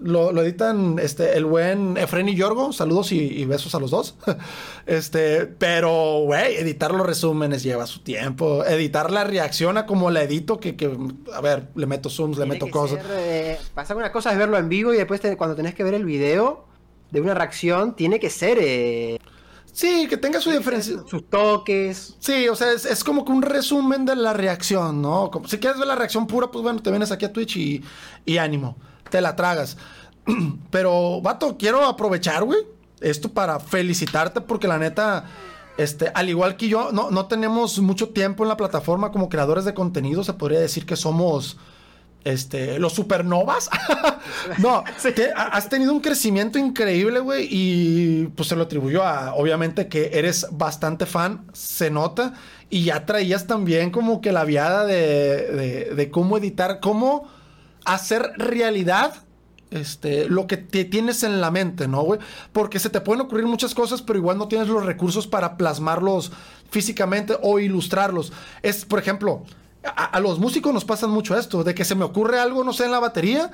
[0.00, 2.72] lo, lo editan este, el buen Efren y Yorgo.
[2.72, 4.14] Saludos y, y besos a los dos.
[4.86, 8.64] este, pero, güey, editar los resúmenes lleva su tiempo.
[8.64, 10.96] Editar la reacción a como la edito, que, que
[11.34, 13.02] a ver, le meto zooms, le Tiene meto cosas.
[13.02, 15.84] ser, eh, pasa una cosa es verlo en vivo y después te- cuando tenés que
[15.84, 16.66] ver el video
[17.10, 19.18] de una reacción, tiene que ser eh,
[19.72, 20.96] Sí, que tenga su diferencia.
[21.06, 22.16] sus toques.
[22.18, 25.30] Sí, o sea, es, es como que un resumen de la reacción, ¿no?
[25.30, 27.84] Como, si quieres ver la reacción pura, pues bueno, te vienes aquí a Twitch y,
[28.24, 28.76] y ánimo,
[29.10, 29.76] te la tragas.
[30.70, 32.60] Pero, vato, quiero aprovechar, güey,
[33.00, 35.24] esto para felicitarte porque la neta,
[35.76, 39.64] este, al igual que yo, no, no tenemos mucho tiempo en la plataforma como creadores
[39.64, 41.56] de contenido, se podría decir que somos...
[42.24, 43.70] Este, los supernovas.
[44.58, 44.82] no,
[45.14, 47.46] te- has tenido un crecimiento increíble, güey.
[47.48, 52.34] Y pues se lo atribuyo a, obviamente, que eres bastante fan, se nota.
[52.68, 54.96] Y ya traías también como que la viada de,
[55.52, 57.28] de- de cómo editar, cómo
[57.94, 59.14] hacer realidad
[59.70, 62.20] este, lo que te tienes en la mente, ¿no, güey?
[62.52, 66.32] Porque se te pueden ocurrir muchas cosas, pero igual no tienes los recursos para plasmarlos
[66.70, 68.32] físicamente o ilustrarlos.
[68.62, 69.42] Es, por ejemplo,
[69.84, 72.72] a, a los músicos nos pasa mucho esto, de que se me ocurre algo, no
[72.72, 73.50] sé, en la batería,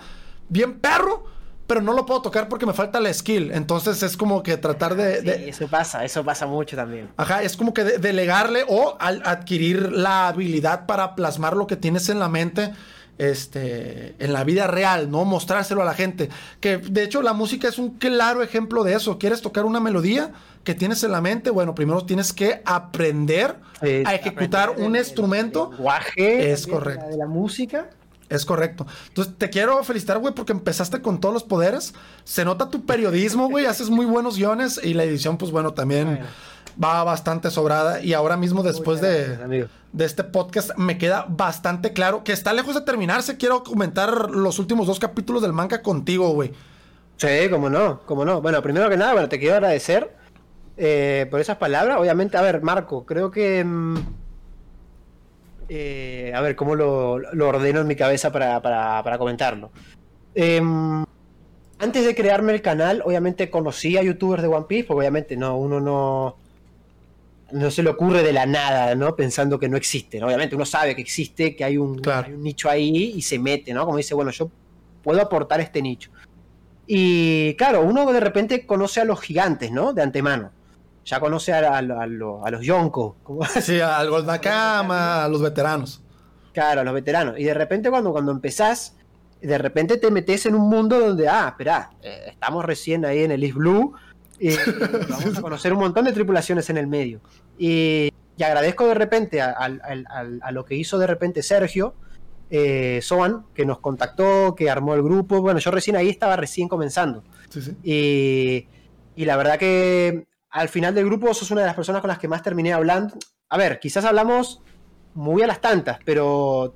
[0.48, 1.24] bien perro,
[1.66, 3.50] pero no lo puedo tocar porque me falta la skill.
[3.52, 5.18] Entonces es como que tratar de...
[5.20, 7.08] Sí, de- eso pasa, eso pasa mucho también.
[7.16, 11.76] Ajá, es como que de- delegarle o al adquirir la habilidad para plasmar lo que
[11.76, 12.72] tienes en la mente,
[13.18, 15.24] este, en la vida real, ¿no?
[15.24, 16.28] Mostrárselo a la gente.
[16.60, 19.18] Que de hecho la música es un claro ejemplo de eso.
[19.18, 20.32] ¿Quieres tocar una melodía
[20.64, 21.50] que tienes en la mente?
[21.50, 25.64] Bueno, primero tienes que aprender a ejecutar aprender un el- instrumento.
[25.70, 27.04] el lenguaje Es correcto.
[27.04, 27.90] la- De la música.
[28.30, 28.86] Es correcto.
[29.08, 31.92] Entonces, te quiero felicitar, güey, porque empezaste con todos los poderes.
[32.24, 33.66] Se nota tu periodismo, güey.
[33.66, 36.26] haces muy buenos guiones y la edición, pues bueno, también Bueno.
[36.82, 42.24] Va bastante sobrada y ahora mismo después de, de este podcast me queda bastante claro
[42.24, 43.36] que está lejos de terminarse.
[43.36, 46.52] Quiero comentar los últimos dos capítulos del manga contigo, güey.
[47.16, 48.40] Sí, cómo no, cómo no.
[48.40, 50.14] Bueno, primero que nada, bueno, te quiero agradecer
[50.76, 51.98] eh, por esas palabras.
[51.98, 53.62] Obviamente, a ver, Marco, creo que...
[53.64, 53.96] Mm,
[55.68, 59.70] eh, a ver, ¿cómo lo, ordeno en mi cabeza para, para comentarlo?
[60.34, 61.04] Em,
[61.78, 65.56] antes de crearme el canal, obviamente conocí a youtubers de One Piece, porque obviamente no,
[65.56, 66.36] uno no,
[67.54, 69.14] no se le ocurre de la nada, ¿no?
[69.14, 70.22] Pensando que no existe.
[70.22, 72.02] Obviamente uno sabe que existe, que hay un,
[72.38, 73.84] nicho ahí y se mete, ¿no?
[73.86, 74.50] Como dice, bueno, yo
[75.02, 76.10] puedo aportar este nicho.
[76.86, 79.92] Y claro, uno de repente conoce a los gigantes, ¿no?
[79.92, 80.50] De antemano.
[81.04, 83.16] Ya conoce a, los Yonko.
[83.60, 86.02] Sí, al Goldakama, a los veteranos.
[86.52, 87.38] Claro, a los veteranos.
[87.38, 88.96] Y de repente cuando, cuando empezás
[89.40, 93.30] de repente te metes en un mundo donde, ah, espera, eh, estamos recién ahí en
[93.30, 93.94] el East Blue
[94.38, 94.50] y,
[95.08, 97.20] vamos a conocer un montón de tripulaciones en el medio.
[97.58, 98.12] Y,
[98.42, 101.94] agradezco de repente a, lo que hizo de repente Sergio
[102.50, 105.40] eh, Soan, que nos contactó, que armó el grupo.
[105.40, 107.22] Bueno, yo recién ahí estaba recién comenzando.
[107.82, 108.66] Y,
[109.16, 112.18] y la verdad que al final del grupo sos una de las personas con las
[112.18, 113.16] que más terminé hablando.
[113.48, 114.60] A ver, quizás hablamos
[115.14, 116.74] muy a las tantas, pero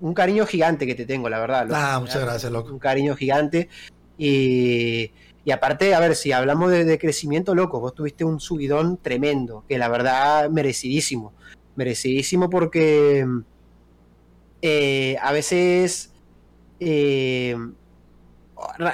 [0.00, 1.68] un cariño gigante que te tengo, la verdad.
[1.72, 2.72] Ah, muchas gracias, loco.
[2.72, 3.68] Un cariño gigante.
[4.16, 5.12] Y,
[5.44, 9.78] y aparte, a ver, si hablamos de, crecimiento, loco, vos tuviste un subidón tremendo, que
[9.78, 11.32] la verdad, merecidísimo.
[11.76, 13.26] Merecidísimo porque
[14.62, 16.12] eh, a veces...
[16.78, 17.56] Eh,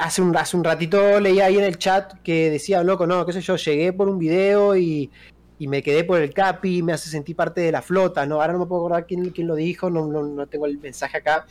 [0.01, 3.32] hace, un, hace un ratito leía ahí en el chat que decía, loco, no, qué
[3.32, 5.11] sé yo, llegué por un video y,
[5.59, 8.40] y me quedé por el Capi, me hace sentir parte de la flota, ¿no?
[8.40, 11.47] Ahora no me puedo acordar quién, quién lo dijo, no, no, tengo el mensaje acá,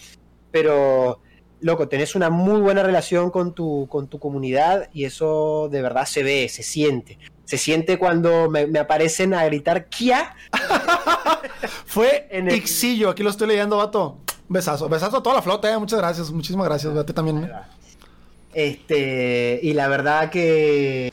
[0.52, 1.20] pero
[1.66, 6.06] loco, tenés una muy buena relación con tu, con tu comunidad y eso de verdad
[6.06, 7.18] se ve, se siente.
[7.44, 10.36] Se siente cuando me, aparecen a gritar Kia.
[11.88, 12.58] Fue en el...
[12.58, 14.20] Ixillo, aquí lo estoy leyendo, vato.
[14.48, 15.78] Besazo, besazo a toda la flota, eh.
[15.80, 17.46] muchas gracias, muchísimas gracias, vete también.
[17.46, 17.52] Eh.
[18.54, 21.12] Este, y la verdad que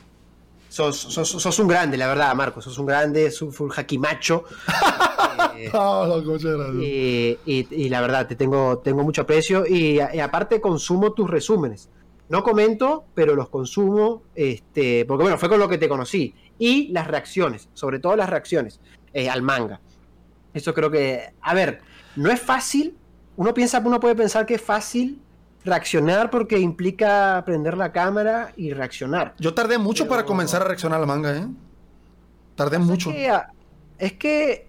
[0.73, 2.59] sos, sos, un grande, la verdad, Marco.
[2.61, 4.45] Sos un grande, sos un jaquimacho.
[6.81, 9.67] eh, y, la verdad, te tengo, tengo mucho aprecio.
[9.67, 11.89] Y, aparte consumo tus resúmenes.
[12.29, 16.33] No comento, pero los consumo, este, porque bueno, fue con lo que te conocí.
[16.57, 18.79] Y las reacciones, sobre todo las reacciones
[19.13, 19.79] eh, al manga.
[20.55, 21.81] Eso creo que, a ver,
[22.15, 22.97] no es fácil.
[23.35, 25.21] Uno piensa, uno puede pensar que es fácil
[25.65, 29.33] reaccionar porque implica prender la cámara y reaccionar.
[29.39, 31.47] Yo tardé mucho para comenzar a reaccionar al manga, ¿eh?
[32.55, 33.11] Tardé mucho.
[33.31, 33.47] Ah,
[33.97, 34.67] es que,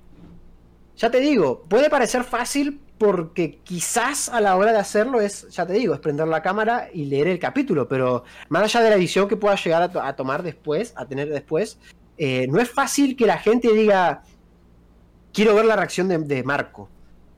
[0.97, 5.67] ya te digo, puede parecer fácil porque quizás a la hora de hacerlo es, ya
[5.67, 8.97] te digo, es prender la cámara y leer el capítulo, pero más allá de la
[8.97, 11.79] edición que pueda llegar a, tomar después, a tener después,
[12.17, 14.23] eh, no es fácil que la gente diga,
[15.33, 16.89] quiero ver la reacción de Marco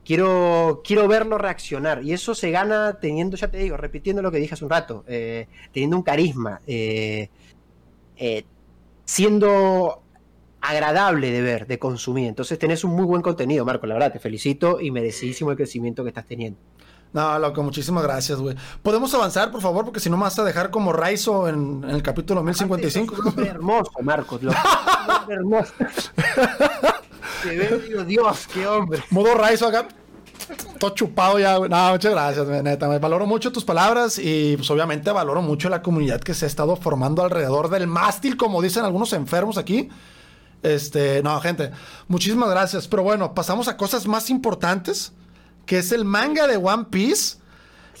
[0.07, 2.01] quiero, quiero verlo reaccionar.
[2.01, 5.03] Y eso se gana teniendo, ya te digo, repitiendo lo que dije hace un rato,
[5.05, 7.29] eh, teniendo un carisma, eh,
[8.15, 8.45] eh,
[9.03, 10.01] siendo
[10.61, 12.27] agradable de ver, de consumir.
[12.27, 16.03] Entonces tenés un muy buen contenido, Marco, la verdad, te felicito y merecidísimo el crecimiento
[16.03, 16.57] que estás teniendo.
[17.11, 18.55] No, loco, muchísimas gracias, güey.
[18.83, 19.83] ¿Podemos avanzar, por favor?
[19.83, 23.41] Porque si no me vas a dejar como Raizo en, el capítulo 1055.
[23.41, 24.41] hermoso, Marcos.
[25.29, 25.73] hermoso.
[28.05, 29.03] Dios, qué hombre.
[29.09, 29.87] Modo Raizo acá.
[30.79, 31.59] Todo chupado ya.
[31.59, 32.87] No, muchas gracias, neta.
[32.87, 36.47] Me valoro mucho tus palabras y, pues, obviamente, valoro mucho la comunidad que se ha
[36.47, 39.89] estado formando alrededor del mástil, como dicen algunos enfermos aquí.
[40.63, 41.71] Este, no, gente,
[42.07, 42.87] muchísimas gracias.
[42.87, 45.11] Pero bueno, pasamos a cosas más importantes,
[45.65, 47.37] que es el manga de One Piece.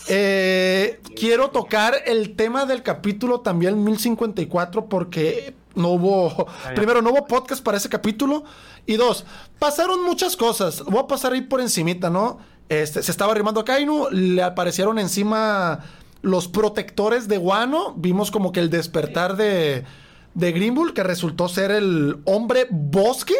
[0.07, 7.25] Eh, quiero tocar el tema del capítulo también 1054 porque no hubo, primero, no hubo
[7.25, 8.43] podcast para ese capítulo.
[8.85, 9.25] Y dos,
[9.59, 10.83] pasaron muchas cosas.
[10.83, 12.39] Voy a pasar ahí por encimita, ¿no?
[12.69, 15.79] Este, se estaba arrimando a Kainu, le aparecieron encima
[16.21, 17.93] los protectores de Wano.
[17.95, 19.85] Vimos como que el despertar de,
[20.33, 23.35] de Greenbull, que resultó ser el hombre bosque.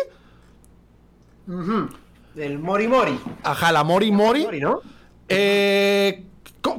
[2.35, 3.19] El Mori Mori.
[3.43, 4.45] Ajá, la Mori Mori.
[4.45, 4.81] Mori ¿no?
[5.29, 6.25] Eh,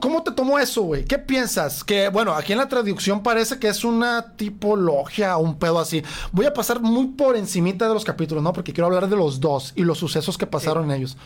[0.01, 1.05] ¿Cómo te tomó eso, güey?
[1.05, 1.83] ¿Qué piensas?
[1.85, 6.03] Que, bueno, aquí en la traducción parece que es una tipología un pedo así.
[6.33, 8.53] Voy a pasar muy por encimita de los capítulos, ¿no?
[8.53, 11.17] Porque quiero hablar de los dos y los sucesos que pasaron en ellos.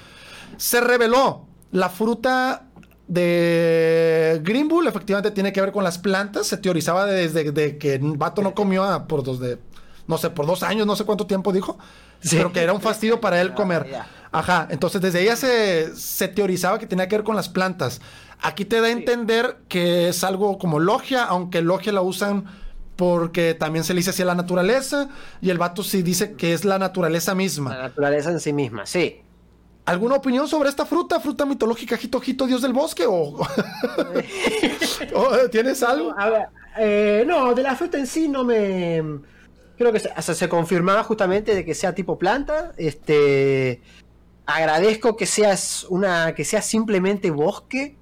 [0.56, 2.66] Se reveló la fruta
[3.08, 6.46] de Green Bull, efectivamente tiene que ver con las plantas.
[6.46, 9.58] Se teorizaba desde que vato no comió por dos de,
[10.06, 11.78] no sé, por dos años, no sé cuánto tiempo dijo.
[12.30, 13.86] Pero que era un fastidio para él comer.
[14.32, 18.00] Ajá, entonces desde ella se, se teorizaba que tenía que ver con las plantas.
[18.40, 22.46] Aquí te da a entender que es algo como logia, aunque logia la usan
[22.96, 25.08] porque también se le dice así a la naturaleza,
[25.40, 27.76] y el vato sí dice que es la naturaleza misma.
[27.76, 29.22] La naturaleza en sí misma, sí.
[29.84, 31.18] ¿Alguna opinión sobre esta fruta?
[31.18, 33.04] ¿Fruta mitológica, Jito Jito, dios del bosque?
[33.06, 33.40] ¿O,
[35.50, 36.14] tienes algo?
[36.16, 36.46] A ver,
[36.78, 39.02] eh, no, de la fruta en sí no me.
[39.76, 42.72] Creo que se, se confirmaba justamente de que sea tipo planta.
[42.76, 43.82] Este.
[44.46, 46.34] Agradezco que seas una.
[46.34, 47.96] que sea simplemente bosque.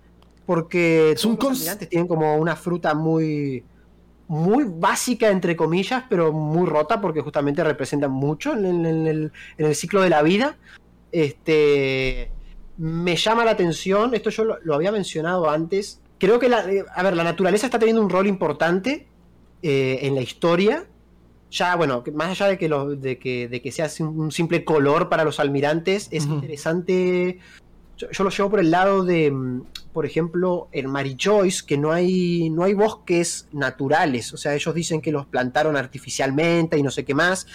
[0.47, 3.65] Porque es un los tienen como una fruta muy.
[4.27, 9.75] muy básica, entre comillas, pero muy rota, porque justamente representan mucho en, el, en el
[9.75, 10.57] ciclo de la vida.
[11.13, 12.31] Este.
[12.77, 14.15] Me llama la atención.
[14.15, 17.81] Esto yo lo había mencionado antes creo que la, eh, a ver, la naturaleza está
[17.81, 19.09] teniendo un rol importante
[19.63, 20.87] eh, en la historia.
[21.51, 25.09] Ya, bueno, más allá de que, lo, de que, de que sea un simple color
[25.09, 27.39] para los almirantes, es interesante.
[27.97, 31.93] Yo, lo llevo por el lado de, mm, por ejemplo, en Mary Joyce, que no
[31.93, 34.33] hay, no hay bosques naturales.
[34.33, 37.47] O sea, ellos dicen que los plantaron artificialmente y no sé qué más.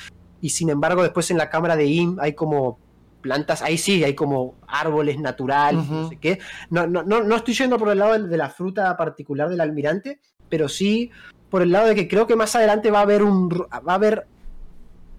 [0.41, 2.77] Y sin embargo, después en la cámara de Im hay como
[3.21, 6.39] plantas, ahí sí, hay como árboles naturales, no sé qué.
[6.69, 10.69] No, no, no, estoy yendo por el lado de, la fruta particular del almirante, pero
[10.69, 11.09] sí
[11.49, 13.95] por el lado de que creo que más adelante va a haber un, va a
[13.95, 14.27] haber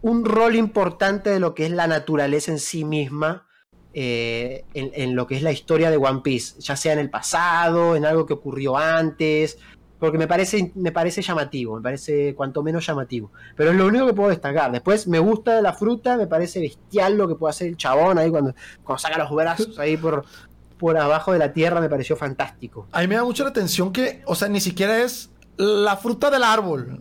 [0.03, 3.45] un rol importante de lo que es la naturaleza en sí misma.
[3.99, 7.09] Eh, en, en, lo que es la historia de One Piece, ya sea en el
[7.09, 9.59] pasado, en algo que ocurrió antes,
[9.99, 13.33] porque me parece, me parece llamativo, me parece cuanto menos llamativo.
[13.57, 14.71] Pero es lo único que puedo destacar.
[14.71, 18.31] Después me gusta la fruta, me parece bestial lo que puede hacer el chabón ahí
[18.31, 18.55] cuando,
[18.85, 20.25] cuando saca los brazos ahí por,
[20.79, 22.87] por abajo de la tierra, me pareció fantástico.
[22.93, 26.31] A mí me da mucho la atención que, o sea, ni siquiera es la fruta
[26.31, 27.01] del árbol.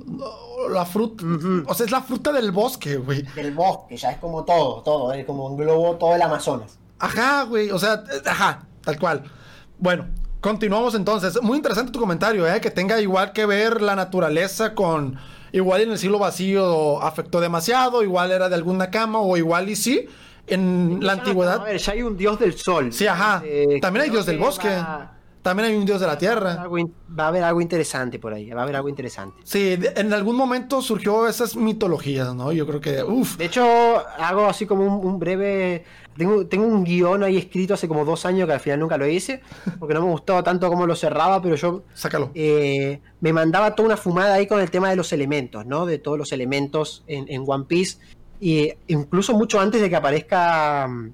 [0.70, 1.24] La fruta,
[1.68, 3.24] o sea, es la fruta del bosque, güey.
[3.36, 6.78] Del bosque, ya es como todo, todo, es como un globo todo el Amazonas.
[7.00, 9.24] Ajá, güey, o sea, ajá, tal cual.
[9.78, 10.06] Bueno,
[10.46, 11.42] Continuamos entonces.
[11.42, 12.62] Muy interesante tu comentario, ¿eh?
[12.62, 15.18] Que tenga igual que ver la naturaleza con.
[15.52, 19.76] Igual en el siglo vacío afectó demasiado, igual era de alguna cama, o igual y
[19.76, 20.08] sí.
[20.46, 21.62] En la antigüedad.
[21.62, 22.94] A ver, ya hay un dios del sol.
[22.94, 23.42] Sí, ajá.
[23.44, 24.70] Eh, También hay dios del bosque.
[25.46, 26.68] También hay un dios de la tierra.
[26.68, 29.44] Va a haber algo interesante por ahí, va a haber algo interesante.
[29.44, 32.52] Sí, en algún momento surgió esas mitologías, ¿no?
[32.52, 33.38] Yo creo que, uff.
[33.38, 33.64] De hecho,
[34.18, 35.86] hago así como un, breve...
[36.18, 39.06] Tengo, tengo, un guion ahí escrito hace como dos años que al final nunca lo
[39.06, 39.44] hice,
[39.78, 41.84] porque no me gustaba tanto cómo lo cerraba, pero yo...
[41.94, 42.32] Sácalo.
[42.34, 45.86] Eh, me mandaba toda una fumada ahí con el tema de los elementos, ¿no?
[45.86, 48.00] De todos los elementos en, en One Piece.
[48.40, 51.12] Y incluso mucho antes de que aparezca mm,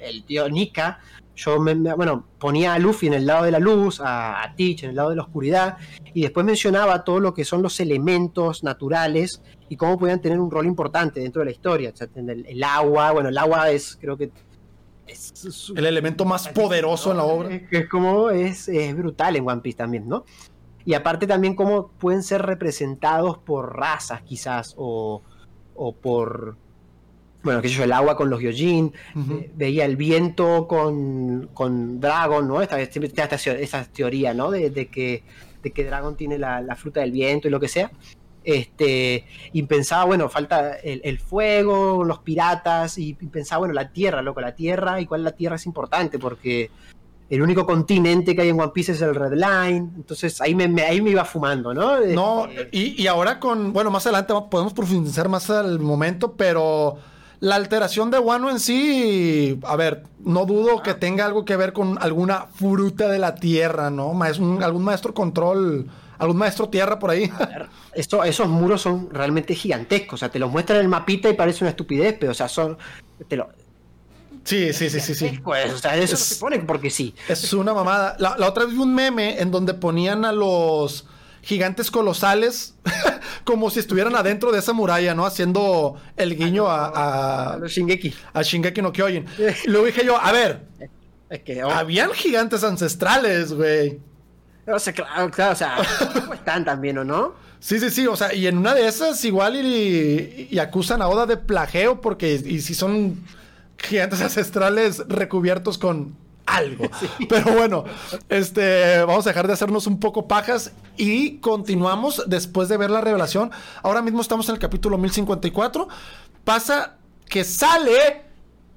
[0.00, 1.00] el tío Nika,
[1.36, 4.84] yo me, bueno, ponía a Luffy en el lado de la luz, a, a, Teach
[4.84, 5.78] en el lado de la oscuridad,
[6.12, 10.50] y después mencionaba todo lo que son los elementos naturales y cómo podían tener un
[10.50, 11.92] rol importante dentro de la historia.
[12.14, 14.30] el, agua, bueno, el agua es, creo que.
[15.06, 17.54] Es, el elemento más poderoso en la obra.
[17.54, 20.24] Es, es como es, es, brutal en One Piece también, ¿no?
[20.84, 25.22] Y aparte también cómo pueden ser representados por razas, quizás, o,
[25.74, 26.56] o por
[27.44, 28.92] bueno, qué sé yo, el agua con los Gyojin,
[29.54, 32.62] veía el viento con, con Dragon, ¿no?
[32.62, 34.50] Esta, esta, esta teoría, ¿no?
[34.50, 35.22] De, que,
[35.62, 37.92] de que Dragon tiene la, fruta del viento y lo que sea.
[38.42, 44.40] Este, y pensaba, bueno, falta el, fuego, los piratas, y, pensaba, bueno, la tierra, loco,
[44.40, 46.70] la tierra, y cuál la tierra es importante, porque
[47.28, 49.90] el único continente que hay en One Piece es el Red Line.
[49.96, 52.00] Entonces ahí me, ahí me iba fumando, ¿no?
[52.00, 56.98] No, este, y, y, ahora con, bueno, más adelante podemos profundizar más al momento, pero
[57.40, 61.72] la alteración de Wano en sí, a ver, no dudo que tenga algo que ver
[61.72, 64.18] con alguna fruta de la tierra, ¿no?
[64.22, 67.30] algún maestro control, algún maestro tierra por ahí.
[67.94, 71.34] esto, esos muros son realmente gigantescos, o sea, te los muestran en el mapita y
[71.34, 72.78] parece una estupidez, pero o sea, son...
[73.28, 73.48] Te lo,
[74.44, 75.40] Sí, sí, sí, sí, sí.
[75.42, 77.14] Pues, o sea, eso se pone porque sí.
[77.28, 78.14] Es una mamada.
[78.18, 81.06] La, la otra vez vi un meme en donde ponían a los
[81.44, 82.74] gigantes colosales,
[83.44, 85.26] como si estuvieran adentro de esa muralla, ¿no?
[85.26, 88.14] Haciendo el guiño a, a, Shingeki.
[88.32, 89.26] A Shingeki no Kyojin.
[89.64, 90.62] Y luego dije yo, a ver,
[91.30, 91.70] es que, oh.
[91.70, 94.00] habían gigantes ancestrales, güey.
[94.66, 95.76] O sea, claro, claro, o sea,
[96.32, 97.34] están también, ¿o no?
[97.60, 101.08] Sí, sí, sí, o sea, y en una de esas igual y, y acusan a
[101.08, 103.22] Oda de plagio porque y si son
[103.78, 106.16] gigantes ancestrales recubiertos con
[106.46, 106.84] algo.
[107.28, 107.84] Pero bueno,
[108.28, 113.00] este, vamos a dejar de hacernos un poco pajas y continuamos después de ver la
[113.00, 113.50] revelación.
[113.82, 115.88] Ahora mismo estamos en el capítulo 1054.
[116.44, 116.96] Pasa
[117.28, 118.22] que sale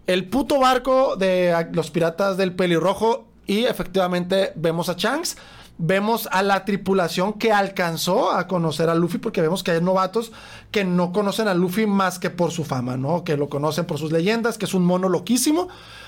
[0.08, 5.38] el puto barco de los piratas del pelirrojo y efectivamente vemos a Shanks.
[5.80, 10.32] Vemos a la tripulación que alcanzó a conocer a Luffy, porque vemos que hay novatos
[10.72, 13.24] que no conocen a Luffy más que por su fama, ¿no?
[13.24, 15.68] Que lo conocen por sus leyendas, que es un mono loquísimo.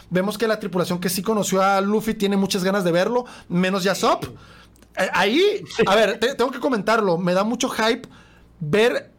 [0.10, 3.84] Vemos que la tripulación que sí conoció a Luffy tiene muchas ganas de verlo, menos
[3.84, 4.26] Yasop.
[4.98, 8.08] Eh, ahí, a ver, tengo que comentarlo, me da mucho hype
[8.60, 9.12] ver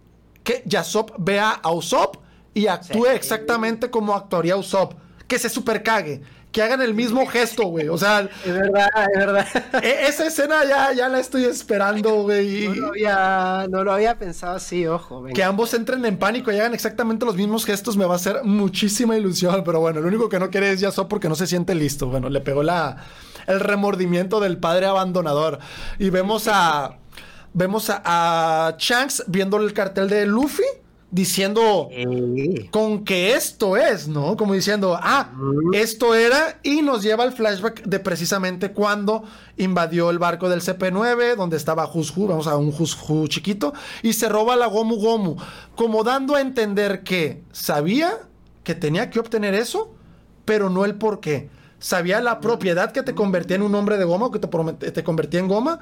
[0.42, 2.16] que Yasop vea a Usopp
[2.54, 3.10] y actúe Sí.
[3.14, 4.94] exactamente como actuaría Usopp.
[5.28, 6.22] Que se super cague.
[6.52, 7.88] Que hagan el mismo gesto, güey.
[7.88, 9.46] O sea, Es verdad, es verdad.
[9.84, 12.66] e- esa escena ya, ya la estoy esperando, güey.
[12.68, 15.22] No lo había, no lo había pensado así, ojo.
[15.22, 15.34] venga.
[15.34, 18.42] Que ambos entren en pánico y hagan exactamente los mismos gestos me va a hacer
[18.42, 19.62] muchísima ilusión.
[19.64, 22.08] Pero bueno, lo único que no quiere es Yasop porque no se siente listo.
[22.08, 22.96] Bueno, le pegó la,
[23.46, 25.58] el remordimiento del padre abandonador.
[26.00, 26.96] Y vemos a.
[27.52, 28.02] Vemos a,
[28.68, 30.62] a Shanks viendo el cartel de Luffy
[31.10, 34.36] diciendo Eh, con que esto es, ¿no?
[34.36, 35.32] Como diciendo, ah,
[35.72, 39.24] esto era y nos lleva al flashback de precisamente cuando
[39.56, 43.72] invadió el barco del CP9, donde estaba Hushu, vamos a un Hushu chiquito,
[44.02, 45.36] y se roba la Gomu Gomu,
[45.74, 48.18] como dando a entender que sabía
[48.62, 49.92] que tenía que obtener eso,
[50.44, 51.48] pero no el por qué.
[51.78, 55.40] Sabía la propiedad que te convertía en un hombre de goma o que te, convertía
[55.40, 55.80] en goma,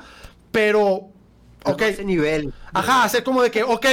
[0.52, 1.08] pero...
[1.64, 2.54] Ok, a ese nivel.
[2.72, 3.84] Ajá, hacer como de que, ok,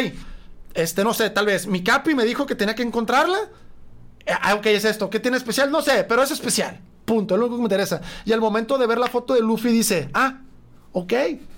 [0.76, 3.40] este, no sé, tal vez mi Capi me dijo que tenía que encontrarla.
[4.42, 5.10] Ah, ok, es esto.
[5.10, 5.72] ¿Qué tiene especial?
[5.72, 6.80] No sé, pero es especial.
[7.06, 8.02] Punto, es lo único que me interesa.
[8.26, 10.42] Y al momento de ver la foto de Luffy dice, ah,
[10.92, 11.14] ok,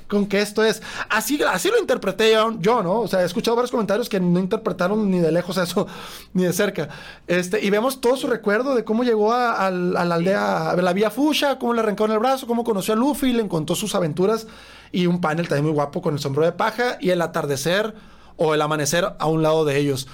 [0.07, 0.83] con que esto es.
[1.09, 3.01] Así, así lo interpreté yo, ¿no?
[3.01, 5.87] O sea, he escuchado varios comentarios que no interpretaron ni de lejos eso,
[6.33, 6.89] ni de cerca.
[7.25, 11.09] Este, y vemos todo su recuerdo de cómo llegó a, la aldea, a la vía
[11.09, 14.47] Fusha, cómo le arrancaron el brazo, cómo conoció a Luffy, le contó sus aventuras
[14.91, 17.95] y un panel también muy guapo con el sombrero de paja y el atardecer
[18.37, 20.07] o el amanecer a un lado de ellos.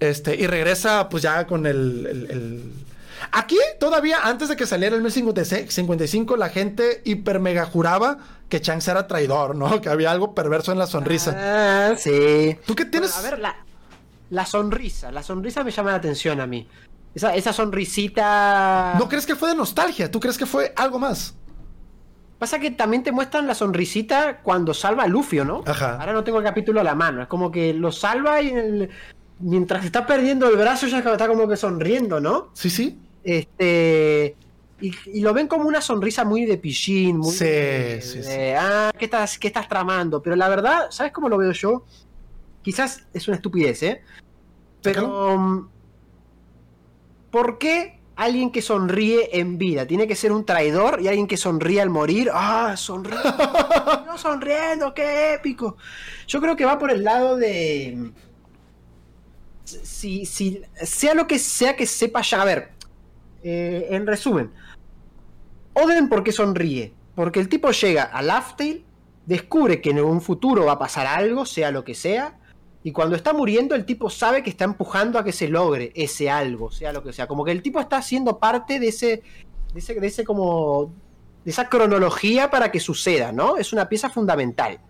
[0.00, 2.72] Este, y regresa pues ya con el, el- el-
[3.30, 8.18] Aquí todavía, antes de que saliera el 1055, la gente hiper mega juraba
[8.48, 9.80] que Shanks era traidor, ¿no?
[9.80, 11.34] Que había algo perverso en la sonrisa.
[11.92, 12.58] Ah, sí.
[12.66, 13.12] ¿Tú qué tienes?
[13.12, 13.56] Bueno, a ver, la,
[14.30, 15.12] la sonrisa.
[15.12, 16.66] La sonrisa me llama la atención a mí.
[17.14, 18.94] Esa, esa sonrisita.
[18.98, 20.10] ¿No crees que fue de nostalgia?
[20.10, 21.34] ¿Tú crees que fue algo más?
[22.42, 25.62] Pasa que también te muestran la sonrisita cuando salva a Luffy, ¿o ¿no?
[25.64, 25.96] Ajá.
[26.00, 27.22] Ahora no tengo el capítulo a la mano.
[27.22, 28.90] Es como que lo salva y el-
[29.38, 32.48] mientras está perdiendo el brazo ya está como que sonriendo, ¿no?
[32.54, 32.98] Sí, sí.
[33.22, 34.34] Este.
[34.80, 38.24] Y, y lo ven como una sonrisa muy de pichín, muy Sí, de, sí, de,
[38.24, 38.54] sí.
[38.58, 40.20] ah, ¿qué estás, ¿qué estás tramando?
[40.20, 41.84] Pero la verdad, ¿sabes cómo lo veo yo?
[42.62, 44.02] Quizás es una estupidez, ¿eh?
[44.82, 45.38] Pero.
[45.38, 45.68] mm,
[47.30, 51.36] ¿Por qué alguien que sonríe en vida tiene que ser un traidor y alguien que
[51.36, 52.30] sonríe al morir?
[52.32, 53.16] ¡Ah, sonríe!
[54.06, 55.76] no sonriendo, qué épico.
[56.26, 58.12] Yo creo que va por el lado de.
[59.64, 62.42] Si, si sea lo que sea que sepa ya.
[62.42, 62.72] A ver,
[63.42, 64.50] eh, en resumen,
[65.74, 66.92] Oden por qué sonríe.
[67.14, 68.84] Porque el tipo llega a Laughtale,
[69.26, 72.38] descubre que en un futuro va a pasar algo, sea lo que sea,
[72.84, 76.28] y cuando está muriendo el tipo sabe que está empujando a que se logre ese
[76.30, 77.26] algo, sea lo que sea.
[77.28, 79.22] Como que el tipo está siendo parte de ese,
[79.72, 80.92] de ese, de ese como,
[81.44, 83.56] de esa cronología para que suceda, ¿no?
[83.56, 84.80] Es una pieza fundamental.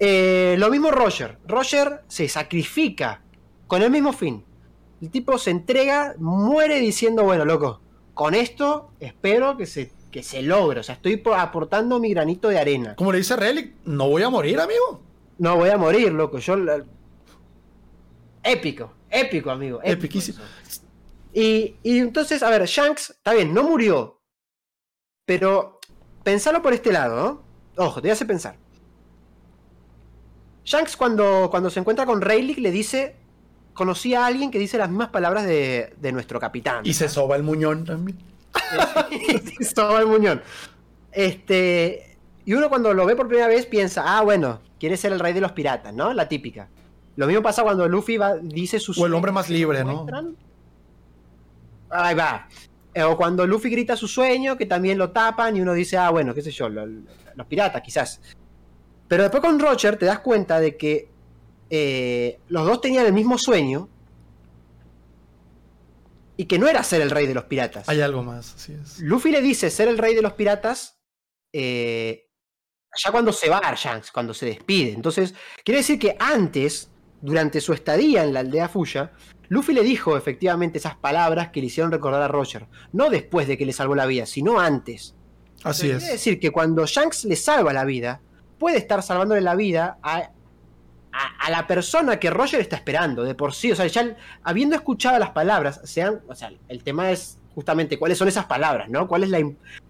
[0.00, 1.38] Eh, lo mismo Roger.
[1.46, 3.22] Roger se sacrifica
[3.66, 4.44] con el mismo fin.
[5.00, 7.80] El tipo se entrega, muere diciendo, bueno, loco,
[8.14, 10.80] con esto espero que se, que se logre.
[10.80, 12.94] O sea, estoy po- aportando mi granito de arena.
[12.96, 15.00] Como le dice Relic, no voy a morir, amigo.
[15.38, 16.38] No voy a morir, loco.
[16.38, 16.56] Yo.
[18.48, 19.78] Épico, épico, amigo.
[19.82, 20.38] épico Epiquísimo.
[21.34, 24.20] Y, y entonces, a ver, Shanks, está bien, no murió.
[25.26, 25.78] Pero
[26.24, 27.42] pensalo por este lado,
[27.76, 27.84] ¿no?
[27.84, 28.56] Ojo, te hacer pensar.
[30.64, 33.16] Shanks cuando, cuando se encuentra con Rayleigh le dice,
[33.74, 36.80] conocí a alguien que dice las mismas palabras de, de nuestro capitán.
[36.84, 38.18] Y se soba el muñón también.
[39.74, 40.42] Todo el muñón.
[41.12, 42.16] Este.
[42.46, 45.34] Y uno cuando lo ve por primera vez piensa, ah, bueno, quiere ser el rey
[45.34, 46.14] de los piratas, ¿no?
[46.14, 46.70] La típica.
[47.18, 50.06] Lo mismo pasa cuando Luffy va, dice sus O el hombre más libre, ¿no?
[51.90, 52.48] Ahí va.
[52.94, 56.10] Eh, O cuando Luffy grita su sueño, que también lo tapan, y uno dice, ah,
[56.10, 58.20] bueno, qué sé yo, lo- los piratas, quizás.
[59.08, 61.10] Pero después con Roger te das cuenta de que
[61.70, 63.88] eh, los dos tenían el mismo sueño
[66.36, 67.88] y que no era ser el rey de los piratas.
[67.88, 69.00] Hay algo más, así es.
[69.00, 71.00] Luffy le dice ser el rey de los piratas
[71.52, 72.26] eh,
[73.04, 74.92] ya cuando se va Shanks, cuando se despide.
[74.92, 75.34] Entonces,
[75.64, 76.87] quiere decir que antes,
[77.20, 79.12] durante su estadía en la aldea Fuya,
[79.48, 82.66] Luffy le dijo efectivamente esas palabras que le hicieron recordar a Roger.
[82.92, 85.14] No después de que le salvó la vida, sino antes.
[85.64, 86.08] Así Quiere es.
[86.12, 88.20] decir que cuando Shanks le salva la vida,
[88.58, 90.30] puede estar salvándole la vida a,
[91.12, 93.72] a- a la persona que Roger está esperando de por sí.
[93.72, 98.18] O sea, ya habiendo escuchado las palabras, sean, o sea, el tema es justamente cuáles
[98.18, 99.08] son esas palabras, ¿no?
[99.08, 99.38] ¿Cuál es la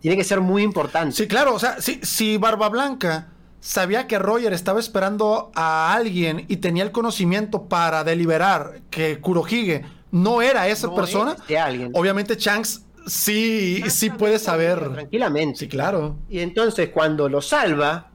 [0.01, 1.15] tiene que ser muy importante.
[1.15, 3.29] Sí, claro, o sea, si, si Barba Blanca
[3.61, 9.85] sabía que Roger estaba esperando a alguien y tenía el conocimiento para deliberar que Kurohige
[10.11, 11.91] no era esa No persona, es alguien.
[11.95, 14.93] obviamente Shanks sí, sí puede saber.
[14.93, 15.59] Tranquilamente.
[15.61, 16.17] Sí, claro.
[16.29, 18.11] Y entonces cuando lo salva,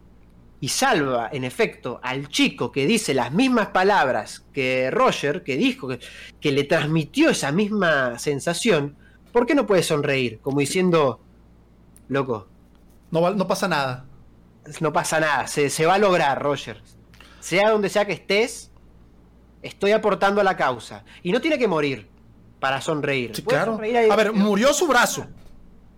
[0.60, 5.90] y salva, en efecto, al chico que dice las mismas palabras que Roger, que dijo,
[5.90, 6.00] que,
[6.40, 8.96] que le transmitió esa misma sensación,
[9.34, 10.40] ¿por qué no puede sonreír?
[10.42, 11.20] Como diciendo,
[12.08, 12.48] loco.
[13.12, 14.06] No, no pasa nada.
[14.80, 16.82] No pasa nada, se, se va a lograr, Roger.
[17.40, 18.72] Sea donde sea que estés,
[19.62, 21.04] estoy aportando a la causa.
[21.22, 22.08] Y no tiene que morir
[22.60, 23.32] para sonreír.
[23.36, 23.74] Sí, claro.
[23.74, 25.28] sonreír ahí- A ver, murió su brazo.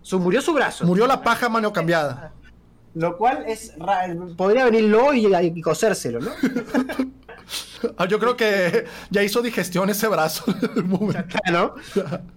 [0.02, 0.84] Su, murió su brazo.
[0.84, 2.32] Murió la paja mano cambiada.
[2.94, 3.74] Lo cual es
[4.36, 6.30] podría venir Lo y, y cosérselo, ¿no?
[7.98, 10.44] Ah, Yo creo que ya hizo digestión ese brazo.
[11.50, 11.74] ¿no?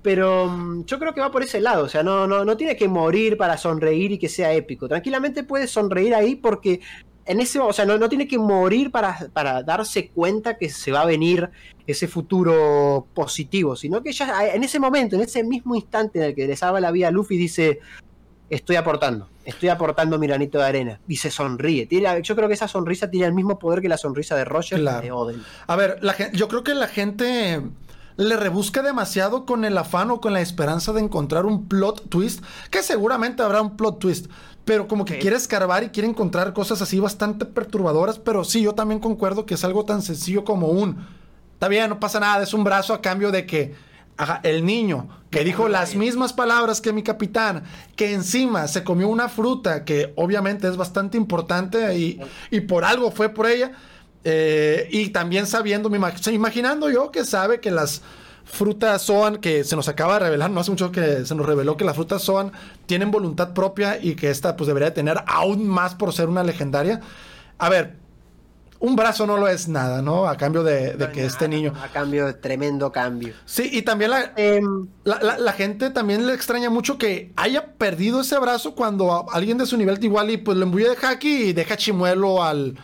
[0.02, 1.86] Pero mm, yo creo que va por ese lado.
[1.86, 4.88] O sea, no, no, no tiene que morir para sonreír y que sea épico.
[4.88, 6.82] Tranquilamente puede sonreír ahí porque
[7.26, 10.92] en ese, o sea, no, no tiene que morir para, para darse cuenta que se
[10.92, 11.50] va a venir
[11.86, 16.36] ese futuro positivo, sino que ya en ese momento, en ese mismo instante en el
[16.36, 17.80] que le salva la vida a Luffy, dice,
[18.50, 21.00] estoy aportando, estoy aportando mi granito de arena.
[21.08, 21.86] Y se sonríe.
[21.86, 24.80] Tiene yo creo que esa sonrisa tiene el mismo poder que la sonrisa de Roger
[24.80, 25.44] y de Oden.
[25.68, 27.62] A ver, la yo creo que la gente
[28.18, 32.44] le rebusca demasiado con el afán o con la esperanza de encontrar un plot twist,
[32.70, 34.28] que seguramente habrá un plot twist,
[34.66, 35.20] pero como que Sí.
[35.20, 39.54] quiere escarbar y quiere encontrar cosas así bastante perturbadoras, pero sí, yo también concuerdo que
[39.54, 40.98] es algo tan sencillo como un,
[41.54, 43.74] está bien, no pasa nada, es un brazo a cambio de que
[44.20, 47.64] ajá, el niño que dijo las mismas palabras que mi capitán,
[47.96, 52.20] que encima se comió una fruta que obviamente es bastante importante y,
[52.52, 53.72] y por algo fue por ella,
[54.26, 58.02] eh, y también sabiendo, me imag- imaginando yo que sabe que las
[58.44, 61.78] frutas Zoan, que se nos acaba de revelar, no hace mucho que se nos reveló
[61.78, 62.52] que las frutas Zoan
[62.88, 67.00] tienen voluntad propia y que esta pues debería tener aún más por ser una legendaria.
[67.60, 67.99] A ver,
[68.82, 70.26] un brazo no lo es nada, ¿no?
[70.28, 71.74] A cambio de, de que este niño...
[71.84, 73.34] A cambio de tremendo cambio.
[73.46, 77.74] Sí, y también la, Em, la, la- la gente también le extraña mucho que haya
[77.74, 80.96] perdido ese brazo cuando a- alguien de su nivel igual y pues le embuye de
[81.06, 82.78] haki y deja chimuelo al,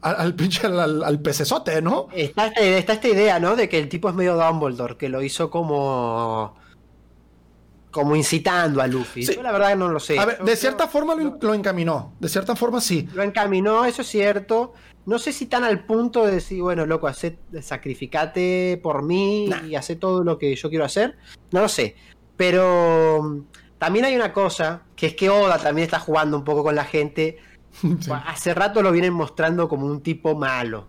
[0.00, 2.08] al, al pinche al, al- pecesote, ¿no?
[2.14, 3.56] Está, esta- está esta idea, ¿no?
[3.56, 6.56] De que el tipo es medio Dumbledore, que lo hizo como.
[7.90, 9.24] como incitando a Luffy.
[9.26, 9.34] Sí.
[9.36, 10.18] Yo la verdad que no lo sé.
[10.18, 13.08] A ver, de cierta forma lo, lo encaminó, de cierta forma sí.
[13.14, 14.72] Lo encaminó, eso es cierto.
[15.06, 19.62] No sé si tan al punto de decir, bueno, loco, hacé, sacrificate por mí Nah.
[19.66, 21.16] y hace todo lo que yo quiero hacer.
[21.52, 21.94] No lo sé.
[22.36, 23.40] Pero mm,
[23.78, 26.84] también hay una cosa, que es que Oda también está jugando un poco con la
[26.84, 27.38] gente.
[28.00, 28.10] Sí.
[28.10, 30.88] Hace rato lo vienen mostrando como un tipo malo.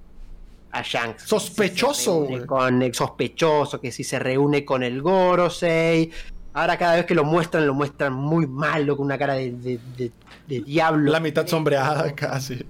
[0.71, 1.23] A Shanks.
[1.23, 2.45] Sospechoso, güey.
[2.45, 6.09] Con el sospechoso, que si se reúne con el Gorosei.
[6.53, 9.79] Ahora cada vez que lo muestran, lo muestran muy malo, con una cara de, de-
[9.97, 10.11] de-
[10.47, 11.11] de diablo.
[11.11, 12.65] La mitad sombreada casi.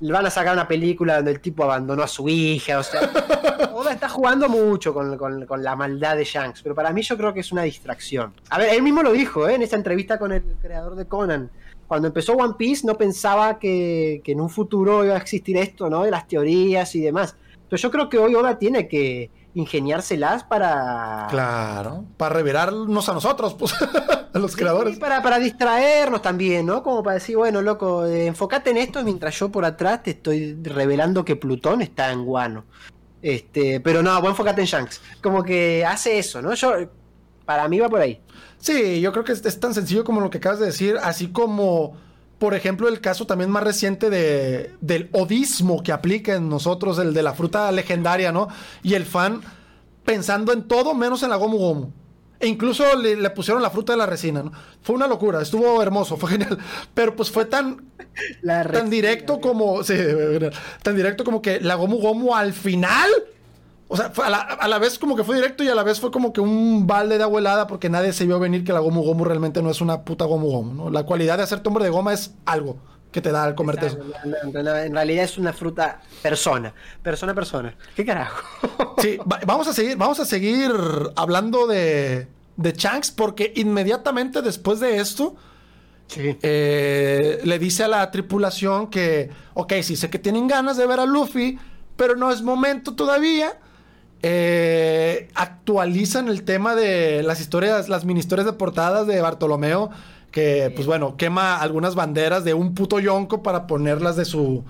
[0.00, 3.00] Le van a sacar una película donde el tipo abandonó a su hija, o sea.
[3.74, 7.16] Oda está jugando mucho con, con- con la maldad de Shanks, pero para mí yo
[7.16, 8.32] creo que es una distracción.
[8.48, 9.54] A ver, él mismo lo dijo, ¿eh?
[9.54, 11.50] en esta entrevista con el creador de Conan.
[11.86, 15.90] Cuando empezó One Piece no pensaba que, que en un futuro iba a existir esto,
[15.90, 16.04] ¿no?
[16.04, 17.36] De las teorías y demás.
[17.68, 21.26] Pero yo creo que hoy Oda tiene que ingeniárselas para...
[21.30, 23.74] Claro, para revelarnos a nosotros, pues,
[24.32, 24.94] a los creadores.
[24.94, 26.82] Sí, para, para distraernos también, ¿no?
[26.82, 30.56] Como para decir, bueno, loco, eh, enfócate en esto mientras yo por atrás te estoy
[30.62, 32.64] revelando que Plutón está en Guano.
[33.22, 35.00] Este, pero no, vos enfócate en Shanks.
[35.22, 36.54] Como que hace eso, ¿no?
[36.54, 36.72] Yo,
[37.44, 38.20] para mí va por ahí.
[38.58, 41.32] Sí, yo creo que es, es tan sencillo como lo que acabas de decir, así
[41.32, 41.96] como,
[42.40, 47.12] por ejemplo, el caso también más reciente de, del odismo que aplica en nosotros, el
[47.12, 48.48] de la fruta legendaria, ¿no?
[48.82, 49.42] Y el fan
[50.06, 51.90] pensando en todo menos en la Gomu Gomu.
[52.40, 54.52] E incluso le, le pusieron la fruta de la resina, ¿no?
[54.80, 56.56] Fue una locura, estuvo hermoso, fue genial.
[56.94, 57.90] Pero pues fue tan,
[58.40, 59.84] La tan directo como.
[59.84, 59.98] Sí,
[60.82, 63.10] tan directo como que la Gomu Gomu al final.
[63.92, 65.82] O sea, fue a, la, a la vez como que fue directo y a la
[65.82, 68.72] vez fue como que un balde de agua helada porque nadie se vio venir que
[68.72, 70.90] la Gomu Gomu realmente no es una puta Gomu Gomu, ¿no?
[70.90, 72.76] La cualidad de hacerte hombre de goma es algo
[73.10, 73.98] que te da al comerte eso.
[74.44, 74.52] En,
[74.94, 76.72] realidad es una fruta persona.
[77.02, 77.74] Persona, persona.
[77.96, 78.94] ¿Qué carajo?
[78.98, 80.70] Sí, va- vamos a seguir, vamos a seguir
[81.16, 85.34] hablando de, de Shanks porque inmediatamente después de esto
[86.06, 86.36] Sí.
[86.42, 91.00] eh, le dice a la tripulación que, ok, sí sé que tienen ganas de ver
[91.00, 91.58] a Luffy,
[91.96, 93.58] pero no es momento todavía.
[94.22, 99.90] Eh, actualizan el tema de las historias, las mini historias de portadas de Bartolomeo,
[100.30, 104.64] que pues bueno, quema algunas banderas de un puto yonko para ponerlas de su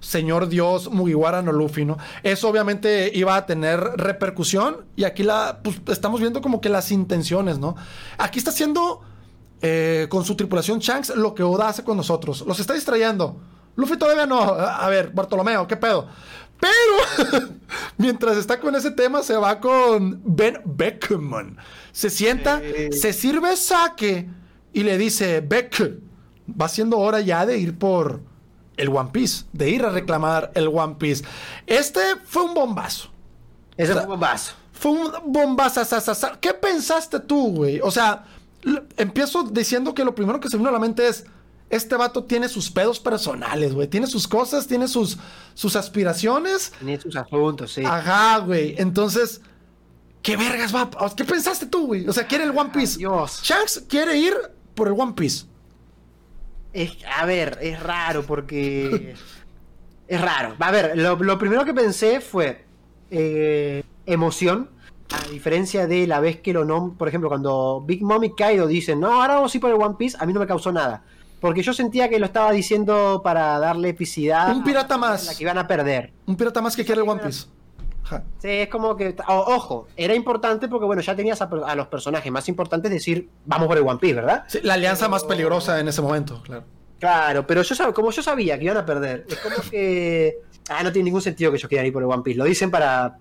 [0.00, 1.98] señor dios Mugiwara no Luffy, ¿no?
[2.22, 6.90] Eso obviamente iba a tener repercusión y aquí la, pues estamos viendo como que las
[6.90, 7.76] intenciones, ¿no?
[8.18, 9.02] Aquí está haciendo
[9.62, 12.44] eh, con su tripulación Shanks lo que Oda hace con nosotros.
[12.46, 13.36] Los está distrayendo.
[13.76, 14.40] Luffy todavía no.
[14.40, 16.08] A ver, Bartolomeo, ¿qué pedo?
[16.60, 17.48] Pero
[17.98, 21.56] mientras está con ese tema, se va con Ben Beckman.
[21.92, 22.60] Se sienta,
[22.90, 24.28] se sirve saque
[24.72, 25.98] y le dice: Beck,
[26.48, 28.20] va siendo hora ya de ir por
[28.76, 31.24] el One Piece, de ir a reclamar el One Piece.
[31.66, 33.10] Este fue un bombazo.
[33.76, 34.54] Ese fue un bombazo.
[34.72, 35.82] Fue un bombazo.
[36.40, 37.80] ¿Qué pensaste tú, güey?
[37.80, 38.24] O sea,
[38.96, 41.24] empiezo diciendo que lo primero que se vino a la mente es
[41.68, 43.88] este vato tiene sus pedos personales, güey.
[43.88, 45.18] Tiene sus cosas, tiene sus,
[45.54, 46.72] sus aspiraciones.
[46.78, 47.82] Tiene sus asuntos, sí.
[47.84, 48.74] Ajá, güey.
[48.78, 49.40] Entonces,
[50.22, 50.88] ¿qué vergas va?
[51.16, 52.08] ¿Qué pensaste tú, güey?
[52.08, 52.98] O sea, quiere el One Piece.
[52.98, 53.40] Dios.
[53.42, 54.34] Shanks quiere ir
[54.74, 55.46] por el One Piece.
[57.16, 59.14] a ver, es raro porque.
[60.08, 60.54] es raro.
[60.58, 62.64] A ver, lo, primero que pensé fue
[63.10, 64.70] eh, emoción.
[65.08, 66.96] A diferencia de la vez que lo nom...
[66.96, 69.80] Por ejemplo, cuando Big Mom y Kaido dicen, no, ahora vamos a ir por el
[69.80, 71.04] One Piece, a mí no me causó nada.
[71.40, 74.54] Porque yo sentía que lo estaba diciendo para darle epicidad.
[74.54, 75.26] Un pirata más.
[75.26, 76.12] La que iban a perder.
[76.26, 77.46] Un pirata más que quiere el One Piece.
[78.38, 79.16] Sí, es como que.
[79.26, 83.76] ojo, era importante porque, bueno, ya tenías a, los personajes más importantes decir, vamos por
[83.76, 84.44] el One Piece, ¿verdad?
[84.46, 86.64] Sí, la alianza más peligrosa en ese momento, claro.
[86.98, 90.38] Claro, pero yo como yo sabía que iban a perder, es como que.
[90.68, 92.38] Ah, no tiene ningún sentido que ellos quieran ir por el One Piece.
[92.38, 93.18] Lo dicen para.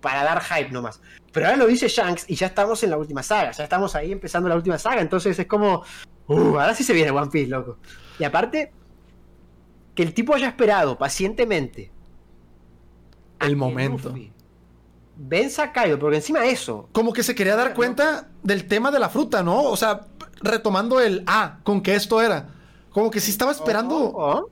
[0.00, 1.00] Para dar hype nomás.
[1.32, 3.50] Pero ahora lo dice Shanks y ya estamos en la última saga.
[3.50, 5.00] Ya estamos ahí empezando la última saga.
[5.00, 5.82] Entonces es como.
[6.26, 7.78] Uh, ahora sí se viene One Piece, loco.
[8.18, 8.72] Y aparte,
[9.94, 11.90] que el tipo haya esperado pacientemente.
[13.40, 14.14] El momento.
[15.16, 16.88] Venza a Kaido, porque encima eso.
[16.92, 19.64] Como que se quería dar cuenta del tema de la fruta, ¿no?
[19.64, 20.06] O sea,
[20.40, 22.50] retomando el ah, con que esto era.
[22.90, 23.96] Como que sí estaba esperando.
[23.96, 24.50] Oh, oh.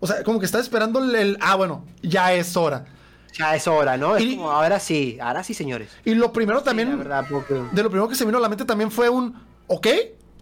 [0.00, 2.86] O sea, como que estaba esperando el, ah, bueno, ya es hora.
[3.32, 4.16] Ya es hora, ¿no?
[4.16, 5.90] Es como, ahora sí, ahora sí, señores.
[6.04, 6.98] Y lo primero también.
[6.98, 9.34] De lo primero que se vino a la mente también fue un,
[9.66, 9.86] ok,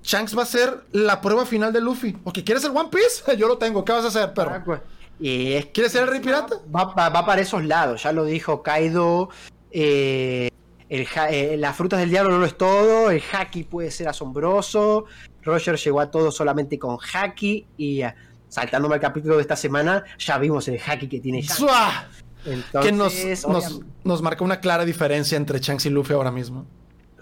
[0.07, 2.17] Shanks va a ser la prueba final de Luffy.
[2.23, 3.37] ¿O que quieres el One Piece?
[3.37, 3.85] Yo lo tengo.
[3.85, 4.53] ¿Qué vas a hacer, perro?
[4.55, 4.81] Ah,
[5.19, 6.57] y ¿Quieres ser el Rey Pirata?
[6.75, 8.05] Va, para esos lados.
[8.05, 9.31] Ya lo dijo Kaido.
[9.73, 10.49] Eh,
[10.89, 13.11] eh, las frutas del diablo no lo es todo.
[13.11, 15.07] El haki puede ser asombroso.
[15.43, 17.67] Roger llegó a todo solamente con haki.
[17.77, 18.11] Y uh,
[18.49, 22.26] saltándome al capítulo de esta semana, ya vimos el haki que tiene Shanks.
[22.47, 26.67] Entonces, que nos, nos, nos marca una clara diferencia entre Shanks y Luffy ahora mismo.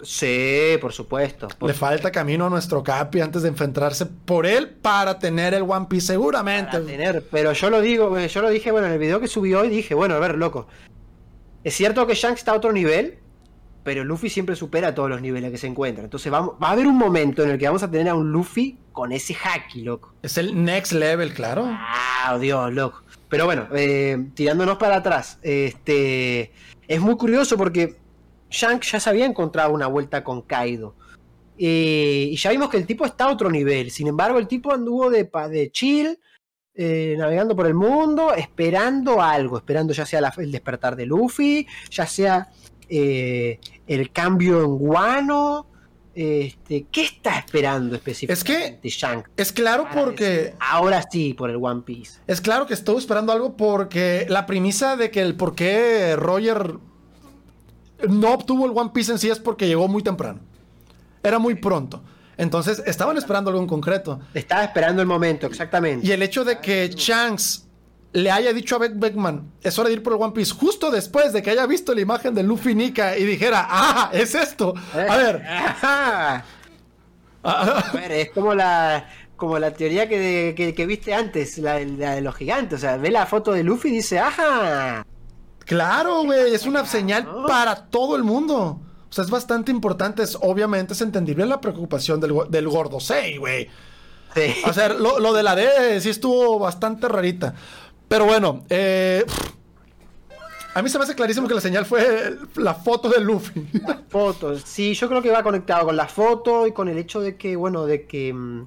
[0.05, 1.47] Sí, por supuesto.
[1.61, 5.87] Le falta camino a nuestro Capi antes de enfrentarse por él para tener el One
[5.89, 6.79] Piece seguramente.
[6.81, 9.53] tener, pero yo lo digo, eh, yo lo dije, bueno, en el video que subí
[9.53, 10.67] hoy dije, bueno, a ver, loco.
[11.63, 13.17] Es cierto que Shanks está a otro nivel,
[13.83, 16.03] pero Luffy siempre supera todos los niveles que se encuentra.
[16.03, 18.31] Entonces vamos, va a haber un momento en el que vamos a tener a un
[18.31, 20.13] Luffy con ese haki, loco.
[20.21, 21.65] Es el next level, claro.
[21.67, 23.01] Ah, Dios, loco.
[23.29, 26.51] Pero bueno, eh, tirándonos para atrás, este
[26.87, 27.95] es muy curioso porque
[28.49, 30.95] Shanks ya se había encontrado una vuelta con Kaido.
[31.57, 33.91] Eh, y ya vimos que el tipo está a otro nivel.
[33.91, 36.19] Sin embargo, el tipo anduvo de, de chill,
[36.73, 39.57] eh, navegando por el mundo, esperando algo.
[39.57, 42.49] Esperando ya sea el despertar de Luffy, ya sea
[42.89, 45.67] eh, el cambio en Guano.
[46.15, 49.29] Este, ¿Qué está esperando específicamente es que Shanks?
[49.35, 50.55] Es claro porque.
[50.59, 52.21] Ahora sí, por el One Piece.
[52.25, 56.75] Es claro que estuvo esperando algo porque la premisa de que el por qué Roger
[58.07, 60.39] no obtuvo el One Piece en sí es porque llegó muy temprano.
[61.21, 62.01] Era muy pronto.
[62.37, 64.21] Entonces estaban esperando algo en concreto.
[64.33, 66.07] Estaba esperando el momento, exactamente.
[66.07, 67.64] Y el hecho de que Shanks
[68.15, 70.89] le haya dicho a Beck Beckman, es hora de ir por el One Piece, justo
[70.89, 74.73] después de que haya visto la imagen de Luffy Nika y dijera, ah, es esto.
[74.93, 75.43] A ver.
[77.43, 82.21] a ver, es como la, como la teoría que, que, viste antes, la, la, de
[82.21, 82.79] los gigantes.
[82.79, 85.05] O sea, ve la foto de Luffy y dice, ajá.
[85.65, 88.79] Claro, güey, es una señal para todo el mundo.
[89.09, 90.23] O sea, es bastante importante.
[90.23, 93.69] Es, obviamente es entendible la preocupación del, del gordo 6, güey.
[94.35, 94.53] Sí.
[94.67, 97.55] O sea, lo, de la D sí estuvo bastante rarita.
[98.07, 99.25] Pero bueno, eh,
[100.75, 103.65] a mí se me hace clarísimo que la señal fue la foto de Luffy.
[103.87, 107.21] La foto, sí, yo creo que va conectado con la foto y con el hecho
[107.21, 108.33] de que, bueno, de que.
[108.33, 108.65] Mm,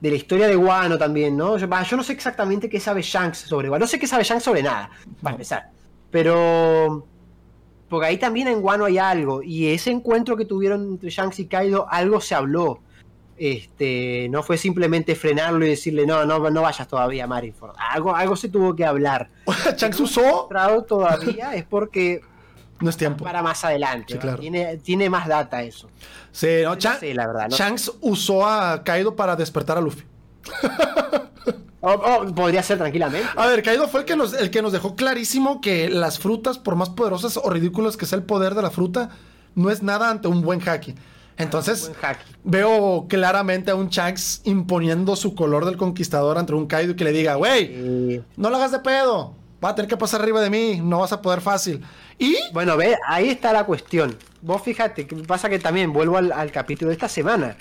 [0.00, 1.56] de la historia de Guano también, ¿no?
[1.56, 3.84] Yo, yo no sé exactamente qué sabe Shanks sobre Guano.
[3.84, 4.90] No sé qué sabe Shanks sobre nada,
[5.22, 5.70] para empezar.
[6.10, 7.06] Pero.
[7.88, 9.42] Porque ahí también en Guano hay algo.
[9.42, 12.80] Y ese encuentro que tuvieron entre Shanks y Kaido, algo se habló.
[13.38, 17.74] Este, no fue simplemente frenarlo y decirle, no, no, no vayas todavía, Marineford.
[17.78, 19.28] Algo, algo se tuvo que hablar.
[19.76, 20.48] Shanks usó.
[20.88, 22.22] todavía es porque.
[22.80, 23.24] No es tiempo.
[23.24, 24.18] Para más adelante.
[24.38, 25.88] tiene, tiene, más data eso.
[26.30, 30.04] Sí, no, la verdad, Shanks usó a Kaido para despertar a Luffy.
[32.34, 33.28] podría ser tranquilamente.
[33.36, 36.58] A ver, Kaido fue el que, nos, el que nos dejó clarísimo que las frutas,
[36.58, 39.10] por más poderosas o ridículas que sea el poder de la fruta,
[39.54, 40.94] no es nada ante un buen haki.
[41.38, 41.90] Entonces,
[42.44, 47.12] veo claramente a un Shanks imponiendo su color del conquistador ante un Kaido que le
[47.12, 50.80] diga, güey, no lo hagas de pedo, va a tener que pasar arriba de mí,
[50.82, 51.82] no vas a poder fácil.
[52.18, 52.36] Y...
[52.54, 54.16] Bueno, ve, ahí está la cuestión.
[54.40, 57.56] Vos fíjate, que pasa que también vuelvo al, capítulo de esta semana.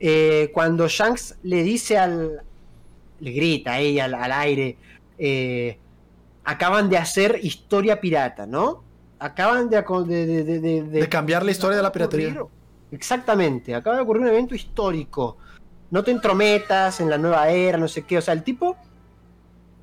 [0.00, 2.40] Eh, cuando Shanks le dice al,
[3.20, 4.76] le grita a ella al, al aire,
[5.18, 5.78] eh,
[6.42, 8.82] acaban de hacer historia pirata, ¿no?
[9.20, 12.42] Acaban de, de, de- de- de- De cambiar la historia de la piratería.
[12.92, 15.36] Exactamente, acaba de ocurrir un evento histórico.
[15.90, 18.18] No te entrometas en la nueva era, no sé qué.
[18.18, 18.76] O sea, el tipo,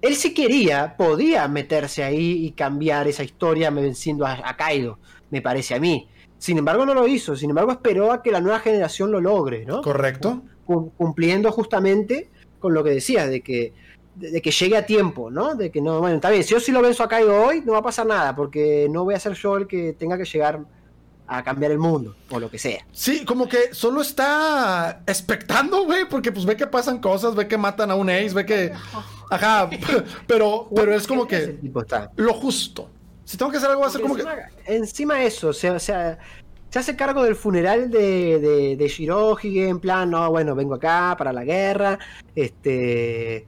[0.01, 4.99] él si quería, podía meterse ahí y cambiar esa historia venciendo a, a Kaido,
[5.31, 6.07] me parece a mí.
[6.37, 7.35] Sin embargo, no lo hizo.
[7.35, 9.81] Sin embargo, esperó a que la nueva generación lo logre, ¿no?
[9.81, 10.43] Correcto.
[10.65, 12.29] cum- cumpliendo justamente
[12.59, 13.73] con lo que decías, de que,
[14.15, 15.55] de, de que llegue a tiempo, ¿no?
[15.55, 17.73] De que no, bueno, está bien, si yo sí lo venzo a Kaido hoy, no
[17.73, 20.61] va a pasar nada, porque no voy a ser yo el que tenga que llegar
[21.27, 22.85] a cambiar el mundo, o lo que sea.
[22.91, 27.57] Sí, como que solo está expectando, güey, porque pues ve que pasan cosas, ve que
[27.57, 28.73] matan a un ace, ve que...
[29.29, 29.69] Ajá,
[30.27, 31.59] pero, pero es como que
[32.15, 32.89] lo justo.
[33.25, 34.21] Si tengo que hacer algo, va a ser como que...
[34.21, 36.17] encima, encima eso, o sea, o sea,
[36.69, 41.15] se hace cargo del funeral de, de, de Shirohige, en plan, no, bueno, vengo acá
[41.17, 41.99] para la guerra,
[42.35, 43.45] este...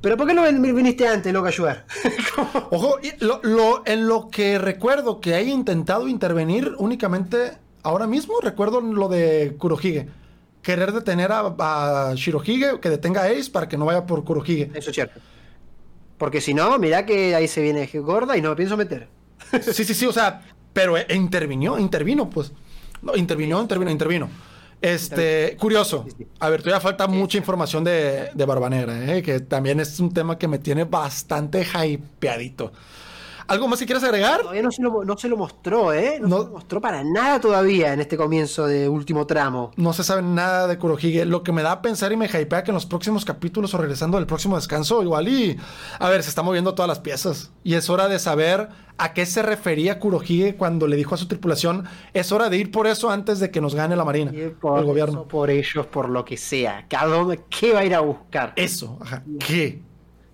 [0.00, 0.42] Pero ¿por qué no
[0.74, 1.84] viniste antes, loco, a ayudar?
[2.70, 8.80] Ojo, lo, lo- en lo que recuerdo que haya intentado intervenir únicamente ahora mismo, recuerdo
[8.80, 10.08] lo de Kurohige.
[10.62, 14.70] Querer detener a, a Shirohige, que detenga a Ace para que no vaya por Kurohige.
[14.74, 15.20] Eso es cierto.
[16.16, 19.08] Porque si no, mirá que ahí se viene gorda y no me pienso meter.
[19.62, 20.42] Sí, sí, sí, o sea,
[20.72, 22.52] pero eh, intervinió, intervino, pues.
[23.02, 24.28] No, intervino, intervino, intervino.
[24.80, 26.06] Este, curioso.
[26.38, 29.22] A ver, todavía falta mucha información de, de ¿eh?
[29.22, 32.72] que también es un tema que me tiene bastante hypeadito.
[33.48, 34.42] ¿Algo más que quieras agregar?
[34.42, 36.18] Todavía no se lo, no se lo mostró, ¿eh?
[36.20, 36.38] No, No.
[36.38, 39.72] se lo mostró para nada todavía en este comienzo de último tramo.
[39.76, 41.24] No se sabe nada de Kurohige.
[41.24, 43.78] Lo que me da a pensar y me hypea que en los próximos capítulos o
[43.78, 45.56] regresando del próximo descanso, igual y.
[45.98, 47.50] A ver, se están moviendo todas las piezas.
[47.64, 48.68] Y es hora de saber
[48.98, 52.70] a qué se refería Kurohige cuando le dijo a su tripulación: es hora de ir
[52.70, 54.30] por eso antes de que nos gane la marina,
[54.60, 55.20] por el gobierno.
[55.20, 56.86] eso, por ellos, por lo que sea.
[56.98, 58.52] ¿A dónde, ¿Qué va a ir a buscar?
[58.56, 59.22] Eso, ajá.
[59.38, 59.80] ¿Qué?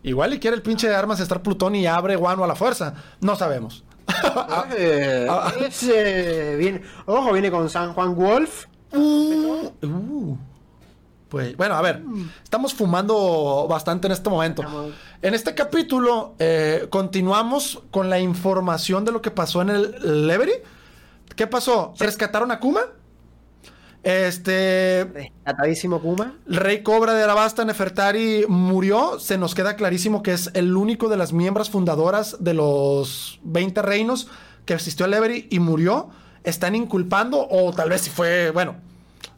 [0.04, 2.94] Igual y quiere el pinche de armas estar Plutón y abre Guano a la fuerza.
[3.20, 3.82] No sabemos.
[4.76, 8.66] Eh, ah, ese viene, ojo, viene con San Juan Wolf.
[8.92, 10.38] Uh, uh.
[11.28, 12.02] Pues bueno, a ver,
[12.42, 14.62] estamos fumando bastante en este momento.
[15.20, 20.54] En este capítulo eh, continuamos con la información de lo que pasó en el Levery.
[21.34, 21.94] ¿Qué pasó?
[21.98, 22.82] ¿Rescataron a Kuma?
[24.04, 25.04] Este.
[25.04, 26.34] Rescatadísimo Kuma.
[26.46, 29.18] El rey Cobra de Arabasta, Nefertari, murió.
[29.18, 33.82] Se nos queda clarísimo que es el único de las miembros fundadoras de los 20
[33.82, 34.28] reinos
[34.66, 36.10] que asistió al Every y murió.
[36.44, 38.76] Están inculpando, o tal vez si fue, bueno,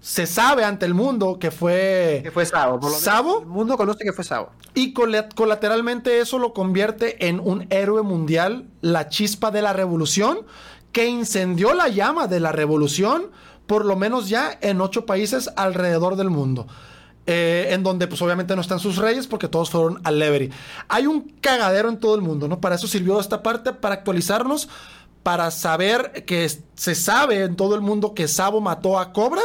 [0.00, 2.20] se sabe ante el mundo que fue.
[2.22, 2.74] Que fue Sabo.
[2.80, 3.40] Por lo menos ¿Sabo?
[3.40, 4.50] El mundo conoce que fue Sabo.
[4.74, 10.40] Y colateralmente eso lo convierte en un héroe mundial, la chispa de la revolución,
[10.92, 13.30] que incendió la llama de la revolución,
[13.66, 16.66] por lo menos ya en ocho países alrededor del mundo.
[17.28, 20.52] Eh, en donde pues obviamente no están sus reyes porque todos fueron al Levery.
[20.86, 22.60] Hay un cagadero en todo el mundo, ¿no?
[22.60, 24.68] Para eso sirvió esta parte, para actualizarnos,
[25.24, 29.42] para saber que se sabe en todo el mundo que Sabo mató a Cobra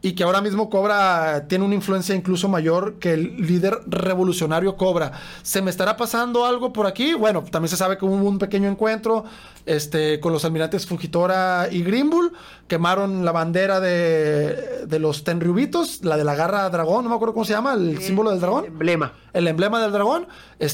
[0.00, 5.10] y que ahora mismo Cobra tiene una influencia incluso mayor que el líder revolucionario Cobra.
[5.42, 7.14] ¿Se me estará pasando algo por aquí?
[7.14, 9.24] Bueno, también se sabe que hubo un pequeño encuentro
[9.66, 12.32] este, con los almirantes Fugitora y Greenbull.
[12.68, 17.34] Quemaron la bandera de, de los Tenryubitos, la de la garra dragón, no me acuerdo
[17.34, 18.66] cómo se llama, el símbolo del dragón.
[18.66, 19.14] Emblema.
[19.32, 20.28] El emblema del dragón,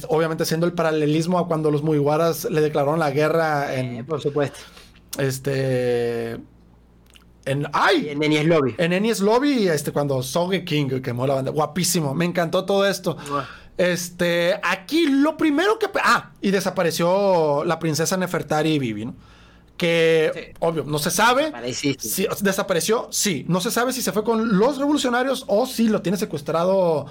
[0.09, 4.21] obviamente haciendo el paralelismo a cuando los Mugiwaras le declararon la guerra en Eh, por
[4.21, 4.59] supuesto.
[5.19, 6.39] este
[7.47, 8.75] en ay En Enies Lobby.
[8.79, 11.51] en Enies Lobby, este, cuando Soge King quemó la banda.
[11.51, 12.15] Guapísimo.
[12.15, 13.17] Me encantó todo esto.
[13.77, 15.89] Este, aquí lo primero que.
[16.03, 19.15] Ah, y desapareció la princesa Nefertari y Vivi, ¿no?
[19.77, 20.57] Que, Sí.
[20.61, 21.53] obvio, no se sabe.
[21.73, 23.45] Si desapareció, sí.
[23.49, 27.07] No se sabe si se fue con los revolucionarios o si lo tiene secuestrado,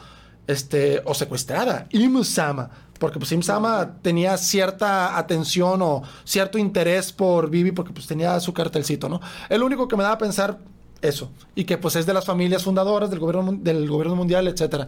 [0.48, 2.70] este, o secuestrada, Im-sama.
[3.04, 8.54] Porque pues Im-sama tenía cierta atención o cierto interés por Vivi porque pues tenía su
[8.54, 9.20] cartelcito, ¿no?
[9.50, 10.60] El único que me daba a pensar
[11.02, 11.30] eso.
[11.54, 14.88] Y que pues es de las familias fundadoras del gobierno, del gobierno mundial, etcétera.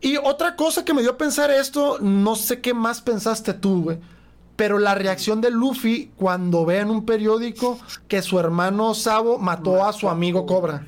[0.00, 3.84] Y otra cosa que me dio a pensar esto, no sé qué más pensaste tú,
[3.84, 3.98] güey.
[4.56, 7.78] Pero la reacción de Luffy cuando ve en un periódico
[8.08, 10.84] que su hermano Sabo mató a su amigo Cobra.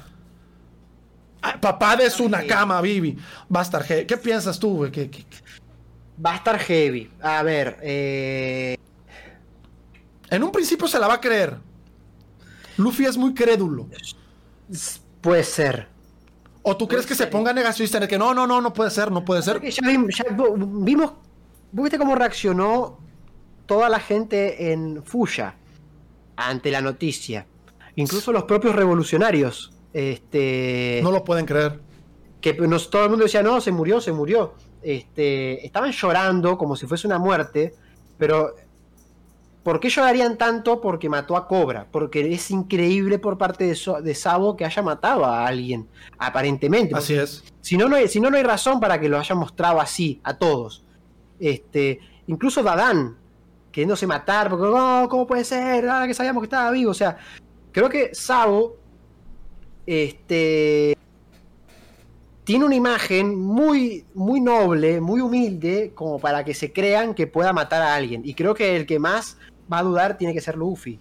[1.43, 3.17] Ah, papá de su Nakama, Vivi.
[3.55, 4.05] Va a estar heavy.
[4.07, 4.91] ¿Qué piensas tú, güey?
[4.91, 5.37] ¿Qué- qué- qué?
[6.25, 7.11] Va a estar heavy.
[7.23, 8.77] A ver, eh,
[10.31, 11.57] En un principio se la va a creer.
[12.77, 13.89] Luffy es muy crédulo.
[15.21, 15.89] puede ser.
[16.63, 18.91] ¿O tú crees que se ponga negacionista en el que no, no, no, no puede
[18.91, 19.61] ser, no puede ser?
[19.63, 21.13] Ya vimos, ya vo- vimos,
[21.73, 22.99] ¿vos viste cómo reaccionó
[23.67, 25.55] toda la gente en Fuya
[26.37, 27.47] ante la noticia?
[27.97, 29.73] Incluso los propios revolucionarios.
[29.93, 31.81] Este, No lo pueden creer.
[32.41, 34.55] que nos, todo el mundo decía, no, se murió, se murió.
[34.83, 37.75] Este, estaban llorando como si fuese una muerte,
[38.19, 38.55] pero
[39.63, 40.81] ¿por qué llorarían tanto?
[40.81, 44.83] Porque mató a Cobra, porque es increíble por parte de, So- de Sabo que haya
[44.83, 45.87] matado a alguien,
[46.19, 46.95] aparentemente.
[46.95, 47.45] Así es.
[47.61, 50.21] Si no, no hay, si no, no hay razón para que lo hayan mostrado así
[50.25, 50.83] a todos.
[51.39, 53.17] Este, incluso Dadán,
[53.71, 55.89] queriéndose matar, porque no, ¿cómo puede ser?
[55.89, 56.91] Ahora que sabíamos que estaba vivo.
[56.91, 57.19] O sea,
[57.73, 58.77] creo que Sabo
[59.87, 60.97] este,
[62.51, 67.53] tiene una imagen muy, muy noble, muy humilde, como para que se crean que pueda
[67.53, 68.23] matar a alguien.
[68.25, 69.37] Y creo que el que más
[69.73, 70.99] va a dudar tiene que ser Luffy.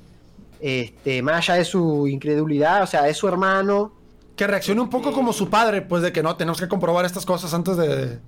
[0.60, 3.94] Este, más allá de su incredulidad, o sea, es su hermano.
[4.36, 7.26] Que reaccione un poco como su padre, pues de que no, tenemos que comprobar estas
[7.26, 8.20] cosas antes de...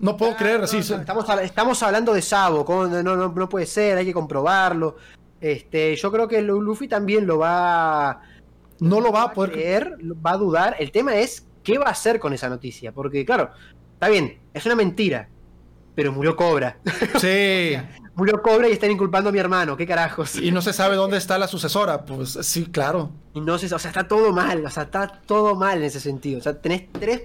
[0.00, 0.94] No puedo creer, sí, sí.
[0.94, 4.96] Estamos, estamos hablando de Sabo, no, no, no puede ser, hay que comprobarlo.
[5.40, 8.20] Este, yo creo que Lu- Luffy también lo va,
[8.80, 9.52] No lo va a poder...
[9.52, 9.96] creer,
[10.26, 10.74] va a dudar.
[10.80, 13.50] El tema es qué va a hacer con esa noticia, porque claro,
[13.94, 15.28] está bien, es una mentira,
[15.96, 16.78] pero murió Cobra.
[17.18, 17.76] Sí.
[18.14, 20.36] murió Cobra y están inculpando a mi hermano, qué carajos.
[20.36, 22.04] Y no se sabe dónde está la sucesora.
[22.04, 23.10] Pues sí, claro.
[23.34, 25.98] Y no sé, o sea, está todo mal, o sea, está todo mal en ese
[25.98, 26.38] sentido.
[26.38, 27.22] O sea, tenés tres,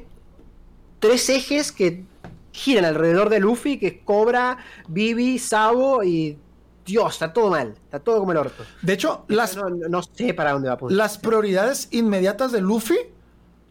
[0.99, 2.03] tres ejes que
[2.51, 4.57] giran alrededor de Luffy, que es Cobra,
[4.87, 6.37] Vivi, Sabo y...
[6.83, 8.63] Dios, está todo mal, está todo como el orto.
[8.81, 10.97] De hecho, las, No, no- sé para dónde va a apuntar.
[10.97, 12.97] las prioridades inmediatas de Luffy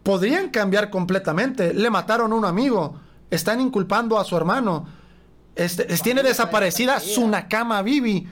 [0.02, 1.74] podrían cambiar completamente.
[1.74, 2.96] Le mataron a un amigo.
[3.30, 4.86] Están inculpando a su hermano.
[5.56, 8.26] Este, es- tiene desaparecida su Nakama Vivi.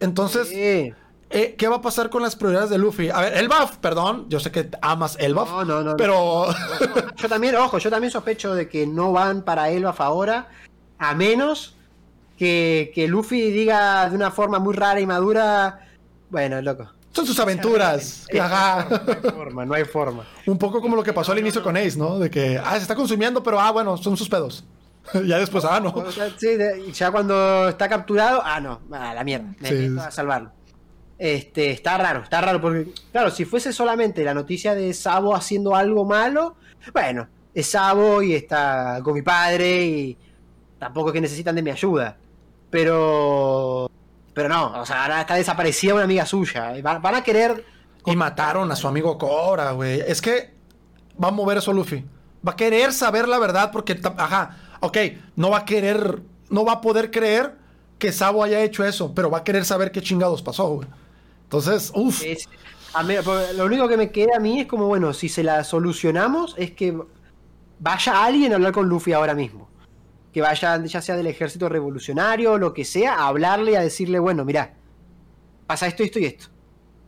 [0.00, 0.92] Entonces, Sí.
[1.30, 3.10] eh, ¿qué va a pasar con las prioridades de Luffy?
[3.10, 4.26] A ver, Elbaf, perdón.
[4.28, 5.48] Yo sé que amas Elbaf.
[5.50, 5.96] No, no, no.
[5.96, 6.46] Pero...
[7.16, 10.48] Yo también, ojo, yo también sospecho de que no van para Elbaf ahora,
[10.98, 11.76] a menos
[12.36, 15.86] que, que Luffy diga de una forma muy rara y madura,
[16.30, 16.90] bueno, loco.
[17.12, 18.26] Son sus aventuras.
[18.40, 18.86] Ajá.
[18.90, 20.24] No hay forma, no hay forma.
[20.46, 22.18] Un poco como lo que pasó al inicio con Ace, ¿no?
[22.18, 24.64] De que, ah, se está consumiendo, pero ah, bueno, son sus pedos.
[25.26, 25.90] ya después, ah, no.
[25.90, 26.48] O sea, sí,
[26.92, 29.90] ya cuando está capturado, ah, no, a la mierda, me Sí.
[29.98, 30.52] a salvarlo.
[31.18, 35.76] Este, está raro, está raro, porque, claro, si fuese solamente la noticia de Sabo haciendo
[35.76, 36.56] algo malo,
[36.92, 40.18] bueno, es Sabo y está con mi padre y
[40.78, 42.16] tampoco es que necesitan de mi ayuda.
[42.70, 43.90] Pero,
[44.34, 46.72] pero no, o sea, ahora está desaparecida una amiga suya.
[46.82, 47.64] Van, van a querer,
[48.06, 50.00] Y mataron a su amigo Cobra, güey.
[50.00, 50.54] Es que
[51.22, 52.04] va a mover eso Luffy.
[52.46, 54.96] Va a querer saber la verdad porque, ajá, ok,
[55.36, 57.54] no va a querer, no va a poder creer
[57.98, 60.88] que Sabo haya hecho eso, pero va a querer saber qué chingados pasó, güey.
[61.44, 62.48] Entonces, uff, es-
[62.94, 65.44] a mí- pues, lo único que me queda a mí es como, bueno, si se
[65.44, 66.98] la solucionamos es que
[67.78, 69.68] vaya alguien a hablar con Luffy ahora mismo.
[70.32, 73.80] Que vaya, ya sea del ejército revolucionario o lo que sea, a hablarle y a
[73.82, 74.74] decirle, bueno, mira,
[75.66, 76.46] pasa esto, esto y esto.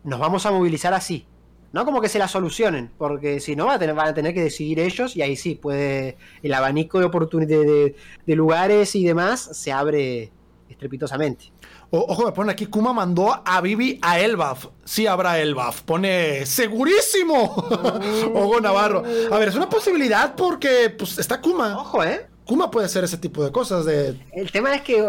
[0.04, 1.26] Nos vamos a movilizar así.
[1.72, 4.32] No como que se la solucionen, porque si no va a tener- van a tener
[4.34, 7.96] que decidir ellos y ahí sí, puede el abanico de oportunidades de,
[8.26, 10.30] de lugares y demás se abre
[10.68, 11.50] estrepitosamente.
[11.90, 14.66] O- ojo, me pone aquí, Kuma mandó a Vivi a Elbaf.
[14.84, 15.82] Sí habrá Elbaf.
[15.82, 17.42] Pone, segurísimo.
[18.34, 19.02] Ojo Navarro.
[19.32, 21.78] A ver, es una posibilidad porque, pues, está Kuma.
[21.78, 22.26] Ojo, ¿eh?
[22.46, 24.20] Kuma puede hacer ese tipo de cosas de...
[24.32, 25.06] El tema es que,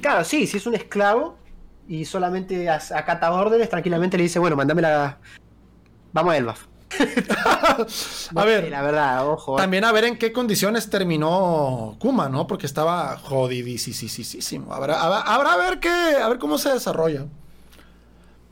[0.00, 1.36] claro, sí, si es un esclavo
[1.88, 5.18] y solamente acata órdenes, tranquilamente le dice, bueno, mándame la...
[6.12, 6.66] Vamos a Elbaf.
[8.34, 9.56] A ver, La verdad, ojo.
[9.56, 9.60] ¿eh?
[9.60, 12.46] también a ver en qué condiciones terminó Kuma, ¿no?
[12.46, 14.72] Porque estaba jodidísimo.
[14.72, 15.88] Habrá, habrá, habrá a ver qué,
[16.22, 17.26] a ver cómo se desarrolla.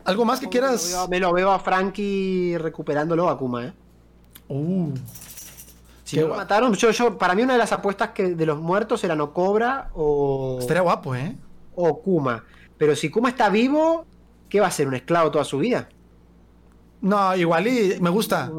[0.05, 0.87] ¿Algo más que Me lo, quieras?
[0.91, 3.73] veo, me lo veo a Frankie recuperándolo a Kuma, ¿eh?
[4.49, 4.93] Uh,
[6.07, 9.03] Si lo mataron, yo, yo, para mí una de las apuestas que de los muertos
[9.03, 11.35] era no Cobra o, estaría guapo, ¿eh?
[11.75, 12.45] o Kuma.
[12.77, 14.05] Pero si Kuma está vivo,
[14.47, 14.87] ¿qué va a ser?
[14.87, 15.89] ¿Un esclavo toda su vida?
[17.01, 18.49] No, igual y me gusta.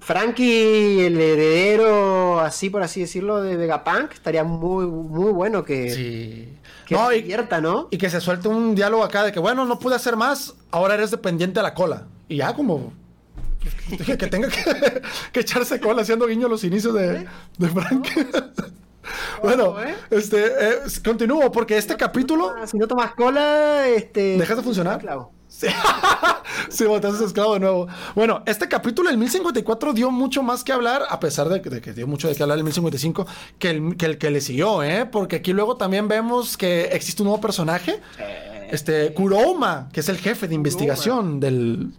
[0.00, 6.58] Frankie, el heredero, así por así decirlo, de Vegapunk, estaría muy, muy bueno que, Sí.
[6.86, 7.86] que No, se divierta, ¿no?
[7.92, 10.94] y que se suelte un diálogo acá de que, bueno, no pude hacer más, ahora
[10.94, 12.08] eres dependiente de la cola.
[12.28, 12.92] Y ya como...
[14.04, 15.02] Que, que tenga que,
[15.32, 17.26] que echarse cola haciendo guiño a los inicios de,
[17.58, 18.08] de Frank.
[19.42, 19.94] bueno, ¿eh?
[20.10, 22.54] este, eh, continúo porque este capítulo...
[22.66, 24.38] Si no tomas cola, este.
[24.38, 24.98] ¿Dejas de funcionar?
[24.98, 25.32] Esclavo.
[25.48, 25.68] Sí,
[26.68, 26.84] sí
[27.24, 27.86] esclavo de nuevo.
[28.14, 31.80] Bueno, este capítulo, el 1054, dio mucho más que hablar, a pesar de que, de
[31.80, 33.26] que dio mucho de que hablar el 1055,
[33.58, 35.06] que el, que el que le siguió, ¿eh?
[35.06, 38.00] Porque aquí luego también vemos que existe un nuevo personaje,
[38.70, 41.92] este, Kuroma, que es el jefe de investigación del,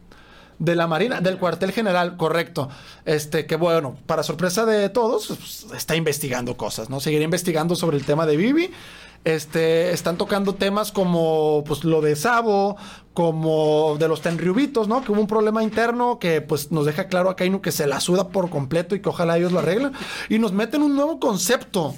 [0.59, 2.69] de la Marina, del cuartel general, correcto.
[3.05, 6.99] Este, que bueno, para sorpresa de todos, pues, está investigando cosas, ¿no?
[6.99, 8.71] Seguirá investigando sobre el tema de Vivi.
[9.23, 12.77] Este, están tocando temas como pues lo de Sabo,
[13.13, 15.03] como de los Tenryubitos, ¿no?
[15.03, 17.99] Que hubo un problema interno que pues nos deja claro a Kainu que se la
[17.99, 19.91] suda por completo y que ojalá ellos lo arreglen.
[20.29, 21.93] Y nos meten un nuevo concepto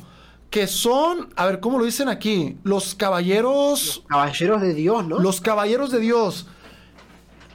[0.50, 2.58] que son, a ver, ¿cómo lo dicen aquí?
[2.64, 3.98] Los caballeros...
[3.98, 5.20] Los caballeros de Dios, ¿no?
[5.20, 6.48] Los caballeros de Dios.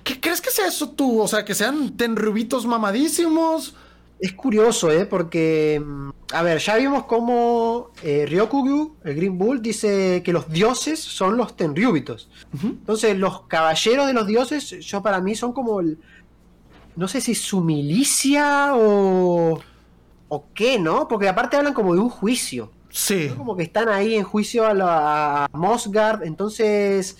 [0.05, 1.21] ¿Qué crees que sea eso tú?
[1.21, 3.75] O sea, que sean tenrubitos mamadísimos.
[4.21, 5.07] Es curioso, ¿eh?
[5.07, 10.51] Porque, mm, a ver, ya vimos cómo eh, Ryokugyu, el Green Bull, dice que los
[10.51, 12.29] dioses son los tenryubitos.
[12.63, 15.99] Entonces, los caballeros de los dioses, yo para mí son como el...
[16.97, 19.59] No sé si su milicia o...
[20.29, 21.09] o qué, ¿no?
[21.09, 22.71] Porque aparte hablan como de un juicio.
[22.91, 23.31] Sí.
[23.37, 27.17] Como que están ahí en juicio a, la, a Mosgard, entonces...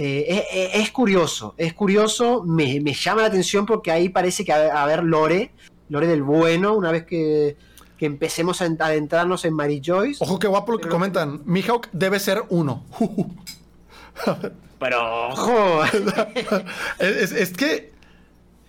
[0.00, 4.52] eh, es, es curioso, es curioso, me, me llama la atención porque ahí parece que
[4.52, 5.50] va a haber lore,
[5.88, 7.56] lore del bueno, una vez que,
[7.96, 10.22] que empecemos a ent- adentrarnos en Mary Joyce.
[10.22, 11.42] Ojo, qué guapo lo que comentan.
[11.46, 12.84] Mihawk debe ser uno.
[14.78, 15.82] Pero, ojo,
[16.98, 17.92] es, es- es que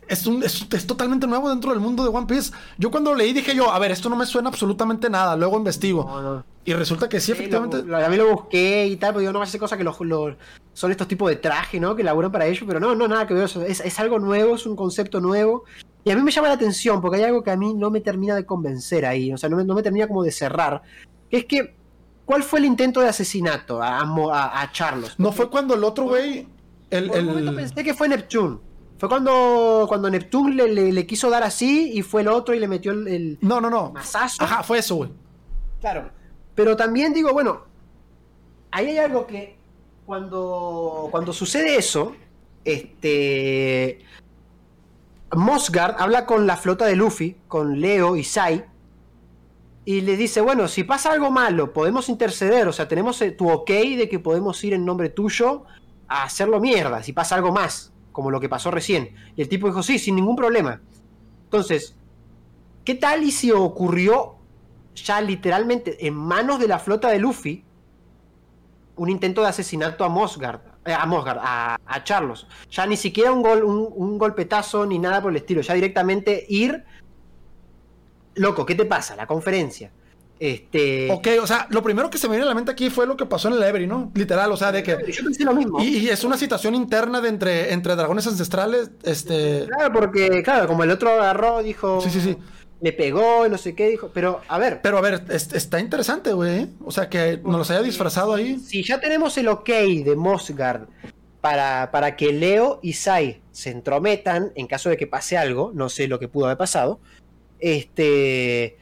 [0.10, 2.52] es, un- es- es totalmente nuevo dentro del mundo de One Piece.
[2.78, 5.36] Yo cuando leí dije yo, a ver, esto no me suena absolutamente nada.
[5.38, 6.04] Luego investigo.
[6.04, 6.46] No, no.
[6.66, 7.78] Y resulta que sí, Sí, efectivamente.
[7.78, 10.00] lo- lo- a mí lo busqué y tal, pero yo no hace cosas que los,
[10.02, 10.36] los-
[10.74, 11.96] son estos tipos de traje, ¿no?
[11.96, 13.46] Que laburan para ellos, pero no, no, nada que ver.
[13.46, 15.64] Es, es algo nuevo, es un concepto nuevo.
[16.04, 18.02] Y a mí me llama la atención porque hay algo que a mí no me
[18.02, 20.82] termina de convencer ahí, o sea, no me, no me termina como de cerrar.
[21.30, 21.76] Que es que,
[22.26, 25.16] ¿cuál fue el intento de asesinato a, a a- Charlos?
[25.18, 26.48] No fue cuando el otro güey.
[26.90, 28.58] El, el- pensé que fue Neptune.
[29.00, 32.60] Fue cuando, cuando Neptune le, le- le quiso dar así y fue el otro y
[32.60, 33.92] le metió el, el No, no, no.
[33.92, 34.44] mazazo.
[34.44, 35.10] Ajá, fue eso, güey.
[35.80, 36.12] Claro.
[36.54, 37.62] Pero también digo, bueno,
[38.72, 39.56] ahí hay algo que
[40.06, 42.14] cuando, cuando sucede eso,
[42.66, 44.00] este.
[45.34, 48.66] Mosgard habla con la flota de Luffy, con Leo y Sai,
[49.86, 53.48] y le dice, bueno, si pasa algo malo, podemos interceder, o sea, tenemos eh, tu
[53.50, 55.64] ok de que podemos ir en nombre tuyo
[56.08, 59.16] a hacerlo mierda, si pasa algo más, como lo que pasó recién.
[59.38, 60.82] Y el tipo dijo, sí, sin ningún problema.
[61.46, 61.96] Entonces,
[62.84, 64.36] ¿qué tal y si ocurrió
[64.94, 67.64] ya literalmente en manos de la flota de Luffy
[68.98, 72.46] un intento de asesinato a Mosgard, eh, a Mosgard, a, a Charlos.
[72.70, 76.46] Ya ni siquiera un, gol, un, un golpetazo ni nada por el estilo, ya directamente
[76.50, 76.84] ir...
[78.36, 79.16] Loco, ¿qué te pasa?
[79.16, 79.94] La conferencia.
[80.40, 81.12] Este...
[81.12, 83.18] Ok, o sea, lo primero que se me viene a la mente aquí fue lo
[83.18, 84.10] que pasó en el Every, ¿no?
[84.16, 84.98] Literal, o sea, de que.
[85.12, 85.84] Yo pensé lo mismo.
[85.84, 88.90] Y, y es una situación interna de entre, entre dragones ancestrales.
[89.04, 89.66] Este.
[89.68, 92.00] Claro, porque, claro, como el otro agarró, dijo...
[92.02, 92.38] Sí, sí, sí.
[92.82, 94.10] Le pegó y no sé qué, dijo...
[94.14, 96.60] Pero, a ver, Pero a ver, es- está interesante, güey.
[96.60, 96.68] ¿eh?
[96.86, 98.58] O sea, que nos los haya disfrazado ahí.
[98.60, 100.84] Si ya tenemos el ok de Mosgard
[101.42, 105.90] para, para que Leo y Sai se entrometan en caso de que pase algo, no
[105.90, 107.02] sé lo que pudo haber pasado,
[107.60, 108.78] este,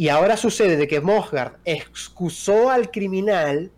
[0.00, 3.70] y ahora sucede de que Mosgard excusó al criminal,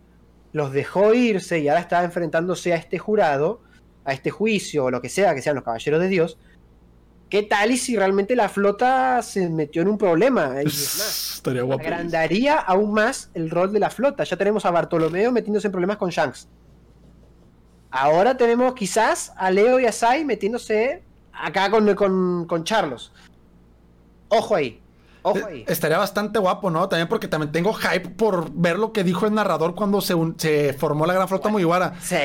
[0.53, 3.59] los dejó irse y ahora está enfrentándose a este jurado,
[4.05, 6.37] a este juicio o lo que sea, que sean los caballeros de Dios.
[7.27, 10.63] ¿Qué tal y si realmente la flota se metió en un problema?
[10.63, 11.83] Y es más, Estaría guapo.
[11.83, 14.23] agrandaría aún más el rol de la flota.
[14.23, 16.47] Ya tenemos a Bartolomeo metiéndose en problemas con Shanks.
[17.91, 23.11] Ahora tenemos quizás a Leo y a Sai metiéndose acá con, con, con Charlos.
[24.29, 24.82] Ojo ahí.
[25.23, 25.61] Ojo ahí.
[25.61, 26.87] Eh, Estaría bastante guapo, ¿no?
[26.89, 30.35] También porque también tengo hype por ver lo que dijo el narrador cuando se, un-
[30.37, 31.93] se formó la gran flota Mugiwara.
[32.01, 32.15] Sí,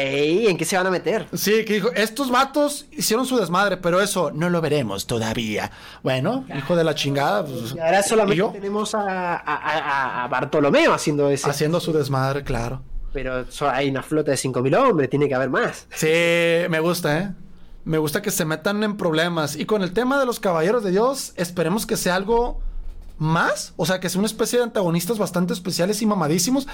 [0.49, 1.27] ¿en qué se van a meter?
[1.33, 5.71] Sí, que dijo, estos vatos hicieron su desmadre, pero eso no lo veremos todavía.
[6.03, 11.31] Bueno, hijo de la chingada, pues, Y ahora ¿y solamente tenemos a, a- Bartolomeo haciendo
[11.31, 11.49] ese.
[11.49, 12.83] haciendo su desmadre, claro.
[13.13, 15.87] Pero hay una flota de 5.000 hombres, tiene que haber más.
[15.95, 16.07] Sí,
[16.69, 17.31] me gusta, ¿eh?
[17.85, 19.57] Me gusta que se metan en problemas.
[19.57, 22.61] Y con el tema de los caballeros de Dios, esperemos que sea algo
[23.19, 23.75] más.
[23.77, 26.67] O sea, que sea una especie de antagonistas bastante especiales y mamadísimos.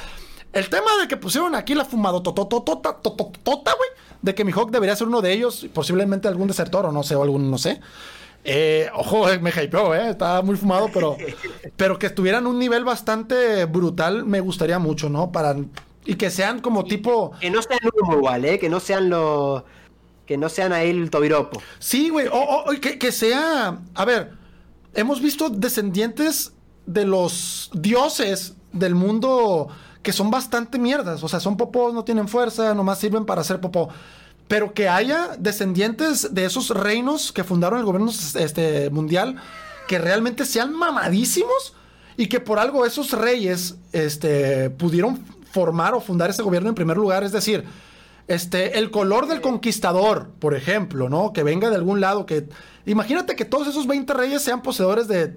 [0.52, 3.88] El tema de que pusieron aquí la fumado tototota, güey.
[4.22, 5.66] De que mi Hawk debería ser uno de ellos.
[5.74, 7.80] Posiblemente algún desertor o no sé, o algún, no sé.
[8.44, 10.10] Eh, ojo, me hypeó, eh.
[10.10, 11.16] Estaba muy fumado, pero,
[11.76, 15.32] pero que estuvieran un nivel bastante brutal me gustaría mucho, ¿no?
[15.32, 15.56] Para.
[16.04, 17.32] Y que sean como tipo.
[17.40, 18.58] Que no sean humo igual, ¿eh?
[18.58, 19.62] Que no sean los.
[20.26, 21.60] Que no sean ahí el Tobiropo.
[21.78, 22.28] Sí, güey.
[22.28, 23.78] O, o- o que, que sea.
[23.94, 24.32] A ver,
[24.94, 26.52] hemos visto descendientes
[26.86, 29.68] de los dioses del mundo
[30.02, 31.22] que son bastante mierdas.
[31.22, 33.88] O sea, son popós, no tienen fuerza, nomás sirven para hacer popó.
[34.46, 39.36] Pero que haya descendientes de esos reinos que fundaron el gobierno este, mundial
[39.88, 41.74] que realmente sean mamadísimos
[42.16, 46.96] y que por algo esos reyes este, pudieron formar o fundar ese gobierno en primer
[46.96, 47.24] lugar.
[47.24, 47.64] Es decir,
[48.28, 51.32] este, el color del conquistador, por ejemplo, ¿no?
[51.32, 52.46] Que venga de algún lado, que...
[52.86, 55.36] Imagínate que todos esos 20 reyes sean poseedores de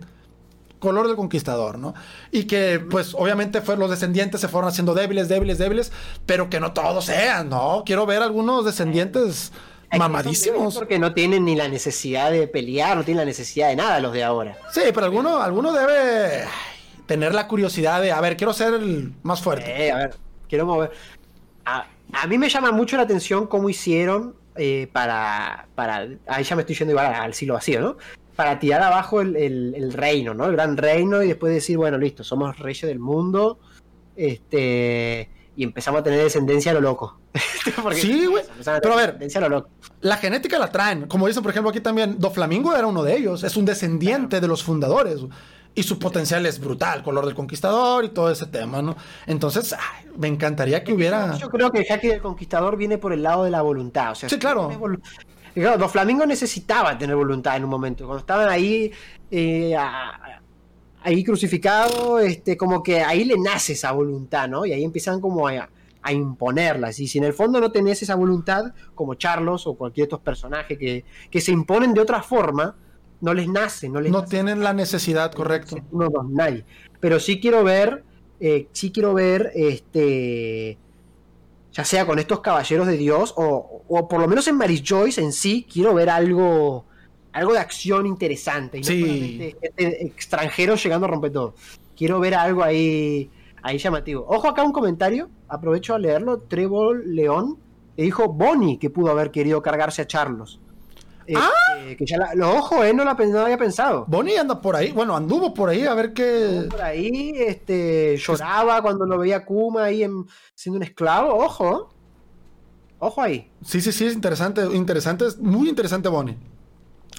[0.80, 1.94] color del conquistador, ¿no?
[2.32, 5.92] Y que, pues, obviamente fue, los descendientes se fueron haciendo débiles, débiles, débiles,
[6.26, 7.84] pero que no todos sean, ¿no?
[7.86, 9.52] Quiero ver algunos descendientes
[9.96, 10.76] mamadísimos.
[10.76, 14.14] Porque no tienen ni la necesidad de pelear, no tienen la necesidad de nada los
[14.14, 14.58] de ahora.
[14.72, 16.46] Sí, pero alguno, alguno debe
[17.06, 19.88] tener la curiosidad de, a ver, quiero ser el más fuerte.
[19.88, 20.16] Eh, a ver,
[20.50, 20.92] quiero mover.
[21.66, 26.08] A, mí me llama mucho la atención cómo hicieron eh, para, para.
[26.28, 27.98] Ahí ya me estoy yendo igual al siglo vacío, ¿no?
[28.36, 30.46] Para tirar abajo el, el, reino, ¿no?
[30.46, 33.60] El gran reino y después decir, bueno, listo, somos reyes del mundo.
[34.16, 37.20] Este y empezamos a tener descendencia a lo loco.
[37.94, 38.44] sí, güey.
[38.64, 39.18] Pero a ver,
[40.02, 41.08] la genética la traen.
[41.08, 43.44] Como dicen, por ejemplo, aquí también, Doflamingo era uno de ellos.
[43.44, 45.20] Es un descendiente de los fundadores.
[45.78, 48.96] Y su potencial es brutal, color del conquistador y todo ese tema, ¿no?
[49.28, 49.76] Entonces,
[50.18, 51.38] me encantaría que hubiera.
[51.38, 54.14] Yo creo que el del conquistador viene por el lado de la voluntad.
[54.14, 54.72] O sea, sí, claro.
[55.54, 58.06] Claro, Doflamingo necesitaba tener voluntad en un momento.
[58.06, 58.92] Cuando estaban ahí
[59.30, 59.76] eh,
[61.04, 64.66] ahí crucificado, este, como que ahí le nace esa voluntad, ¿no?
[64.66, 65.70] Y ahí empiezan como a,
[66.10, 66.90] imponerla.
[66.90, 70.78] Y si en el fondo no tenés esa voluntad, como Charlos o cualquier otro personaje
[70.78, 72.76] que, que se imponen de otra forma,
[73.22, 75.78] no les nace, no les No tienen la necesidad, correcto.
[75.92, 76.66] No, no, nadie.
[77.00, 78.04] Pero sí quiero ver,
[78.40, 80.78] eh, sí quiero ver, este,
[81.72, 85.22] ya sea con estos caballeros de Dios, o, o por lo menos en Maris Joyce
[85.22, 86.86] en sí, quiero ver algo
[87.38, 88.80] algo de acción interesante.
[88.80, 89.56] Y no sí.
[89.78, 91.54] extranjero llegando a romper todo.
[91.96, 93.30] Quiero ver algo ahí,
[93.62, 94.26] ahí llamativo.
[94.28, 96.40] Ojo acá un comentario, aprovecho a leerlo.
[96.40, 97.58] Trevor León,
[97.96, 100.60] que dijo Bonnie que pudo haber querido cargarse a Charlos.
[101.36, 101.50] Ah.
[101.80, 104.06] Este, que ya lo ojo, él no lo había pensado.
[104.08, 106.68] Bonnie anda por ahí, bueno, anduvo por ahí a ver qué.
[106.70, 110.06] por ahí, este, lloraba cuando lo veía Kuma ahí
[110.56, 111.94] siendo un esclavo, ojo.
[113.00, 113.52] Ojo ahí.
[113.64, 116.38] Sí, sí, sí, es interesante, interesante, es muy interesante Bonnie.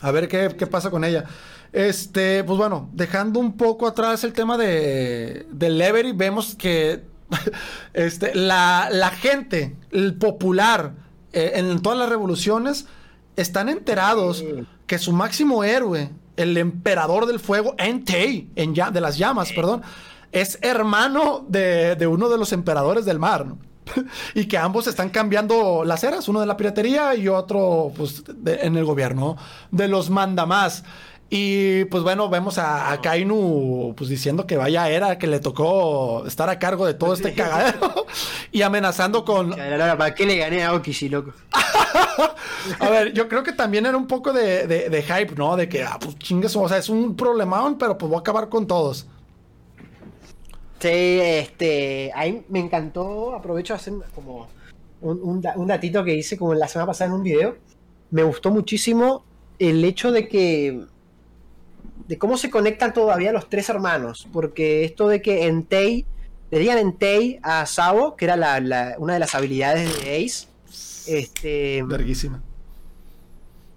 [0.00, 1.24] A ver qué, pasa con ella.
[1.72, 7.04] Este, pues bueno, dejando un poco atrás el tema de, del Levery, vemos que
[7.92, 10.94] este, la, gente, el popular,
[11.32, 12.86] eh, en todas las revoluciones,
[13.40, 14.44] están enterados
[14.86, 19.82] que su máximo héroe, el emperador del fuego, Entei, en ya, de las llamas, perdón,
[20.32, 23.46] es hermano de, de, uno de los emperadores del mar.
[23.46, 23.58] ¿no?
[24.34, 28.76] y que ambos están cambiando las eras, uno de la piratería y otro pues, en
[28.76, 29.36] el gobierno,
[29.70, 30.84] de los mandamás.
[31.30, 36.48] Y pues bueno, vemos a, Kainu pues diciendo que vaya era que le tocó estar
[36.48, 38.06] a cargo de todo este cagadero
[38.52, 39.50] y amenazando con.
[39.50, 41.34] ¿Para qué le gané a Okishi, loco?
[42.80, 45.54] a ver, yo creo que también era un poco de, hype, ¿no?
[45.56, 48.48] De que, ah, pues chingues, o sea, es un problemón, pero pues voy a acabar
[48.48, 49.06] con todos.
[50.78, 54.48] Sí, este, ahí me encantó, aprovecho a hacer como
[55.00, 57.56] un, datito que hice como la semana pasada en un video.
[58.10, 59.24] Me gustó muchísimo
[59.58, 60.86] el hecho de que
[62.08, 66.06] de cómo se conectan todavía los tres hermanos, porque esto de que Entei
[66.50, 68.34] le digan Entei a Sabo, que era
[68.98, 70.48] una de las habilidades de Ace,
[71.06, 72.42] este, larguísima.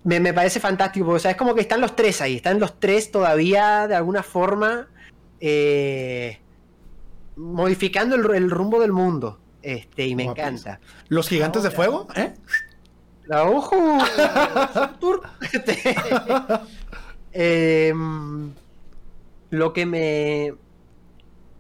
[0.04, 3.12] Me, me, parece fantástico, porque es como que están los tres ahí, están los tres
[3.12, 4.88] todavía de alguna forma
[5.42, 6.40] eh,
[7.36, 9.40] modificando el, rumbo del mundo.
[9.62, 10.80] Este, y me encanta.
[11.10, 12.08] ¿Los gigantes de fuego?
[12.16, 12.34] ¿Eh?
[13.26, 13.78] La ojo.
[17.34, 18.52] Em,
[19.50, 20.54] lo que me.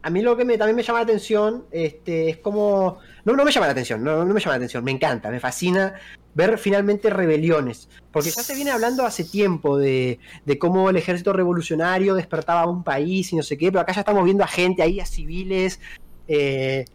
[0.03, 2.97] A mí lo que me, también me llama la atención este, es como.
[3.23, 5.39] No, no me llama la atención, no, no me llama la atención, me encanta, me
[5.39, 5.93] fascina
[6.33, 7.89] ver finalmente rebeliones.
[8.11, 10.19] Porque ya se viene hablando hace tiempo de,
[10.59, 14.01] cómo el ejército revolucionario despertaba a un país y no sé qué, pero acá ya
[14.01, 15.79] estamos viendo a gente ahí, a civiles,
[16.27, 16.85] eh,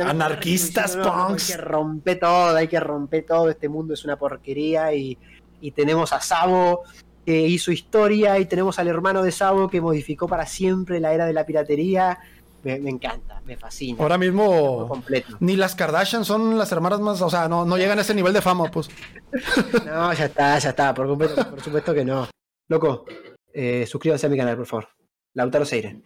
[0.00, 1.50] anarquistas, punks.
[1.50, 5.18] Hay que romper todo, hay que romper todo, este mundo es una porquería y,
[5.60, 6.82] y tenemos a Sabo
[7.24, 11.26] que hizo historia y tenemos al hermano de Sabo que modificó para siempre la era
[11.26, 12.18] de la piratería
[12.62, 14.00] me, encanta, me fascina.
[14.00, 15.02] Ahora mismo
[15.40, 18.32] ni las Kardashian son las hermanas más, o sea, no, no llegan a ese nivel
[18.32, 18.88] de fama, pues.
[19.86, 22.28] no, ya está, ya está, por, por supuesto que no.
[22.68, 23.04] Loco,
[23.52, 24.88] eh, suscríbase a mi canal, por favor.
[25.34, 26.02] Lautaro Seire.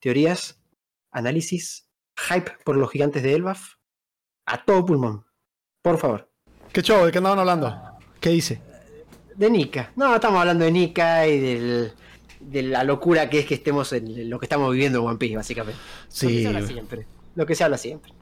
[0.00, 0.62] Teorías,
[1.10, 3.74] análisis, hype por los gigantes de Elbaf.
[4.46, 5.26] A todo pulmón.
[5.82, 6.30] Por favor.
[6.72, 7.04] ¿Qué show?
[7.04, 7.98] ¿De qué andaban hablando?
[8.20, 8.62] ¿Qué dice?
[9.38, 9.92] De Nika.
[9.96, 11.92] No, estamos hablando de Nika y del
[12.40, 15.36] de la locura que es que estemos en lo que estamos viviendo en One Piece,
[15.36, 15.80] básicamente.
[16.08, 16.26] Sí.
[16.26, 17.06] Lo que se habla siempre.
[17.34, 18.12] Lo que se habla siempre.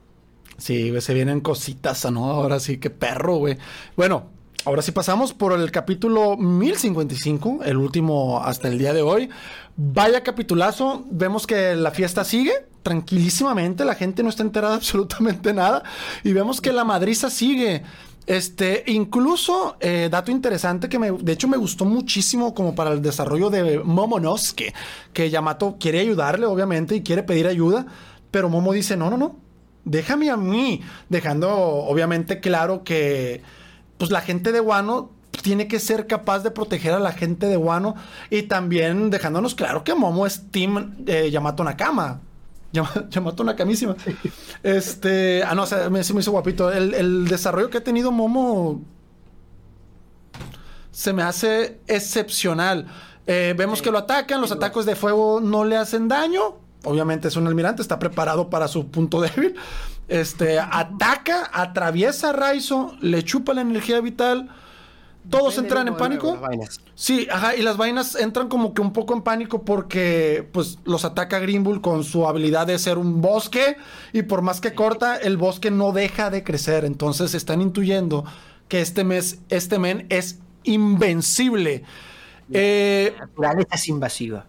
[0.57, 2.31] Sí, se vienen cositas, ¿no?
[2.31, 3.57] Ahora sí, qué perro, güey.
[3.95, 4.29] Bueno,
[4.65, 9.29] ahora sí pasamos por el capítulo 1055, el último hasta el día de hoy.
[9.75, 15.83] Vaya capitulazo, vemos que la fiesta sigue tranquilísimamente, la gente no está enterada absolutamente nada
[16.23, 17.83] y vemos que la madriza sigue
[18.27, 23.01] Este, incluso, eh, dato interesante que me, de hecho me gustó muchísimo como para el
[23.01, 24.73] desarrollo de Momonosuke,
[25.13, 27.85] que Yamato quiere ayudarle, obviamente, y quiere pedir ayuda,
[28.29, 29.37] pero Momo dice, no, no, no,
[29.85, 33.41] déjame a mí, dejando obviamente claro que,
[33.97, 37.55] pues la gente de Wano tiene que ser capaz de proteger a la gente de
[37.55, 37.95] Wano
[38.29, 42.19] y también dejándonos claro que Momo es Team eh, Yamato Nakama.
[42.71, 43.95] Yamato Nakamísima.
[44.63, 45.43] Este.
[45.43, 46.71] Ah, no, o sea, me, me hizo guapito.
[46.71, 48.81] El, desarrollo que ha tenido Momo.
[50.91, 52.87] Se me hace excepcional.
[53.27, 56.57] Eh, vemos que lo atacan, los ataques de fuego no le hacen daño.
[56.83, 59.55] Obviamente es un almirante, está preparado para su punto débil.
[60.07, 64.49] Este, ataca, atraviesa a Raizo, le chupa la energía vital
[65.29, 66.39] todos entran en pánico.
[66.95, 71.05] Sí, ajá, y las vainas entran como que un poco en pánico porque pues los
[71.05, 73.77] ataca Greenbull con su habilidad de ser un bosque
[74.13, 76.85] y por más que corta, el bosque no deja de crecer.
[76.85, 78.25] Entonces están intuyendo
[78.67, 81.83] que este mes, este men es invencible.
[82.49, 84.45] La eh, naturaleza es invasiva.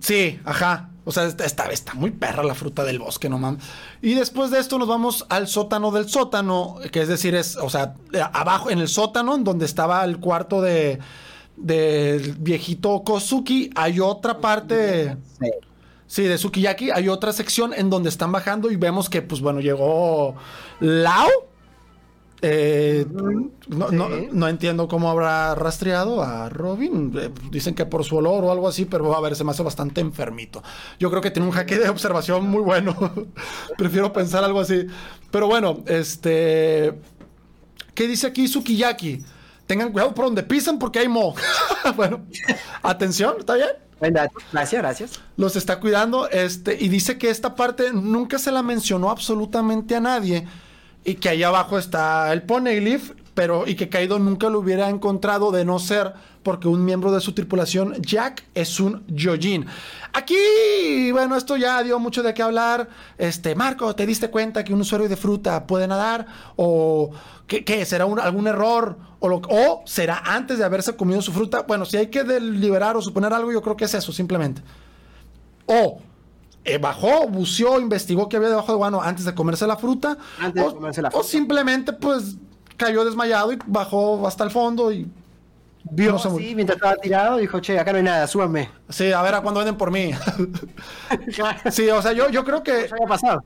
[0.00, 0.90] Sí, ajá.
[1.08, 3.64] O sea, está, está muy perra la fruta del bosque, no mames.
[4.02, 7.70] Y después de esto nos vamos al sótano del sótano, que es decir, es, o
[7.70, 7.94] sea,
[8.34, 10.98] abajo en el sótano, donde estaba el cuarto de
[11.56, 15.16] del viejito Kozuki, hay otra parte.
[16.06, 16.24] Sí.
[16.24, 20.36] de Sukiyaki, hay otra sección en donde están bajando y vemos que, pues bueno, llegó
[20.80, 21.47] Lao
[22.40, 23.04] eh,
[23.68, 27.12] no, entiendo cómo habrá rastreado a Robin.
[27.18, 29.62] Eh, dicen que por su olor o algo así, pero a ver, se me hace
[29.62, 30.62] bastante enfermito.
[30.98, 32.94] Yo creo que tiene un jaque de observación muy bueno.
[33.76, 34.86] Prefiero pensar algo así.
[35.30, 36.94] Pero bueno, este.
[37.94, 39.24] ¿Qué dice aquí Sukiyaki?
[39.66, 41.34] Tengan cuidado por donde pisan porque hay mo.
[41.96, 42.24] bueno,
[42.82, 43.68] atención, ¿está bien?
[44.52, 45.20] Gracias, gracias.
[45.36, 46.30] Los está cuidando.
[46.30, 50.46] Este, y dice que esta parte nunca se la mencionó absolutamente a nadie
[51.08, 55.50] y que ahí abajo está el Poneglyph, pero y que Kaido nunca lo hubiera encontrado
[55.50, 56.12] de no ser
[56.42, 59.64] porque un miembro de su tripulación, Jack, es un Yojin.
[60.12, 62.90] Aquí, bueno, esto ya dio mucho de qué hablar.
[63.16, 66.26] Este, Marco, ¿te diste cuenta que un usuario de fruta puede nadar?
[66.56, 67.10] ¿O
[67.46, 68.98] qué, será algún error?
[69.18, 71.62] O, ¿O será antes de haberse comido su fruta?
[71.62, 74.60] Bueno, si hay que deliberar o suponer algo, yo creo que es eso, simplemente.
[75.64, 76.02] O
[76.74, 80.18] eh, bajó, buceó, investigó qué había debajo de guano antes de comerse la fruta.
[80.38, 81.24] Antes o, de comerse la fruta.
[81.24, 82.36] O simplemente, pues,
[82.76, 85.06] cayó desmayado y bajó hasta el fondo y
[85.90, 86.12] vio.
[86.12, 88.70] No, sí, mientras estaba tirado, dijo, che, acá no hay nada, súbanme.
[88.88, 90.12] Sí, a ver a cuándo venden por mí.
[91.70, 92.88] sí, o sea, yo, yo creo que.
[92.90, 93.44] había pasado.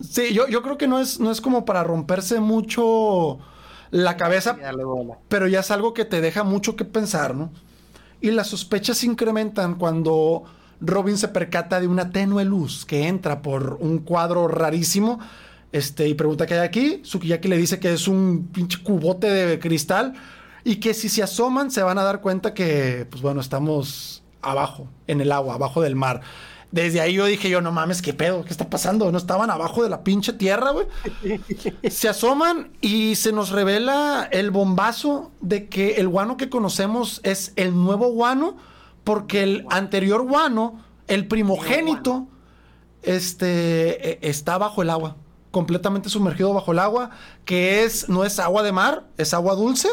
[0.00, 3.38] Sí, yo, yo creo que no es, no es como para romperse mucho
[3.90, 4.56] la cabeza,
[5.28, 7.52] pero ya es algo que te deja mucho que pensar, ¿no?
[8.20, 10.44] Y las sospechas se incrementan cuando
[10.80, 15.18] Robin se percata de una tenue luz que entra por un cuadro rarísimo.
[15.72, 17.00] Este, y pregunta qué hay aquí.
[17.02, 20.14] Sukiyaki le dice que es un pinche cubote de cristal.
[20.62, 24.88] Y que si se asoman se van a dar cuenta que, pues bueno, estamos abajo,
[25.06, 26.22] en el agua, abajo del mar.
[26.70, 28.44] Desde ahí yo dije yo, no mames, ¿qué pedo?
[28.44, 29.12] ¿Qué está pasando?
[29.12, 30.86] ¿No estaban abajo de la pinche tierra, güey?
[31.88, 37.52] se asoman y se nos revela el bombazo de que el guano que conocemos es
[37.54, 38.56] el nuevo guano
[39.04, 42.26] porque el anterior guano, el primogénito,
[43.02, 45.16] este, e, está bajo el agua,
[45.50, 47.10] completamente sumergido bajo el agua,
[47.44, 49.88] que es, no es agua de mar, es agua dulce.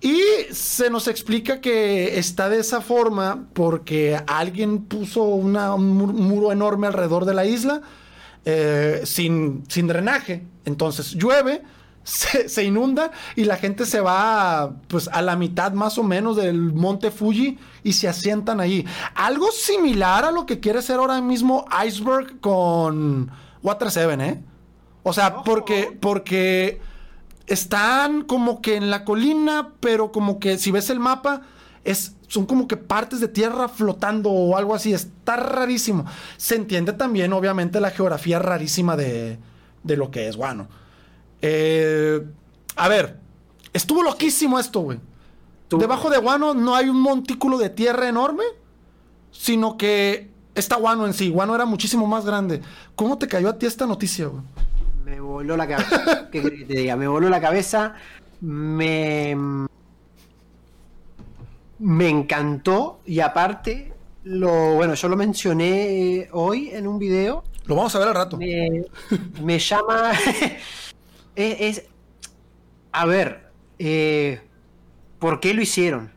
[0.00, 0.18] Y
[0.50, 7.26] se nos explica que está de esa forma porque alguien puso un muro enorme alrededor
[7.26, 7.82] de la isla
[8.46, 10.42] eh, sin, sin drenaje.
[10.64, 11.62] Entonces llueve,
[12.04, 16.72] se, inunda y la gente se va pues a la mitad más o menos del
[16.72, 18.86] monte Fuji y se asientan ahí.
[19.14, 23.30] Algo similar a lo que quiere hacer ahora mismo Iceberg con
[23.62, 24.42] Water 7, ¿eh?
[25.02, 26.80] O sea, porque, porque
[27.46, 31.42] están como que en la colina, pero como que si ves el mapa,
[31.84, 34.92] es, son como que partes de tierra flotando o algo así.
[34.92, 36.04] Está rarísimo.
[36.36, 39.38] Se entiende también, obviamente, la geografía rarísima de,
[39.82, 40.68] de lo que es Guano.
[41.42, 42.24] Eh,
[42.76, 43.18] a ver,
[43.72, 44.98] estuvo loquísimo esto, güey.
[45.70, 48.42] Debajo de Guano no hay un montículo de tierra enorme,
[49.30, 51.30] sino que está Guano en sí.
[51.30, 52.60] Guano era muchísimo más grande.
[52.96, 54.42] ¿Cómo te cayó a ti esta noticia, güey?
[55.04, 56.28] Me voló la cabeza.
[56.30, 56.96] ¿Qué que te diga?
[56.96, 57.94] Me voló la cabeza.
[58.40, 59.36] Me.
[61.78, 63.00] Me encantó.
[63.06, 63.92] Y aparte,
[64.24, 64.74] lo.
[64.74, 67.44] Bueno, yo lo mencioné hoy en un video.
[67.66, 68.36] Lo vamos a ver al rato.
[68.36, 68.84] Me,
[69.42, 70.12] me llama.
[71.36, 71.84] es,
[72.92, 74.40] a ver, eh,
[75.18, 76.10] ¿por qué lo hicieron?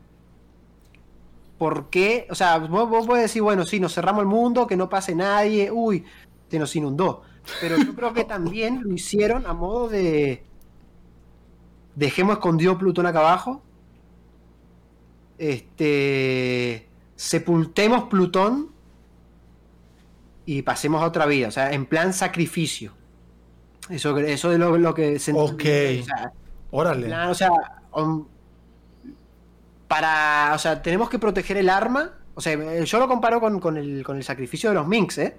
[1.58, 2.26] ¿Por qué?
[2.30, 5.14] O sea, vos, vos podés decir, bueno, sí, nos cerramos el mundo, que no pase
[5.14, 6.04] nadie, uy,
[6.50, 7.22] se nos inundó.
[7.60, 10.42] Pero yo creo que también lo hicieron a modo de.
[11.94, 13.62] dejemos escondido Plutón acá abajo,
[15.38, 18.70] este, sepultemos Plutón
[20.46, 22.92] y pasemos a otra vida, o sea, en plan sacrificio.
[23.90, 25.64] Eso, eso es lo, que se Ok.
[26.70, 27.14] Órale.
[27.28, 27.50] o sea,
[27.92, 28.26] um,
[29.86, 32.12] para, o sea, tenemos que proteger el arma.
[32.34, 35.36] O sea, yo lo comparo con, con el, con el sacrificio de los Minks, ¿eh?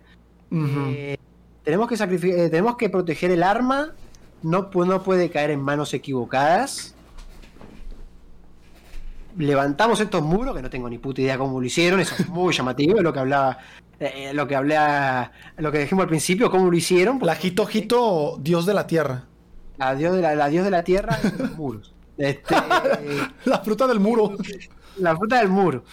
[0.52, 1.18] Eh,
[1.64, 3.94] tenemos, que eh, tenemos que proteger el arma.
[4.44, 6.95] No, no puede caer en manos equivocadas.
[9.38, 11.99] Levantamos estos muros, que no tengo ni puta idea cómo lo hicieron.
[11.99, 13.57] Eso es muy llamativo, lo que hablaba.
[13.99, 17.20] eh, lo que hablé a- lo que dijimos al principio, cómo lo hicieron.
[17.22, 19.24] La Jito Jito, dios de la tierra.
[19.78, 21.94] La dios de la, la dios de la tierra y los muros.
[22.18, 22.56] Este,
[23.45, 24.36] La fruta del muro.
[24.98, 25.84] la fruta del muro.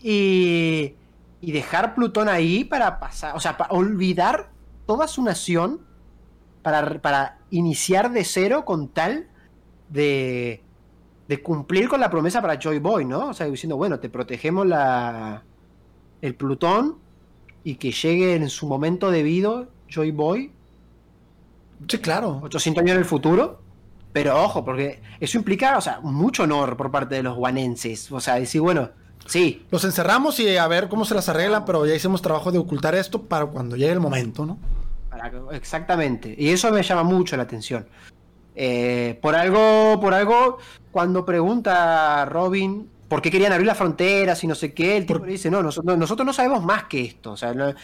[0.00, 0.94] Y,
[1.40, 4.50] y dejar Plutón ahí para pasar, o sea, para olvidar
[4.86, 5.80] toda su nación
[6.62, 9.28] para, para iniciar de cero con tal
[9.88, 10.62] de,
[11.28, 13.28] de cumplir con la promesa para Joy Boy, ¿no?
[13.28, 15.42] O sea, diciendo, bueno, te protegemos la,
[16.20, 16.98] el Plutón
[17.64, 20.52] y que llegue en su momento debido Joy Boy
[21.88, 22.40] Sí, claro.
[22.44, 23.60] 800 años en el futuro.
[24.12, 28.12] Pero ojo, porque eso implica, o sea, mucho honor por parte de los guanenses.
[28.12, 28.90] O sea, decir, bueno,
[29.26, 32.58] sí, Los encerramos y a ver cómo se las arreglan, pero ya hicimos trabajo de
[32.58, 34.58] ocultar esto para cuando llegue el momento, ¿no?
[35.52, 36.34] exactamente.
[36.36, 37.86] Y eso me llama mucho la atención.
[38.54, 40.58] Eh, por algo, por algo,
[40.90, 45.24] cuando pregunta Robin por qué querían abrir las fronteras y no sé qué, el tipo
[45.24, 47.32] le dice, no, nosotros, nosotros no sabemos más que esto.
[47.32, 47.74] O sea, no-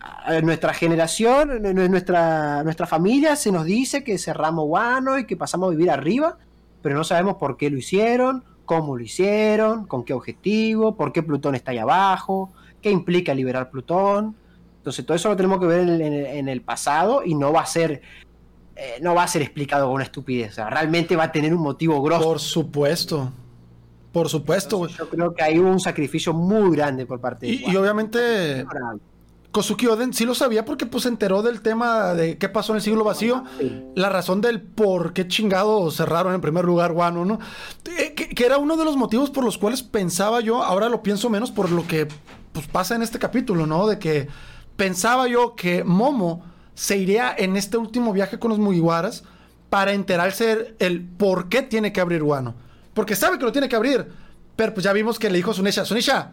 [0.00, 5.26] a nuestra generación, nu- nu- nuestra, nuestra familia se nos dice que cerramos guano y
[5.26, 6.36] que pasamos a vivir arriba,
[6.82, 11.22] pero no sabemos por qué lo hicieron, cómo lo hicieron, con qué objetivo, por qué
[11.22, 14.34] Plutón está ahí abajo, qué implica liberar Plutón.
[14.78, 17.66] Entonces todo eso lo tenemos que ver el- en el pasado y no va a
[17.66, 18.02] ser
[18.76, 20.52] eh, no va a ser explicado con una estupidez.
[20.52, 22.24] O sea, realmente va a tener un motivo grosso.
[22.24, 23.32] Por supuesto.
[24.12, 24.76] Por supuesto.
[24.76, 28.64] Entonces, yo creo que hay un sacrificio muy grande por parte de Y, y obviamente
[29.50, 32.76] Kosuki Oden sí lo sabía porque pues se enteró del tema de qué pasó en
[32.76, 33.44] el siglo vacío.
[33.58, 33.84] Sí.
[33.94, 37.38] La razón del por qué chingado cerraron en primer lugar Wano, ¿no?
[37.98, 41.02] Eh, Que, que era uno de los motivos por los cuales pensaba yo, ahora lo
[41.02, 42.08] pienso menos por lo que
[42.52, 43.86] pues, pasa en este capítulo, ¿no?
[43.86, 44.28] De que
[44.76, 46.44] pensaba yo que Momo
[46.74, 49.24] se iría en este último viaje con los Mugiwaras
[49.70, 52.54] para enterarse el por qué tiene que abrir Wano.
[52.94, 54.06] Porque sabe que lo tiene que abrir.
[54.56, 56.32] Pero pues ya vimos que le dijo a Sunisha, Sunisha,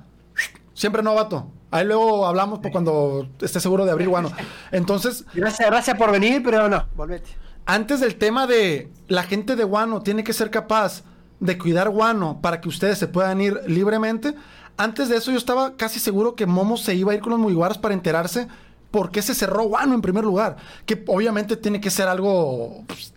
[0.74, 1.50] siempre novato.
[1.72, 4.32] Ahí luego hablamos por cuando esté seguro de abrir Wano.
[4.72, 7.30] Entonces, Gracias, gracias por venir, pero no, volvete.
[7.66, 11.04] antes del tema de la gente de Wano tiene que ser capaz
[11.40, 14.36] de cuidar Wano para que ustedes se puedan ir libremente,
[14.78, 17.40] antes de eso yo estaba casi seguro que Momo se iba a ir con los
[17.40, 18.48] Mugiwaras para enterarse
[18.92, 20.58] por qué se cerró Wano en primer lugar.
[20.86, 22.84] Que obviamente tiene que ser algo...
[22.88, 23.14] pues,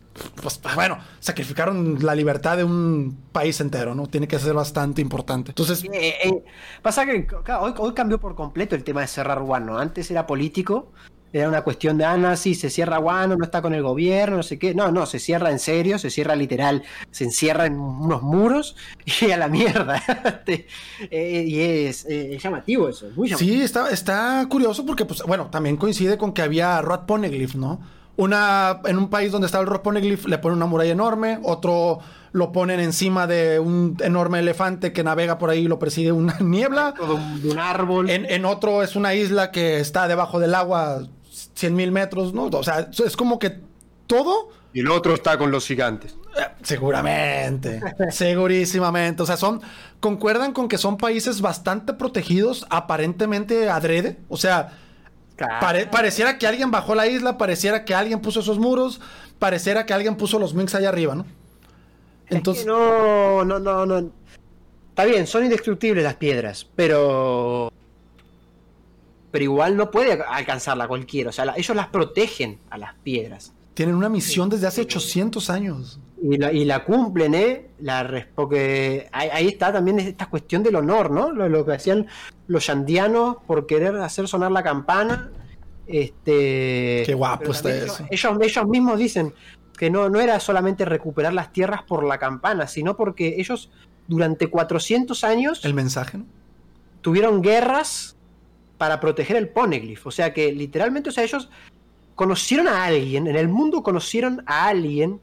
[0.58, 4.06] pues, bueno, sacrificaron la libertad de un país entero, ¿no?
[4.06, 5.50] Tiene que ser bastante importante.
[5.50, 6.44] Entonces, Eh, eh,
[6.82, 7.26] pasa que
[7.60, 9.78] hoy, hoy cambió por completo el tema de cerrar Wano.
[9.78, 10.92] Antes era político,
[11.36, 14.36] era una cuestión de, ah, no, sí, se cierra Wano, no está con el gobierno,
[14.38, 14.74] no sé qué.
[14.74, 18.76] No, no, se cierra en serio, se cierra literal, se encierra en unos muros
[19.20, 20.02] y a la mierda.
[21.10, 23.52] Eh, y es, eh, es llamativo eso, muy llamativo.
[23.52, 27.80] Sí, está, está curioso porque, pues, bueno, también coincide con que había Rod Poneglyph, ¿no?
[28.16, 31.98] Una, en un país donde está el Rod Poneglyph le ponen una muralla enorme, otro
[32.30, 36.36] lo ponen encima de un enorme elefante que navega por ahí y lo persigue una
[36.40, 36.94] niebla.
[36.96, 38.08] Todo un- de un árbol.
[38.10, 41.02] En, en otro es una isla que está debajo del agua
[41.54, 42.44] 100 mil metros, ¿no?
[42.46, 43.58] O sea, es como que
[44.06, 44.50] todo...
[44.72, 46.16] Y el otro está con los gigantes.
[46.36, 49.22] Eh, Seguramente, segurísimamente.
[49.22, 49.60] O sea, son,
[50.00, 54.18] concuerdan con que son países bastante protegidos, aparentemente adrede.
[54.28, 54.72] O sea,
[55.60, 59.00] pare- pareciera que alguien bajó la isla, pareciera que alguien puso esos muros,
[59.38, 61.24] pareciera que alguien puso los minks allá arriba, ¿no?
[62.28, 64.10] Entonces, no, no, no, no.
[64.88, 67.72] Está bien, son indestructibles las piedras, pero.
[69.34, 71.30] Pero igual no puede alcanzarla cualquiera.
[71.30, 73.52] O sea, la- ellos las protegen a las piedras.
[73.74, 75.98] tienen una misión desde hace 800 años.
[76.22, 77.66] Y la, y la cumplen, ¿eh?
[77.80, 81.32] La, res- porque ahí, ahí está también esta cuestión del honor, ¿no?
[81.32, 82.06] Lo, lo que hacían
[82.46, 85.32] los yandianos por querer hacer sonar la campana.
[85.88, 88.06] Este, Qué guapo está eso.
[88.10, 89.34] Ellos, ellos mismos dicen
[89.76, 93.70] que no, no era solamente recuperar las tierras por la campana, sino porque ellos
[94.06, 96.26] durante 400 años El mensaje, ¿no?
[97.00, 98.16] tuvieron guerras
[98.78, 100.06] para proteger el Poneglyph.
[100.06, 101.48] O sea que literalmente, o sea, ellos
[102.14, 105.20] conocieron a alguien, en el mundo conocieron a alguien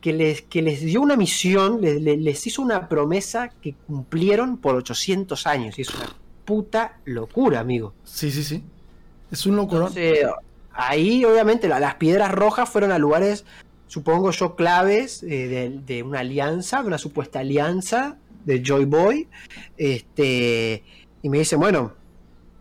[0.00, 4.74] que les, que les dio una misión, les, les- hizo una promesa que cumplieron por
[4.74, 5.78] 800 años.
[5.78, 6.14] Y es una
[6.44, 7.94] puta locura, amigo.
[8.04, 8.62] Sí, sí, sí.
[9.30, 9.88] Es un locurón.
[9.96, 10.26] Entonces,
[10.72, 13.44] ahí, obviamente, la- las piedras rojas fueron a lugares
[13.86, 19.28] supongo yo, claves eh, de, de una alianza, de una supuesta alianza de Joy Boy.
[19.78, 20.82] Este,
[21.22, 21.92] y me dicen, bueno,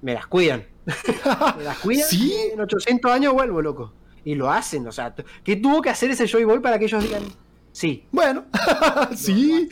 [0.03, 0.65] me las cuidan.
[1.57, 2.07] me las cuidan.
[2.07, 2.33] Sí.
[2.51, 3.93] En 800 años vuelvo, loco.
[4.25, 7.03] Y lo hacen, o sea, ¿qué tuvo que hacer ese Joy Boy para que ellos
[7.03, 7.23] digan,
[7.71, 8.45] sí, Bueno,
[9.09, 9.67] lo sí.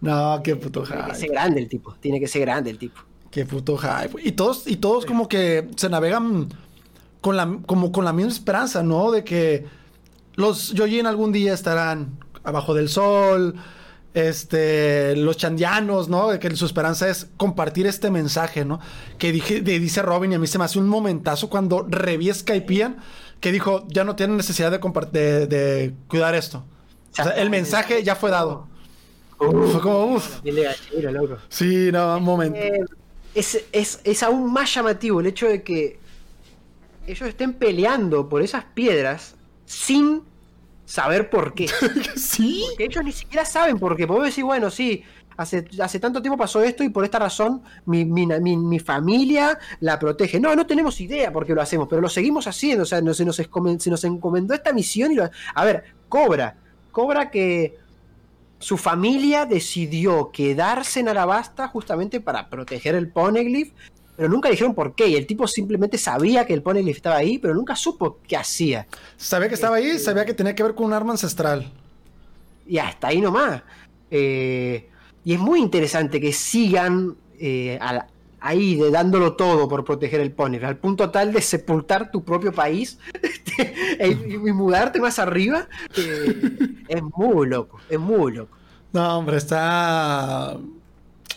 [0.00, 3.00] No, qué puto Tiene que ser grande el tipo, tiene que ser grande el tipo.
[3.30, 4.20] Qué puto hype.
[4.22, 6.48] Y todos, y todos como que se navegan
[7.20, 9.10] con la, como con la misma esperanza, ¿no?
[9.10, 9.64] De que
[10.34, 13.54] los Yojin algún día estarán abajo del sol.
[14.14, 16.30] Este, los chandianos, ¿no?
[16.30, 18.78] De que su esperanza es compartir este mensaje, ¿no?
[19.18, 22.32] Que dije, de- dice Robin, y a mí se me hace un momentazo cuando reví
[22.32, 22.98] Skypean,
[23.40, 24.78] que dijo, ya no tienen necesidad de,
[25.12, 26.64] de, de cuidar esto.
[27.12, 28.68] O sea, el mensaje ya fue dado.
[29.38, 30.40] Fue como, uff.
[31.48, 32.58] Sí, no, un momento.
[32.58, 32.80] Eh,
[33.34, 35.98] es, es, es aún más llamativo el hecho de que
[37.06, 39.34] ellos estén peleando por esas piedras
[39.64, 40.22] sin
[40.92, 41.68] saber por qué.
[42.16, 42.64] sí.
[42.76, 44.06] Que ellos ni siquiera saben por qué.
[44.06, 45.02] Podemos decir, bueno, sí,
[45.38, 49.58] hace, hace tanto tiempo pasó esto y por esta razón mi, mi, mi- mi familia
[49.80, 50.38] la protege.
[50.38, 52.82] No, no tenemos idea por qué lo hacemos, pero lo seguimos haciendo.
[52.82, 55.30] O sea, no- se, nos se nos encomendó esta misión y lo...
[55.54, 56.56] A ver, Cobra.
[56.90, 57.78] Cobra que
[58.58, 63.72] su familia decidió quedarse en Arabasta justamente para proteger el Poneglyph,
[64.16, 65.08] pero nunca dijeron por qué.
[65.08, 68.86] Y el tipo simplemente sabía que el Poneglyph estaba ahí, pero nunca supo qué hacía.
[69.16, 71.70] Sabía que estaba ahí, sabía que tenía que ver con un arma ancestral.
[72.66, 73.62] y hasta ahí nomás.
[74.10, 74.88] Eh,
[75.24, 77.78] y es muy interesante que sigan eh,
[78.40, 82.52] ahí de dándolo todo por proteger el Poneglyph, al punto tal de sepultar tu propio
[82.52, 85.66] país este, e- y, y mudarte más arriba.
[85.96, 86.58] eh,
[86.88, 88.56] es muy loco, es muy loco.
[88.92, 90.56] No, hombre, está.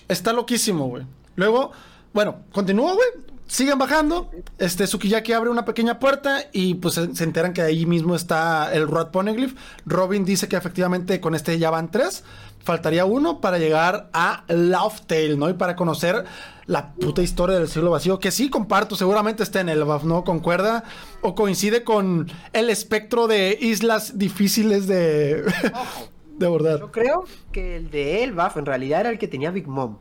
[0.07, 1.05] Está loquísimo, güey.
[1.35, 1.71] Luego,
[2.15, 3.07] bueno, continúa, güey.
[3.45, 4.31] Siguen bajando.
[4.57, 8.73] Este Sukiyaki abre una pequeña puerta y pues se, se enteran que ahí mismo está
[8.73, 9.53] el Rod Poneglyph.
[9.85, 12.23] Robin dice que efectivamente con este ya van tres.
[12.63, 15.49] Faltaría uno para llegar a Laughtale, ¿no?
[15.49, 16.23] Y para conocer
[16.67, 18.17] la puta historia del siglo vacío.
[18.17, 20.23] Que sí comparto, seguramente está en Elbaf, ¿no?
[20.23, 20.85] Concuerda
[21.21, 25.43] o coincide con el espectro de islas difíciles de,
[26.37, 26.79] de abordar.
[26.79, 29.97] Yo creo que el de Elbaf en realidad era el que tenía Big Mom.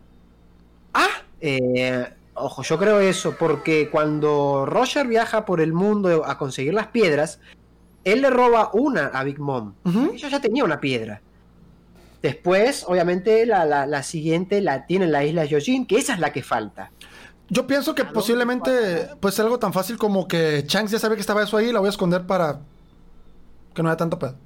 [0.94, 6.72] Ah, Eh, ojo, yo creo eso, porque cuando Roger viaja por el mundo a conseguir
[6.72, 7.38] las piedras,
[8.04, 9.74] él le roba una a Big Mom.
[10.14, 11.20] Ella ya tenía una piedra.
[12.22, 16.20] Después, obviamente, la, la- la siguiente la tiene en la isla Yojin, que esa es
[16.20, 16.90] la que falta.
[17.50, 21.16] Yo pienso que ¿A dónde posiblemente, pues algo tan fácil como que Shanks ya sabe
[21.16, 22.60] que estaba eso ahí, la voy a esconder para
[23.74, 24.36] que no haya tanto pedo.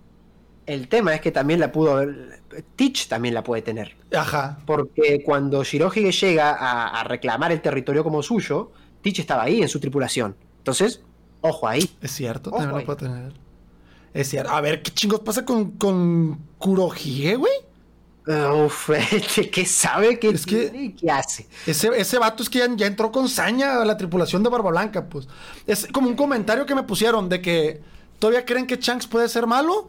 [0.68, 2.40] El tema es que también la pudo haber.
[2.76, 3.96] Teach también la puede tener.
[4.14, 4.58] Ajá.
[4.66, 8.70] Porque cuando Shirohige llega a, a reclamar el territorio como suyo,
[9.02, 10.36] Teach estaba ahí en su tripulación.
[10.58, 11.00] Entonces,
[11.40, 11.90] ojo ahí.
[12.02, 12.84] Es cierto, Ojo también lo ahí.
[12.84, 13.32] puedo tener.
[14.12, 14.50] Es cierto.
[14.52, 17.52] A ver, ¿qué chingos pasa con, con Kurohige, güey?
[18.64, 20.18] Uf, este, ¿qué sabe?
[20.18, 21.46] ¿Qué Es que- tiene qué hace?
[21.66, 24.70] Ese, ese vato es que ya, ya entró con saña a la tripulación de Barba
[24.70, 25.26] Blanca, pues.
[25.66, 27.80] Es como un comentario que me pusieron de que
[28.18, 29.88] todavía creen que Shanks puede ser malo.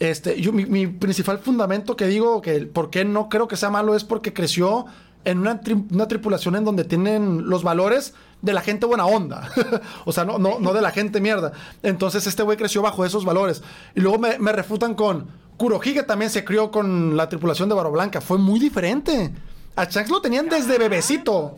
[0.00, 3.70] Este, yo, mi, mi principal fundamento que digo que por qué no creo que sea
[3.70, 4.86] malo es porque creció
[5.24, 9.50] en una, tri- una tripulación en donde tienen los valores de la gente buena onda.
[10.06, 11.52] o sea, no, no, no de la gente mierda.
[11.82, 13.62] Entonces este güey creció bajo esos valores.
[13.94, 15.26] Y luego me, me refutan con
[15.58, 18.22] Kurohige también se crió con la tripulación de Barba Blanca.
[18.22, 19.30] Fue muy diferente.
[19.76, 21.56] A Shanks lo tenían desde bebecito.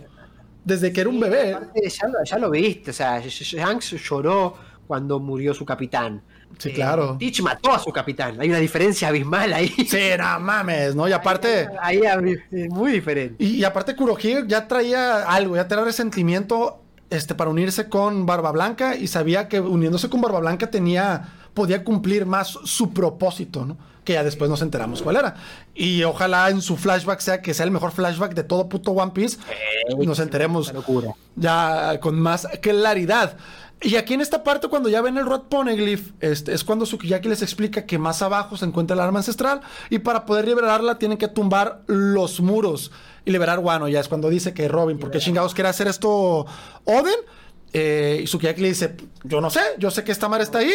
[0.64, 1.54] Desde que era un bebé.
[1.54, 4.54] Aparte, ya, lo- ya lo viste, o sea, Shanks lloró
[4.88, 6.22] cuando murió su capitán.
[6.58, 7.16] Sí, claro.
[7.18, 8.40] Teach mató a su capitán.
[8.40, 9.68] Hay una diferencia abismal ahí.
[9.68, 11.08] Sí, no mames, ¿no?
[11.08, 11.68] Y aparte...
[11.80, 12.00] Ahí
[12.50, 13.42] es muy diferente.
[13.42, 18.52] Y, y aparte Kurohige ya traía algo, ya traía resentimiento este, para unirse con Barba
[18.52, 23.76] Blanca y sabía que uniéndose con Barba Blanca tenía, podía cumplir más su propósito, ¿no?
[24.02, 25.34] Que ya después nos enteramos cuál era.
[25.74, 29.12] Y ojalá en su flashback sea que sea el mejor flashback de todo puto One
[29.12, 29.36] Piece.
[29.90, 30.72] y nos enteremos
[31.36, 33.36] ya con más claridad.
[33.84, 37.28] Y aquí en esta parte, cuando ya ven el Rod Poneglyph, este, es cuando Sukiyaki
[37.28, 39.60] les explica que más abajo se encuentra el arma ancestral
[39.90, 42.92] y para poder liberarla tienen que tumbar los muros
[43.24, 43.88] y liberar Wano.
[43.88, 46.46] Ya es cuando dice que Robin, ¿por qué chingados quiere hacer esto
[46.84, 47.14] Oden?
[47.72, 50.72] Eh, y Sukiyaki le dice, yo no sé, yo sé que esta mar está ahí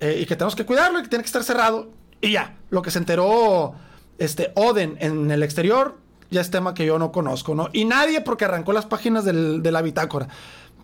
[0.00, 1.90] eh, y que tenemos que cuidarlo y que tiene que estar cerrado.
[2.22, 3.74] Y ya, lo que se enteró
[4.18, 5.98] este, Oden en el exterior
[6.30, 7.68] ya es tema que yo no conozco, ¿no?
[7.72, 10.28] Y nadie porque arrancó las páginas del- de la bitácora.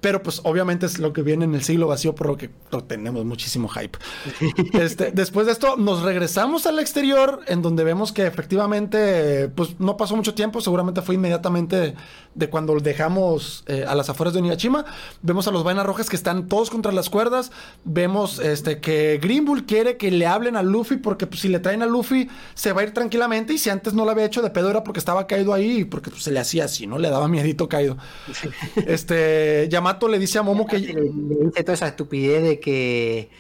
[0.04, 2.50] Pero pues obviamente es lo que viene en el siglo vacío, por lo que
[2.86, 3.98] tenemos muchísimo hype.
[4.78, 9.96] este, después de esto, nos regresamos al exterior, en donde vemos que efectivamente, pues no
[9.96, 11.94] pasó mucho tiempo, seguramente fue inmediatamente
[12.34, 14.84] de cuando dejamos eh, a las afueras de Onigashima.
[15.22, 17.50] Vemos a los vainas rojas que están todos contra las cuerdas.
[17.84, 21.60] Vemos este, que Green Bull quiere que le hablen a Luffy, porque pues, si le
[21.60, 23.54] traen a Luffy, se va a ir tranquilamente.
[23.54, 25.84] Y si antes no lo había hecho de pedo, era porque estaba caído ahí y
[25.86, 26.98] porque pues, se le hacía así, ¿no?
[26.98, 27.96] Le daba miedito caído.
[28.86, 30.78] este, Yamato le dice a Momo que.
[30.78, 33.30] Le, dice toda esa estupidez de que.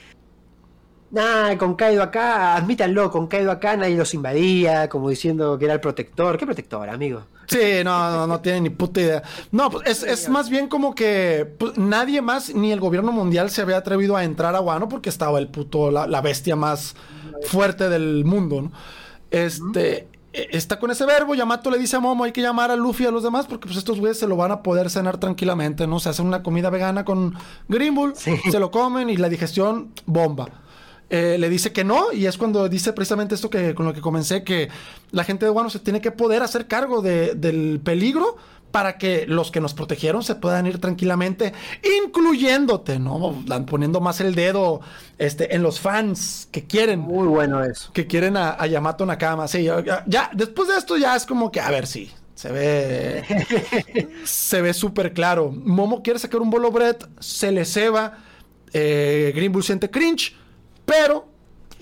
[1.10, 5.74] Nah, con Kaido acá, admítanlo, con Kaido acá nadie los invadía, como diciendo que era
[5.74, 6.36] el protector.
[6.36, 7.24] ¿Qué protector, amigo?
[7.46, 9.22] Sí, no, no, no tiene ni puta idea.
[9.52, 13.50] No, pues es, es más bien como que pues, nadie más, ni el gobierno mundial
[13.50, 16.96] se había atrevido a entrar a Guano porque estaba el puto, la, la bestia más
[17.42, 18.72] fuerte del mundo, ¿no?
[19.30, 23.04] Este, está con ese verbo, Yamato le dice a Momo, hay que llamar a Luffy
[23.04, 25.86] y a los demás porque pues estos güeyes se lo van a poder cenar tranquilamente,
[25.86, 26.00] ¿no?
[26.00, 27.34] Se hacen una comida vegana con
[27.68, 28.36] Green Bull, Sí.
[28.50, 30.48] se lo comen y la digestión bomba.
[31.10, 34.00] Eh, le dice que no, y es cuando dice precisamente esto que con lo que
[34.00, 34.68] comencé, que
[35.12, 38.36] la gente de Guano se tiene que poder hacer cargo de- del peligro
[38.74, 41.52] para que los que nos protegieron se puedan ir tranquilamente,
[42.04, 43.44] incluyéndote, ¿no?
[43.70, 44.80] Poniendo más el dedo
[45.16, 47.92] este, en los fans que quieren Muy bueno eso.
[47.92, 49.46] que quieren a, a Yamato Nakama.
[49.46, 54.08] Sí, ya, ya, después de esto ya es como que, a ver, sí, se ve,
[54.24, 55.52] se ve súper claro.
[55.52, 58.18] Momo quiere sacar un bolo bread, se le ceba,
[58.72, 60.34] eh, Green Bull siente cringe,
[60.84, 61.28] pero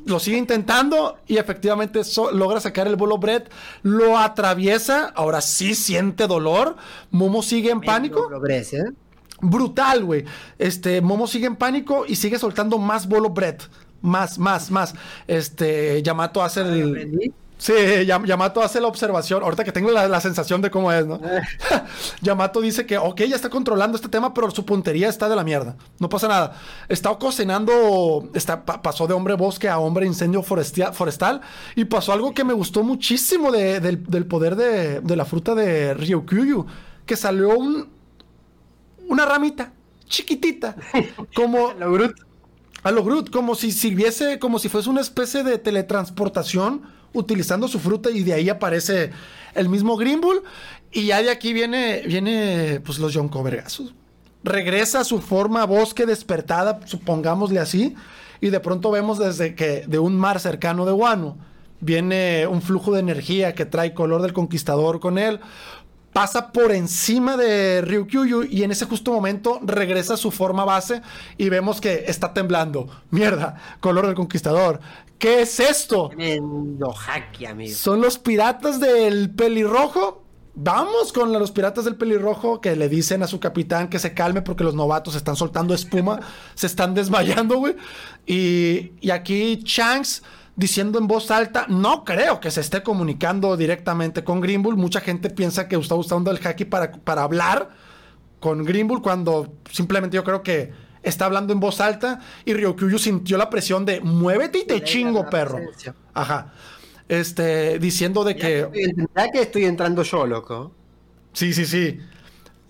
[0.04, 3.44] lo sigue intentando y efectivamente so- logra sacar el bolo bread,
[3.82, 6.76] lo atraviesa, ahora sí siente dolor,
[7.10, 8.28] Momo sigue en pánico
[8.78, 8.92] ¿eh?
[9.40, 10.24] brutal, güey.
[10.58, 13.58] Este, Momo sigue en pánico y sigue soltando más bolo bread.
[14.00, 14.94] Más, más, más.
[15.28, 17.32] Este, Yamato hace el.
[17.62, 17.72] Sí,
[18.06, 19.40] Yam- Yamato hace la observación.
[19.44, 21.20] Ahorita que tengo la, la sensación de cómo es, ¿no?
[22.20, 25.44] Yamato dice que, ok, ya está controlando este tema, pero su puntería está de la
[25.44, 25.76] mierda.
[26.00, 26.56] No pasa nada.
[26.88, 28.28] Está cocinando.
[28.34, 31.40] Está, pa- pasó de hombre bosque a hombre incendio forestal.
[31.76, 35.54] Y pasó algo que me gustó muchísimo de- del, del poder de, de la fruta
[35.54, 36.66] de Ryukyuyu.
[37.06, 37.88] Que salió un,
[39.08, 39.72] una ramita
[40.08, 40.74] chiquitita.
[41.36, 42.24] Como Lo bruto.
[42.82, 46.82] a lo Groot, como si sirviese, como si fuese una especie de teletransportación
[47.12, 49.10] utilizando su fruta y de ahí aparece
[49.54, 50.42] el mismo Green Bull
[50.90, 53.94] y ya de aquí viene, viene pues los Yonko Vergazos.
[54.44, 57.94] Regresa a su forma bosque despertada, supongámosle así,
[58.40, 61.38] y de pronto vemos desde que de un mar cercano de Wano
[61.80, 65.40] viene un flujo de energía que trae color del conquistador con él,
[66.12, 71.02] pasa por encima de Ryukyuyu y en ese justo momento regresa a su forma base
[71.38, 72.88] y vemos que está temblando.
[73.10, 74.80] Mierda, color del conquistador.
[75.22, 76.08] ¿Qué es esto?
[76.08, 77.72] Tremendo hacky, amigo.
[77.76, 80.24] ¿Son los piratas del pelirrojo?
[80.56, 84.42] Vamos con los piratas del pelirrojo que le dicen a su capitán que se calme
[84.42, 86.18] porque los novatos están soltando espuma,
[86.56, 87.76] se están desmayando, güey.
[88.26, 90.24] Y, y aquí Shanks
[90.56, 94.76] diciendo en voz alta, no creo que se esté comunicando directamente con Green Bull.
[94.76, 97.70] Mucha gente piensa que está usando el haki para, para hablar
[98.40, 100.72] con Green Bull cuando simplemente yo creo que
[101.02, 105.28] está hablando en voz alta y Ryukyuyu sintió la presión de muévete y te chingo,
[105.28, 105.56] perro.
[105.56, 105.94] presencia.
[106.14, 106.52] Ajá.
[107.08, 108.64] Este, diciendo de que...
[108.64, 110.72] ¿Verdad que estoy entrando yo, loco?
[111.32, 111.98] Sí, sí, sí.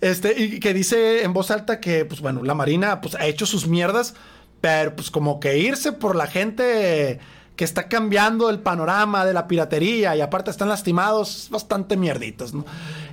[0.01, 3.45] Este, y que dice en voz alta que, pues bueno, la Marina pues, ha hecho
[3.45, 4.15] sus mierdas,
[4.59, 7.19] pero pues como que irse por la gente
[7.55, 12.65] que está cambiando el panorama de la piratería y aparte están lastimados, bastante mierditos, ¿no?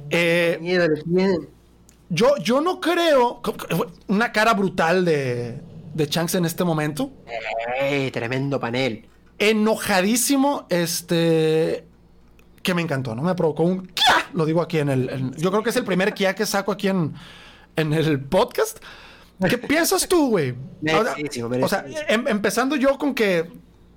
[0.09, 0.89] Eh, Miedo.
[2.11, 3.41] Yo, yo no creo.
[4.09, 5.61] Una cara brutal de,
[5.95, 7.11] de Shanks en este momento.
[7.81, 8.11] ¡Ey!
[8.11, 9.07] Tremendo panel.
[9.39, 11.87] enojadísimo, este,
[12.63, 13.23] que me encantó, ¿no?
[13.23, 15.85] Me provocó un kia, lo digo aquí en el, en- yo creo que es el
[15.85, 17.15] primer kia que saco aquí en,
[17.77, 18.79] en el podcast.
[19.49, 20.55] ¿Qué piensas tú, güey?
[21.63, 23.51] O sea, em- empezando yo con que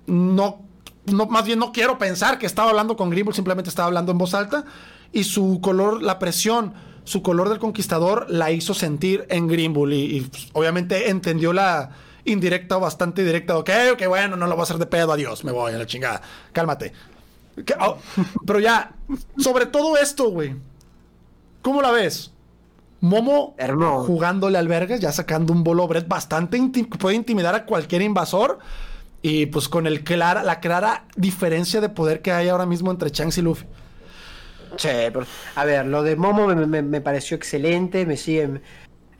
[0.06, 0.62] no,
[1.04, 4.18] no, más bien no quiero pensar que estaba hablando con Greenbull, simplemente estaba hablando en
[4.18, 4.64] voz alta
[5.12, 6.72] y su color, la presión,
[7.04, 11.90] su color del conquistador la hizo sentir en Greenbull y, y, pues, obviamente entendió la
[12.24, 15.44] indirecta o bastante directa ok, ok, bueno, no lo voy a hacer de pedo, adiós,
[15.44, 16.22] me voy a la chingada,
[16.52, 16.92] cálmate.
[17.64, 17.98] Que- oh,
[18.46, 18.92] pero ya,
[19.38, 20.56] sobre todo esto, güey,
[21.62, 22.32] ¿cómo la ves?
[23.00, 24.04] Momo Hermoso.
[24.06, 26.58] jugándole al vergas, ya sacando un bolo bread bastante
[26.98, 28.58] puede intimidar a cualquier invasor.
[29.20, 33.08] Y pues con el clara, la clara diferencia de poder que hay ahora mismo entre
[33.10, 33.64] Shanks y Luffy.
[34.76, 38.60] Che, pero- a ver, lo de Momo me, me- me pareció excelente, me sigue...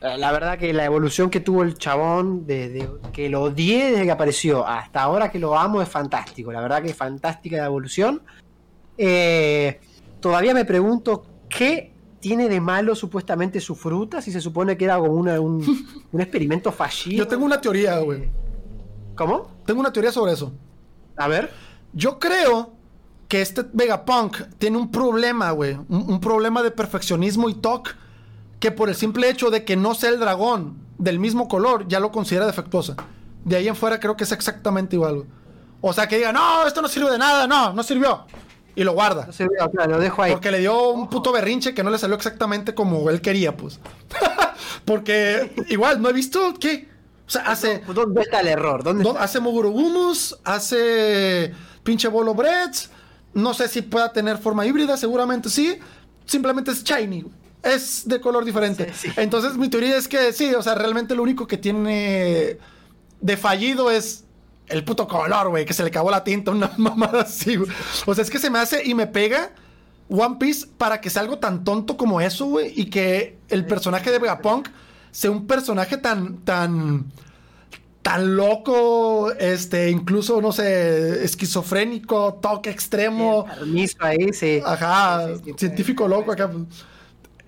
[0.01, 4.11] La verdad que la evolución que tuvo el chabón, desde que lo odié desde que
[4.11, 6.51] apareció hasta ahora que lo amo, es fantástico.
[6.51, 8.21] La verdad que es fantástica la evolución.
[8.97, 9.79] Eh,
[10.19, 14.21] todavía me pregunto qué tiene de malo supuestamente su fruta?
[14.21, 15.63] Si se supone que era como una- un,
[16.11, 17.17] un experimento fallido.
[17.23, 18.29] Yo tengo una teoría, güey.
[19.15, 19.55] ¿Cómo?
[19.65, 20.53] Tengo una teoría sobre eso.
[21.17, 21.49] A ver.
[21.93, 22.74] Yo creo
[23.27, 25.73] que este Vegapunk tiene un problema, güey.
[25.73, 27.91] Un, un problema de perfeccionismo y toque.
[28.59, 31.99] Que por el simple hecho de que no sea el dragón del mismo color, ya
[31.99, 32.95] lo considera defectuosa.
[33.43, 35.27] De ahí en fuera creo que es exactamente igual, güey.
[35.81, 38.25] O sea, que diga, no, esto no sirve de nada, no, no sirvió.
[38.75, 39.27] Y lo guarda.
[39.27, 40.31] No ve, claro, lo dejo ahí.
[40.31, 43.79] Porque le dio un puto berrinche que no le salió exactamente como él quería, pues.
[44.85, 46.89] Porque igual, no he visto qué.
[47.27, 47.83] O sea, hace.
[47.93, 48.83] ¿Dónde está el error?
[48.83, 49.23] ¿Dónde está?
[49.23, 51.53] hace Mugurugumus, hace
[51.83, 52.89] pinche Bolo Breads.
[53.35, 55.77] No sé si pueda tener forma híbrida, seguramente sí.
[56.25, 57.25] Simplemente es shiny.
[57.61, 58.91] Es de color diferente.
[58.93, 59.13] Sí, sí.
[59.17, 62.57] Entonces, mi teoría es que sí, o sea, realmente lo único que tiene
[63.21, 64.23] de fallido es
[64.67, 67.69] el puto color, güey, que se le acabó la tinta, una mamada así, güey.
[68.05, 69.51] O sea, es que se me hace y me pega
[70.09, 74.11] One Piece para que sea algo tan tonto como eso, güey, y que el personaje
[74.11, 74.69] de Vegapunk
[75.11, 77.05] sea un personaje tan, tan,
[78.05, 84.61] tan loco, este, incluso, no sé, esquizofrénico, toque extremo, Permiso ahí, sí.
[84.63, 86.51] ajá, Sí, sí, sí, científico loco acá.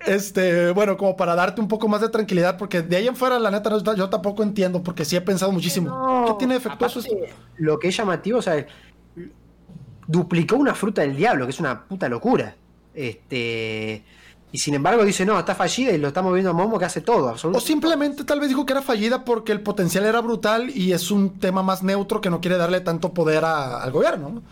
[0.04, 3.38] Este, bueno, como para darte un poco más de tranquilidad, porque de ahí en fuera,
[3.38, 5.90] la neta, yo tampoco entiendo, porque sí he pensado muchísimo.
[5.90, 7.14] No, ¿Qué tiene defectuoso esto?
[7.58, 8.66] Lo que es llamativo, o sea,
[10.08, 12.56] duplicó una fruta del diablo, que es una puta locura.
[12.94, 14.02] Este.
[14.50, 17.02] Y sin embargo dice, no, está fallida y lo estamos viendo a Momo que hace
[17.02, 17.66] todo, O absolutamente.
[17.66, 21.38] simplemente tal vez dijo que era fallida porque el potencial era brutal y es un
[21.38, 24.30] tema más neutro que no quiere darle tanto poder a- al gobierno.
[24.30, 24.42] ¿no?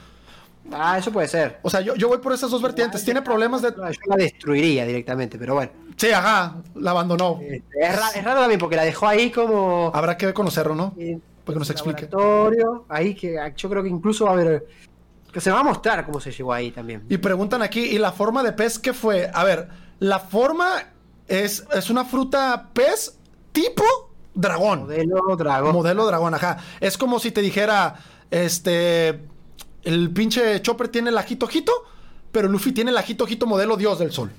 [0.72, 1.60] Ah, eso puede ser.
[1.62, 3.04] O sea, yo, yo voy por esas dos vertientes.
[3.04, 3.70] Tiene problemas de...
[3.70, 5.70] Yo la destruiría directamente, pero bueno.
[5.96, 7.38] Sí, ajá, la abandonó.
[7.40, 9.90] Este, es, ra- es raro también porque la dejó ahí como.
[9.94, 10.92] Habrá que conocerlo, ¿no?
[11.44, 12.08] Para que nos explique.
[12.88, 14.66] Ahí que yo creo que incluso va a haber.
[15.32, 17.04] Que se va a mostrar cómo se llegó ahí también.
[17.08, 19.30] Y preguntan aquí, ¿y la forma de pez qué fue?
[19.32, 19.68] A ver,
[19.98, 20.92] la forma
[21.28, 23.16] es, es una fruta pez
[23.52, 23.84] tipo
[24.34, 24.80] dragón.
[24.80, 25.72] Modelo dragón.
[25.72, 26.58] Modelo dragón, ajá.
[26.80, 27.96] Es como si te dijera,
[28.30, 29.20] este,
[29.82, 31.72] el pinche Chopper tiene el ajito ojito,
[32.32, 34.30] pero Luffy tiene el ajito ojito modelo dios del sol,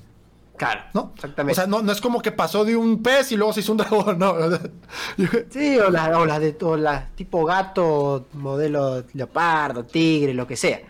[0.56, 1.12] Claro, ¿no?
[1.14, 1.52] Exactamente.
[1.52, 3.72] O sea, no, no es como que pasó de un pez y luego se hizo
[3.72, 4.34] un dragón, no.
[5.50, 10.80] Sí, o las de o las tipo gato, modelo leopardo, tigre, lo que sea.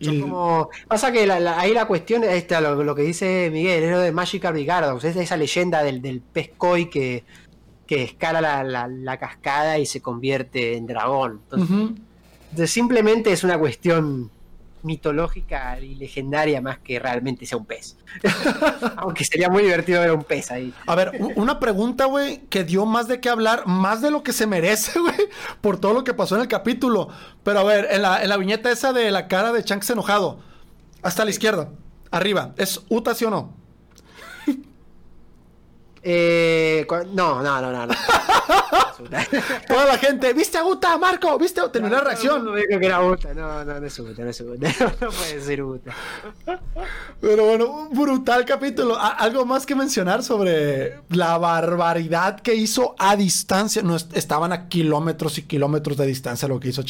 [0.00, 3.02] Son Y- como- Pasa que la- la- ahí la cuestión es esta, lo, lo que
[3.02, 7.24] dice Miguel, es lo de Magic Bigardos, es esa leyenda del, del pez koi que,
[7.86, 11.40] que escala la, la- cascada y se convierte en dragón.
[11.50, 14.30] Entonces, simplemente es una cuestión
[14.86, 17.96] mitológica y legendaria más que realmente sea un pez.
[18.96, 20.72] Aunque sería muy divertido ver un pez ahí.
[20.86, 24.32] A ver, una pregunta, güey, que dio más de qué hablar, más de lo que
[24.32, 25.28] se merece, güey,
[25.60, 27.08] por todo lo que pasó en el capítulo.
[27.42, 30.38] Pero a ver, en la, en la viñeta esa de la cara de Shanks enojado,
[31.02, 31.70] hasta la izquierda,
[32.10, 33.65] arriba, ¿es Uta sí o no?
[36.08, 37.86] Eh, no, no, no, no.
[37.86, 37.94] no.
[39.68, 41.36] Toda la gente, ¿viste a Uta, Marco?
[41.38, 41.60] ¿Viste?
[41.72, 42.44] Terminó la No reacción.
[42.54, 43.34] me dijo que era Uta.
[43.34, 44.68] No, no, no es Uta, no es Uta.
[45.00, 45.92] No puede ser Uta.
[47.20, 48.96] Pero bueno, un brutal capítulo.
[48.98, 53.82] ¿Algo más que mencionar sobre la barbaridad que hizo a distancia?
[53.82, 56.82] No, est- estaban a kilómetros y kilómetros de distancia lo que hizo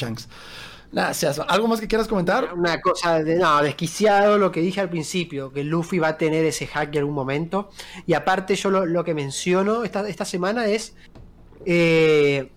[0.92, 1.40] Gracias.
[1.46, 2.54] ¿Algo más que quieras comentar?
[2.54, 6.44] Una cosa de, no, desquiciado lo que dije al principio, que Luffy va a tener
[6.44, 7.70] ese hack en algún momento.
[8.06, 10.94] Y aparte yo lo, lo que menciono esta, esta semana es
[11.64, 12.50] eh,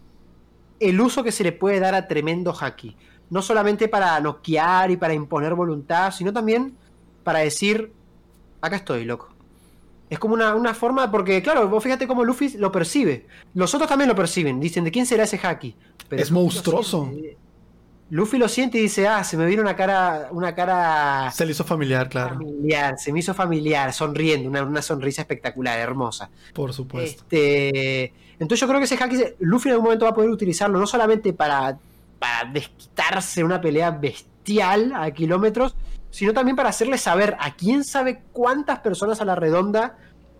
[0.80, 2.95] el uso que se le puede dar a tremendo haki.
[3.30, 6.76] No solamente para noquear y para imponer voluntad, sino también
[7.23, 7.91] para decir,
[8.61, 9.30] acá estoy, loco.
[10.10, 13.27] Es como una, una forma, porque claro, vos fíjate cómo Luffy lo percibe.
[13.53, 15.76] Los otros también lo perciben, dicen, ¿de quién será ese haki?
[16.07, 17.07] Pero Es monstruoso.
[17.11, 17.38] siente.
[18.11, 21.52] Luffy lo siente y dice, ah, se me vino una cara, una cara Se le
[21.52, 22.36] hizo familiar, claro.
[22.36, 26.30] familiar, se me hizo familiar, sonriendo, una, una sonrisa espectacular, hermosa.
[26.53, 27.22] Por supuesto.
[27.22, 30.80] Este, entonces yo creo que ese hack, Luffy en algún momento va a poder utilizarlo,
[30.80, 31.77] no solamente para,
[32.18, 35.76] para desquitarse una pelea bestial a kilómetros,
[36.10, 39.98] sino también para hacerle saber a quién sabe cuántas personas a la redonda,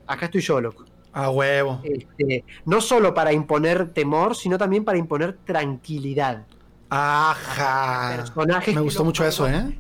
[0.08, 0.86] acá estoy yo, loco.
[1.12, 1.82] A huevo.
[1.84, 6.46] Este, no solo para imponer temor, sino también para imponer tranquilidad.
[6.90, 8.16] Ajá.
[8.18, 9.48] Personajes Me gustó mucho eso.
[9.48, 9.80] ¿eh?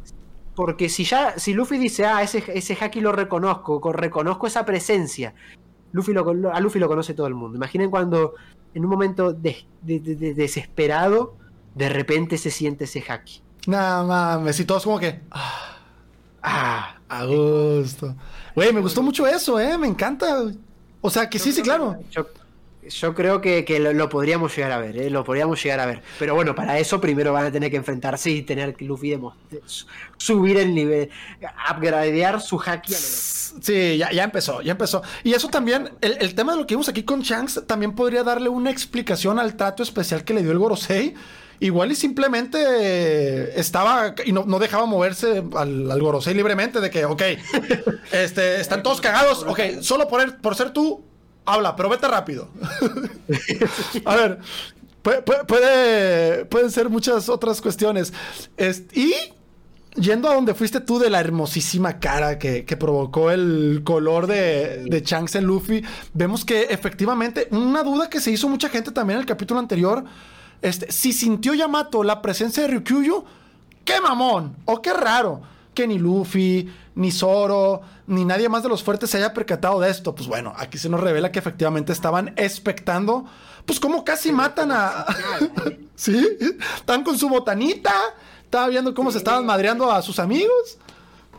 [0.56, 4.66] Porque si ya, si Luffy dice, ah, ese, ese haki lo reconozco, co- reconozco esa
[4.66, 5.34] presencia,
[5.92, 7.56] Luffy lo, a Luffy lo conoce todo el mundo.
[7.58, 8.34] Imaginen cuando
[8.74, 11.36] en un momento de- de- de- de- desesperado,
[11.76, 13.42] de repente se siente ese haki.
[13.68, 14.60] Nada mames.
[14.60, 15.22] Y todos como que.
[15.32, 15.76] ah,
[16.42, 18.16] Ah, a gusto.
[18.56, 19.78] Güey, me gustó mucho eso, ¿eh?
[19.78, 20.44] Me encta.
[21.02, 21.98] O sea, que sí, sí, claro.
[22.12, 22.26] Yo,
[22.90, 25.10] Yo creo que, que lo, podríamos llegar a ver, ¿eh?
[25.10, 26.02] lo podríamos llegar a ver.
[26.18, 29.36] Pero bueno, para eso primero van a tener que enfrentarse y tener que Luffy demos-
[30.18, 31.10] subir el nivel,
[31.72, 33.06] upgradear su haki a lo.
[33.62, 35.02] Sí, ya, ya empezó, ya empezó.
[35.24, 38.50] Y eso también, el, tema de lo que vimos aquí con Shanks, también podría darle
[38.50, 41.16] una explicación al trato especial que le dio el Gorosei.
[41.62, 47.04] Igual y simplemente eh, estaba y no, no dejaba moverse al, Gorosei libremente de que,
[47.04, 47.22] ok,
[48.14, 51.04] este, están todos cagados, ok, solo por, por ser tú,
[51.46, 52.50] habla, pero vete rápido.
[54.06, 54.40] A ver,
[55.02, 58.14] puede, puede- puede- pueden ser muchas otras cuestiones.
[58.58, 59.14] Es- y
[59.96, 64.86] yendo a donde fuiste tú de la hermosísima cara que, que provocó el color de,
[64.86, 65.84] de Shanks en Luffy,
[66.14, 70.04] vemos que efectivamente, una duda que se hizo mucha gente también en el capítulo anterior,
[70.62, 73.24] este, si sintió Yamato la presencia de Ryukyu,
[73.84, 75.42] qué mamón o qué raro
[75.74, 79.90] que ni Luffy, ni Zoro, ni nadie más de los fuertes se haya percatado de
[79.90, 80.16] esto.
[80.16, 83.26] Pues bueno, aquí se nos revela que efectivamente estaban expectando,
[83.66, 85.06] pues como casi matan a...
[85.96, 86.26] sí,
[86.76, 87.94] están con su botanita,
[88.44, 90.78] estaba viendo cómo se estaban madreando a sus amigos.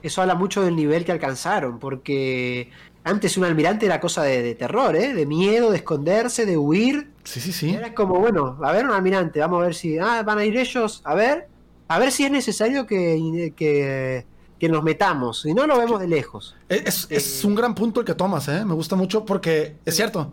[0.02, 2.70] Eso habla mucho del nivel que alcanzaron, porque
[3.04, 5.14] antes un almirante era cosa de, de terror, ¿eh?
[5.14, 7.10] de miedo, de esconderse, de huir.
[7.24, 7.70] Sí, sí, sí.
[7.70, 9.98] Era como, bueno, a ver un almirante, vamos a ver si.
[9.98, 11.48] Ah, van a ir ellos, a ver.
[11.88, 14.24] A ver si es necesario que, que,
[14.60, 15.40] que nos metamos.
[15.40, 16.54] Si no, lo vemos de lejos.
[16.68, 18.64] Es, es un gran punto el que tomas, ¿eh?
[18.64, 20.30] Me gusta mucho porque es cierto.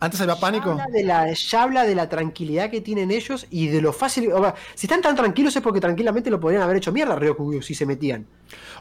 [0.00, 0.76] Antes había pánico.
[0.76, 3.92] Ya habla, de la, ya habla de la tranquilidad que tienen ellos y de lo
[3.92, 4.32] fácil.
[4.32, 7.16] o sea, si están tan tranquilos es porque tranquilamente lo podrían haber hecho mierda a
[7.18, 8.26] Ryokugyu si se metían.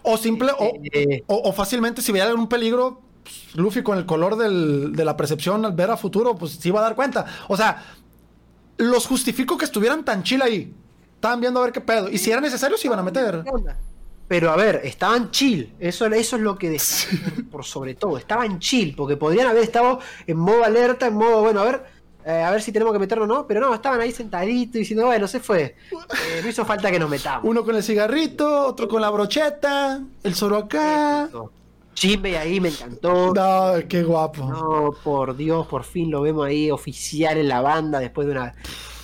[0.04, 4.06] O simple, o, Eh, o, o fácilmente si veía algún peligro, pues, Luffy con el
[4.06, 7.26] color del- de la percepción al ver a futuro, pues se iba a dar cuenta.
[7.48, 7.82] O sea,
[8.78, 10.74] los justifico que estuvieran tan chill ahí.
[11.16, 12.10] Estaban viendo a ver qué pedo.
[12.10, 13.44] Y si era necesario, se iban a meter.
[14.28, 15.74] Pero a ver, estaban chill.
[15.80, 18.18] Eso, eso es lo que destaca por, por sobre todo.
[18.18, 21.84] Estaban chill, porque podrían haber estado en modo alerta, en modo, bueno, a ver,
[22.26, 23.46] eh, a ver si tenemos que meternos o no.
[23.46, 25.76] Pero no, estaban ahí sentaditos diciendo, bueno, se fue.
[25.92, 27.48] Eh, no hizo falta que nos metamos.
[27.48, 31.30] Uno con el cigarrito, otro con la brocheta, el Zoro acá.
[31.94, 33.34] Jinbei ahí me encantó.
[33.34, 34.44] No, qué guapo.
[34.46, 38.56] No, por Dios, por fin lo vemos ahí oficial en la banda después de una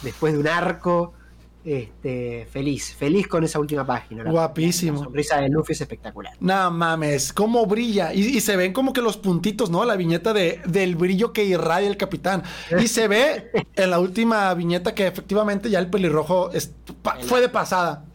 [0.01, 1.13] después de un arco.
[1.63, 4.23] Este, feliz, feliz con esa última página.
[4.23, 4.97] la- Guapísimo.
[4.99, 6.33] La sonrisa de Luffy es espectacular.
[6.39, 8.13] No mames, cómo brilla.
[8.13, 9.85] Y, y se ven como que los puntitos, ¿no?
[9.85, 12.43] La viñeta de, del brillo que irradia el capitán.
[12.81, 17.41] Y se ve en la última viñeta que efectivamente ya el pelirrojo es- pa- fue
[17.41, 18.05] de pasada.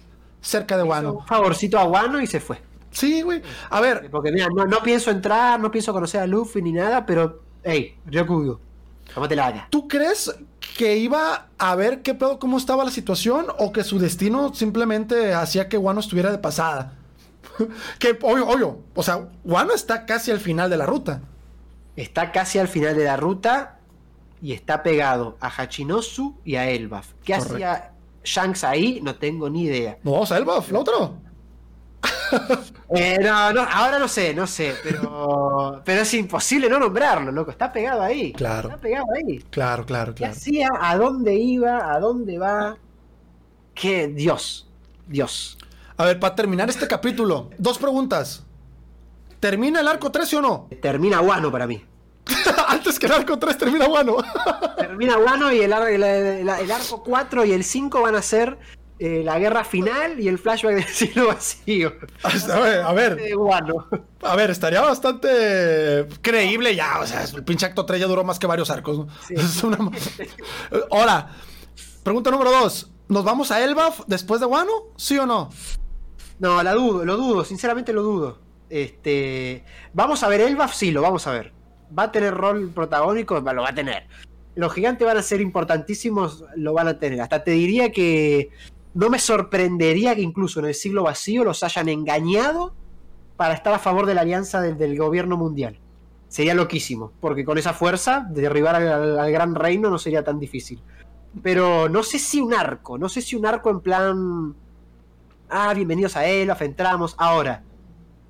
[0.40, 1.12] Cerca de Wano.
[1.14, 2.60] Un favorcito a Wano y se fue.
[2.90, 3.42] Sí, güey.
[3.70, 7.04] A ver, Porque mira, no, no pienso entrar, no pienso conocer a Luffy ni nada,
[7.04, 8.58] pero, hey, Ryokugyu,
[9.14, 9.68] tómate la acá.
[9.70, 10.34] ¿tú crees
[10.76, 13.46] que iba a ver qué pedo, cómo estaba la situación?
[13.58, 16.92] ¿O que su destino simplemente hacía que Wano estuviera de pasada?
[17.98, 18.78] que, obvio, obvio.
[18.94, 21.22] O sea, Wano está casi al final de la ruta.
[21.96, 23.78] Está casi al final de la ruta
[24.42, 27.14] y está pegado a Hachinosu y a Elbaf.
[27.24, 27.54] ¿Qué Correcto.
[27.54, 27.92] hacía
[28.22, 29.00] Shanks ahí?
[29.02, 29.98] No tengo ni idea.
[30.02, 31.16] No, vamos a Elbaf, el otro.
[32.90, 37.50] Eh, no, no, ahora no sé, no sé, pero, pero es imposible no nombrarlo, loco.
[37.50, 38.32] Está pegado ahí.
[38.32, 38.68] Claro.
[38.68, 39.38] Está pegado ahí.
[39.50, 40.32] Claro, claro, ¿Qué claro.
[40.34, 40.68] hacía?
[40.80, 41.92] ¿A dónde iba?
[41.92, 42.76] ¿A dónde va?
[43.74, 44.06] ¿Qué?
[44.08, 44.68] Dios.
[45.06, 45.58] Dios.
[45.96, 48.44] A ver, para terminar este capítulo, dos preguntas.
[49.40, 50.68] ¿Termina el arco 3 sí o no?
[50.80, 51.84] Termina Wano para mí.
[52.68, 54.16] Antes que el arco 3 termina bueno.
[54.76, 58.22] Termina Wano y el, ar- el- el- el arco 4 y el 5 van a
[58.22, 58.58] ser
[58.98, 61.92] eh, la guerra final y el flashback del siglo vacío.
[62.22, 63.88] a ver, a ver, Wano.
[64.22, 67.00] a ver, estaría bastante creíble ya.
[67.00, 68.98] O sea, el pinche acto 3 ya duró más que varios arcos.
[68.98, 69.08] ¿no?
[69.26, 69.34] Sí.
[69.36, 69.78] Es una...
[70.90, 71.28] Ahora,
[72.02, 72.90] pregunta número 2.
[73.08, 74.72] ¿Nos vamos a Elbaf después de Wano?
[74.96, 75.50] ¿Sí o no?
[76.38, 78.38] No, la dudo, lo dudo, sinceramente lo dudo.
[78.68, 81.52] Este, vamos a ver Elbaf, sí, lo vamos a ver.
[81.96, 84.06] Va a tener rol protagónico, lo va a tener.
[84.54, 87.20] Los gigantes van a ser importantísimos, lo van a tener.
[87.20, 88.50] Hasta te diría que
[88.96, 92.72] no me sorprendería que incluso en el siglo vacío los hayan engañado
[93.36, 95.78] para estar a favor de la alianza del, gobierno mundial.
[96.28, 100.80] Sería loquísimo, porque con esa fuerza, derribar al, gran reino no sería tan difícil.
[101.42, 104.54] Pero no sé si un arco, no sé si un arco en plan
[105.50, 107.14] ah, bienvenidos a Elbaf, entramos.
[107.18, 107.64] Ahora,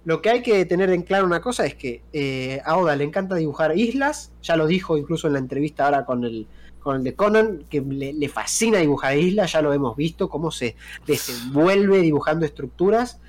[0.05, 3.05] lo que hay que tener en claro una cosa es que eh, a Oda le
[3.05, 6.48] encanta dibujar islas, ya lo dijo incluso en la entrevista ahora con el,
[6.87, 10.51] con el de Conan, que le, le fascina dibujar islas, ya lo hemos visto, cómo
[10.51, 10.77] se
[11.07, 13.21] desenvuelve dibujando estructuras.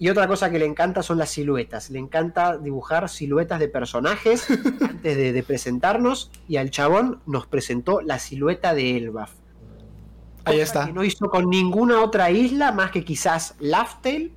[0.00, 1.90] Y otra cosa que le encanta son las siluetas.
[1.90, 4.48] Le encanta dibujar siluetas de personajes
[4.80, 6.30] antes de, de presentarnos.
[6.48, 9.32] Y al chabón nos presentó la silueta de Elbaf
[10.44, 10.86] Ahí está.
[10.86, 14.32] que no hizo con ninguna otra isla más que quizás Laftel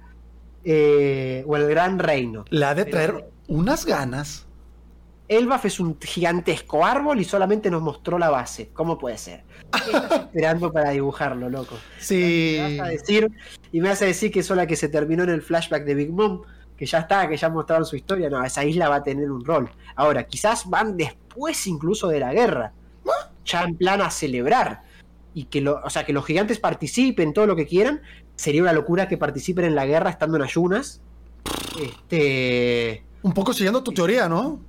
[0.64, 2.46] eh, o el Gran Reino.
[2.50, 4.46] Le ha de traer unas ganas.
[5.32, 8.70] Elbaf es un gigantesco árbol y solamente nos mostró la base.
[8.74, 9.46] ¿Cómo puede ser?
[9.72, 11.78] ¿Qué estás esperando para dibujarlo, loco?
[12.00, 12.58] Sí.
[12.60, 13.32] Me vas a decir,
[13.72, 15.96] y me vas a decir que es la que se terminó en el flashback de
[15.96, 16.42] Big Mom,
[16.76, 18.30] que ya está, que ya mostraron su historia.
[18.30, 19.72] No, esa isla va a tener un rol.
[19.96, 22.74] Ahora, quizás van después incluso de la guerra.
[23.46, 24.84] Ya en plan a celebrar.
[25.34, 28.02] Y que lo, o sea, que los gigantes participen, todo lo que quieran.
[28.36, 31.00] Sería una locura que participen en la guerra estando en ayunas.
[31.82, 33.06] Este.
[33.22, 34.60] Un poco siguiendo tu teoría, ¿no?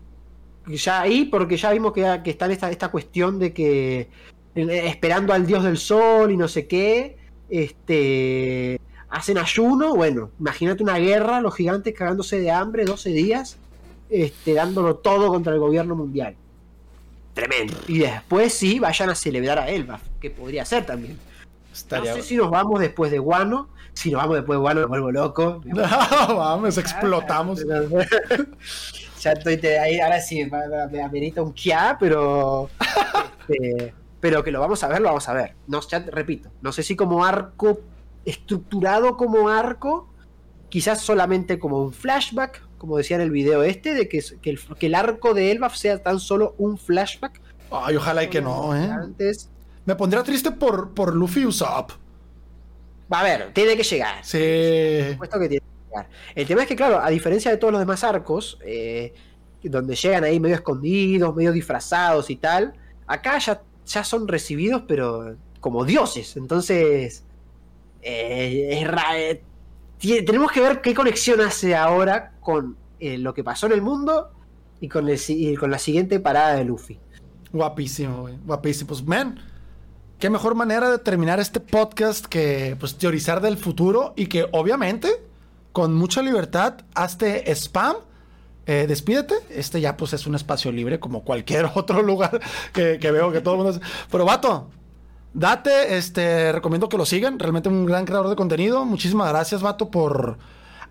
[0.67, 4.09] Ya ahí, porque ya vimos que, que está esta, esta cuestión de que
[4.55, 7.17] eh, esperando al dios del sol y no sé qué,
[7.49, 13.57] este, hacen ayuno, bueno, imagínate una guerra, los gigantes cagándose de hambre 12 días,
[14.11, 16.37] este, dándolo todo contra el gobierno mundial.
[17.35, 17.75] Tremendo.
[17.89, 21.19] Y después sí, vayan a celebrar a Elbaf, que podría ser también.
[21.73, 22.11] Estaría...
[22.11, 24.87] No sé si nos vamos después de Guano, si nos vamos después de Guano me
[24.87, 25.63] vuelvo loco.
[26.29, 27.65] vamos, explotamos.
[29.23, 30.45] ya estoy te, ahí, ahora sí,
[30.91, 32.69] me amerita un kia, pero...
[33.49, 35.57] Este, pero que lo vamos a ver, lo vamos a ver.
[35.67, 37.81] No, ya repito, no sé si como arco,
[38.25, 40.09] estructurado como arco,
[40.69, 44.61] quizás solamente como un flashback, como decía en el video este, de que, que, el,
[44.79, 47.41] que el arco de Elbaf sea tan solo un flashback.
[47.73, 48.89] Ay, ojalá y que no, ¿eh?
[48.91, 49.51] Antes.
[49.85, 51.91] Me pondría triste por, por Luffy Usopp.
[53.13, 54.25] Va a ver, tiene que llegar.
[54.25, 55.01] Sí.
[55.01, 55.72] Por supuesto que tiene
[56.35, 59.13] El tema es que, claro, a diferencia de todos los demás arcos, eh,
[59.63, 62.75] donde llegan ahí medio escondidos, medio disfrazados y tal,
[63.07, 66.37] acá ya ya son recibidos, pero como dioses.
[66.37, 67.25] Entonces,
[68.03, 69.43] eh, es ra eh,
[69.99, 74.31] tenemos que ver qué conexión hace ahora con lo que pasó en el mundo
[74.81, 76.99] y con, el, y con la siguiente parada de Luffy.
[77.53, 78.37] Guapísimo, güey.
[78.45, 78.89] Guapísimo.
[78.89, 79.39] Pues, man,
[80.19, 85.09] qué mejor manera de terminar este podcast que pues, teorizar del futuro y que obviamente,
[85.73, 87.97] con mucha libertad, hazte spam
[88.67, 89.35] eh, despídete.
[89.51, 92.41] Este ya pues es un espacio libre como cualquier otro lugar
[92.73, 93.81] que, veo que todo el mundo...
[94.11, 94.71] Pero vato,
[95.35, 97.39] date, este, recomiendo que lo sigan.
[97.39, 98.85] Realmente un gran creador de contenido.
[98.85, 100.39] Muchísimas gracias, vato, por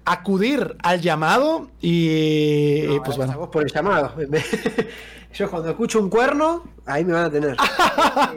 [0.05, 3.37] acudir al llamado y, No, y, pues bueno.
[3.37, 4.13] vos por el llamado.
[5.33, 7.55] Yo cuando escucho un cuerno, ahí me van a tener.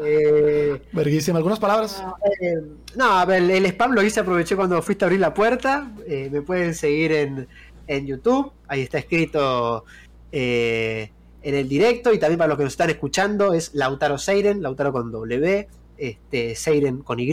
[0.05, 1.39] Eh, Verguísima.
[1.39, 2.01] ¿Algunas palabras?
[2.01, 2.62] No, eh,
[2.97, 5.91] no, a ver, el spam lo hice, aproveché cuando fuiste a abrir la puerta.
[6.07, 7.49] Eh, me pueden seguir en,
[7.86, 9.85] en YouTube, ahí está escrito
[10.31, 11.11] eh,
[11.43, 12.12] en el directo.
[12.12, 16.55] Y también para los que nos están escuchando, es Lautaro Seiren, Lautaro con W, este,
[16.55, 17.32] Seiren con Y.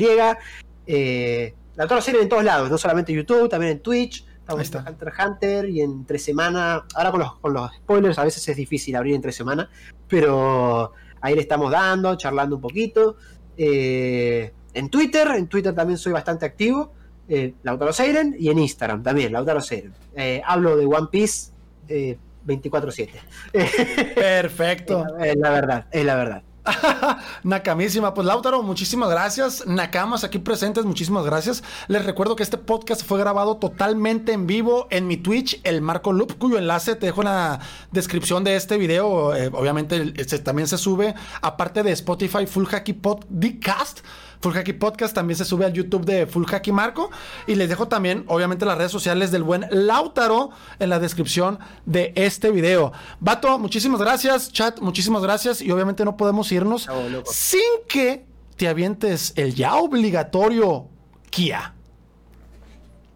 [0.87, 4.25] Eh, Lautaro Seiren en todos lados, no solamente en YouTube, también en Twitch.
[4.41, 6.81] Estamos en Hunter Hunter y en tres semanas.
[6.95, 9.69] Ahora con los, con los spoilers a veces es difícil abrir en tres semanas,
[10.07, 10.91] pero
[11.21, 13.15] ahí le estamos dando, charlando un poquito.
[13.55, 16.91] Eh, en Twitter, en Twitter también soy bastante activo.
[17.29, 19.93] Eh, Lautaro Seiren y en Instagram también, Lautaro Seiren.
[20.15, 21.51] Eh, hablo de One Piece
[21.87, 23.09] eh, 24-7.
[24.15, 25.05] Perfecto.
[25.19, 26.43] es la verdad, es la verdad.
[27.43, 28.13] Nakamísima.
[28.13, 29.65] Pues Lautaro, muchísimas gracias.
[29.65, 31.63] Nakamas aquí presentes, muchísimas gracias.
[31.87, 36.13] Les recuerdo que este podcast fue grabado totalmente en vivo en mi Twitch, el Marco
[36.13, 37.59] Loop, cuyo enlace te dejo en la
[37.91, 39.35] descripción de este video.
[39.35, 44.01] Eh, obviamente este también se sube, aparte de Spotify, Full Hacky Podcast.
[44.41, 47.11] Full Hacky Podcast también se sube al YouTube de Full Hacky Marco.
[47.47, 52.11] Y les dejo también, obviamente, las redes sociales del buen Lautaro en la descripción de
[52.15, 52.91] este video.
[53.19, 54.51] Vato, muchísimas gracias.
[54.51, 55.61] Chat, muchísimas gracias.
[55.61, 56.87] Y obviamente no podemos irnos
[57.25, 58.25] sin que
[58.57, 60.87] te avientes el ya obligatorio
[61.29, 61.73] Kia.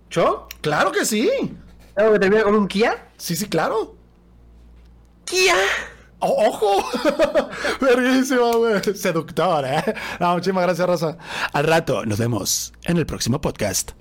[0.09, 0.47] ¿Yo?
[0.61, 1.29] Claro que sí.
[1.95, 3.09] ¿Tengo que terminar con un Kia?
[3.17, 3.95] Sí, sí, claro.
[5.25, 5.55] ¡Kia!
[6.25, 6.83] O- ¡Ojo!
[7.81, 8.81] Verguísima, güey.
[8.95, 9.83] Seductor, ¿eh?
[10.19, 11.17] No, muchísimas gracias, Rosa.
[11.53, 13.91] Al rato, nos vemos en el próximo podcast.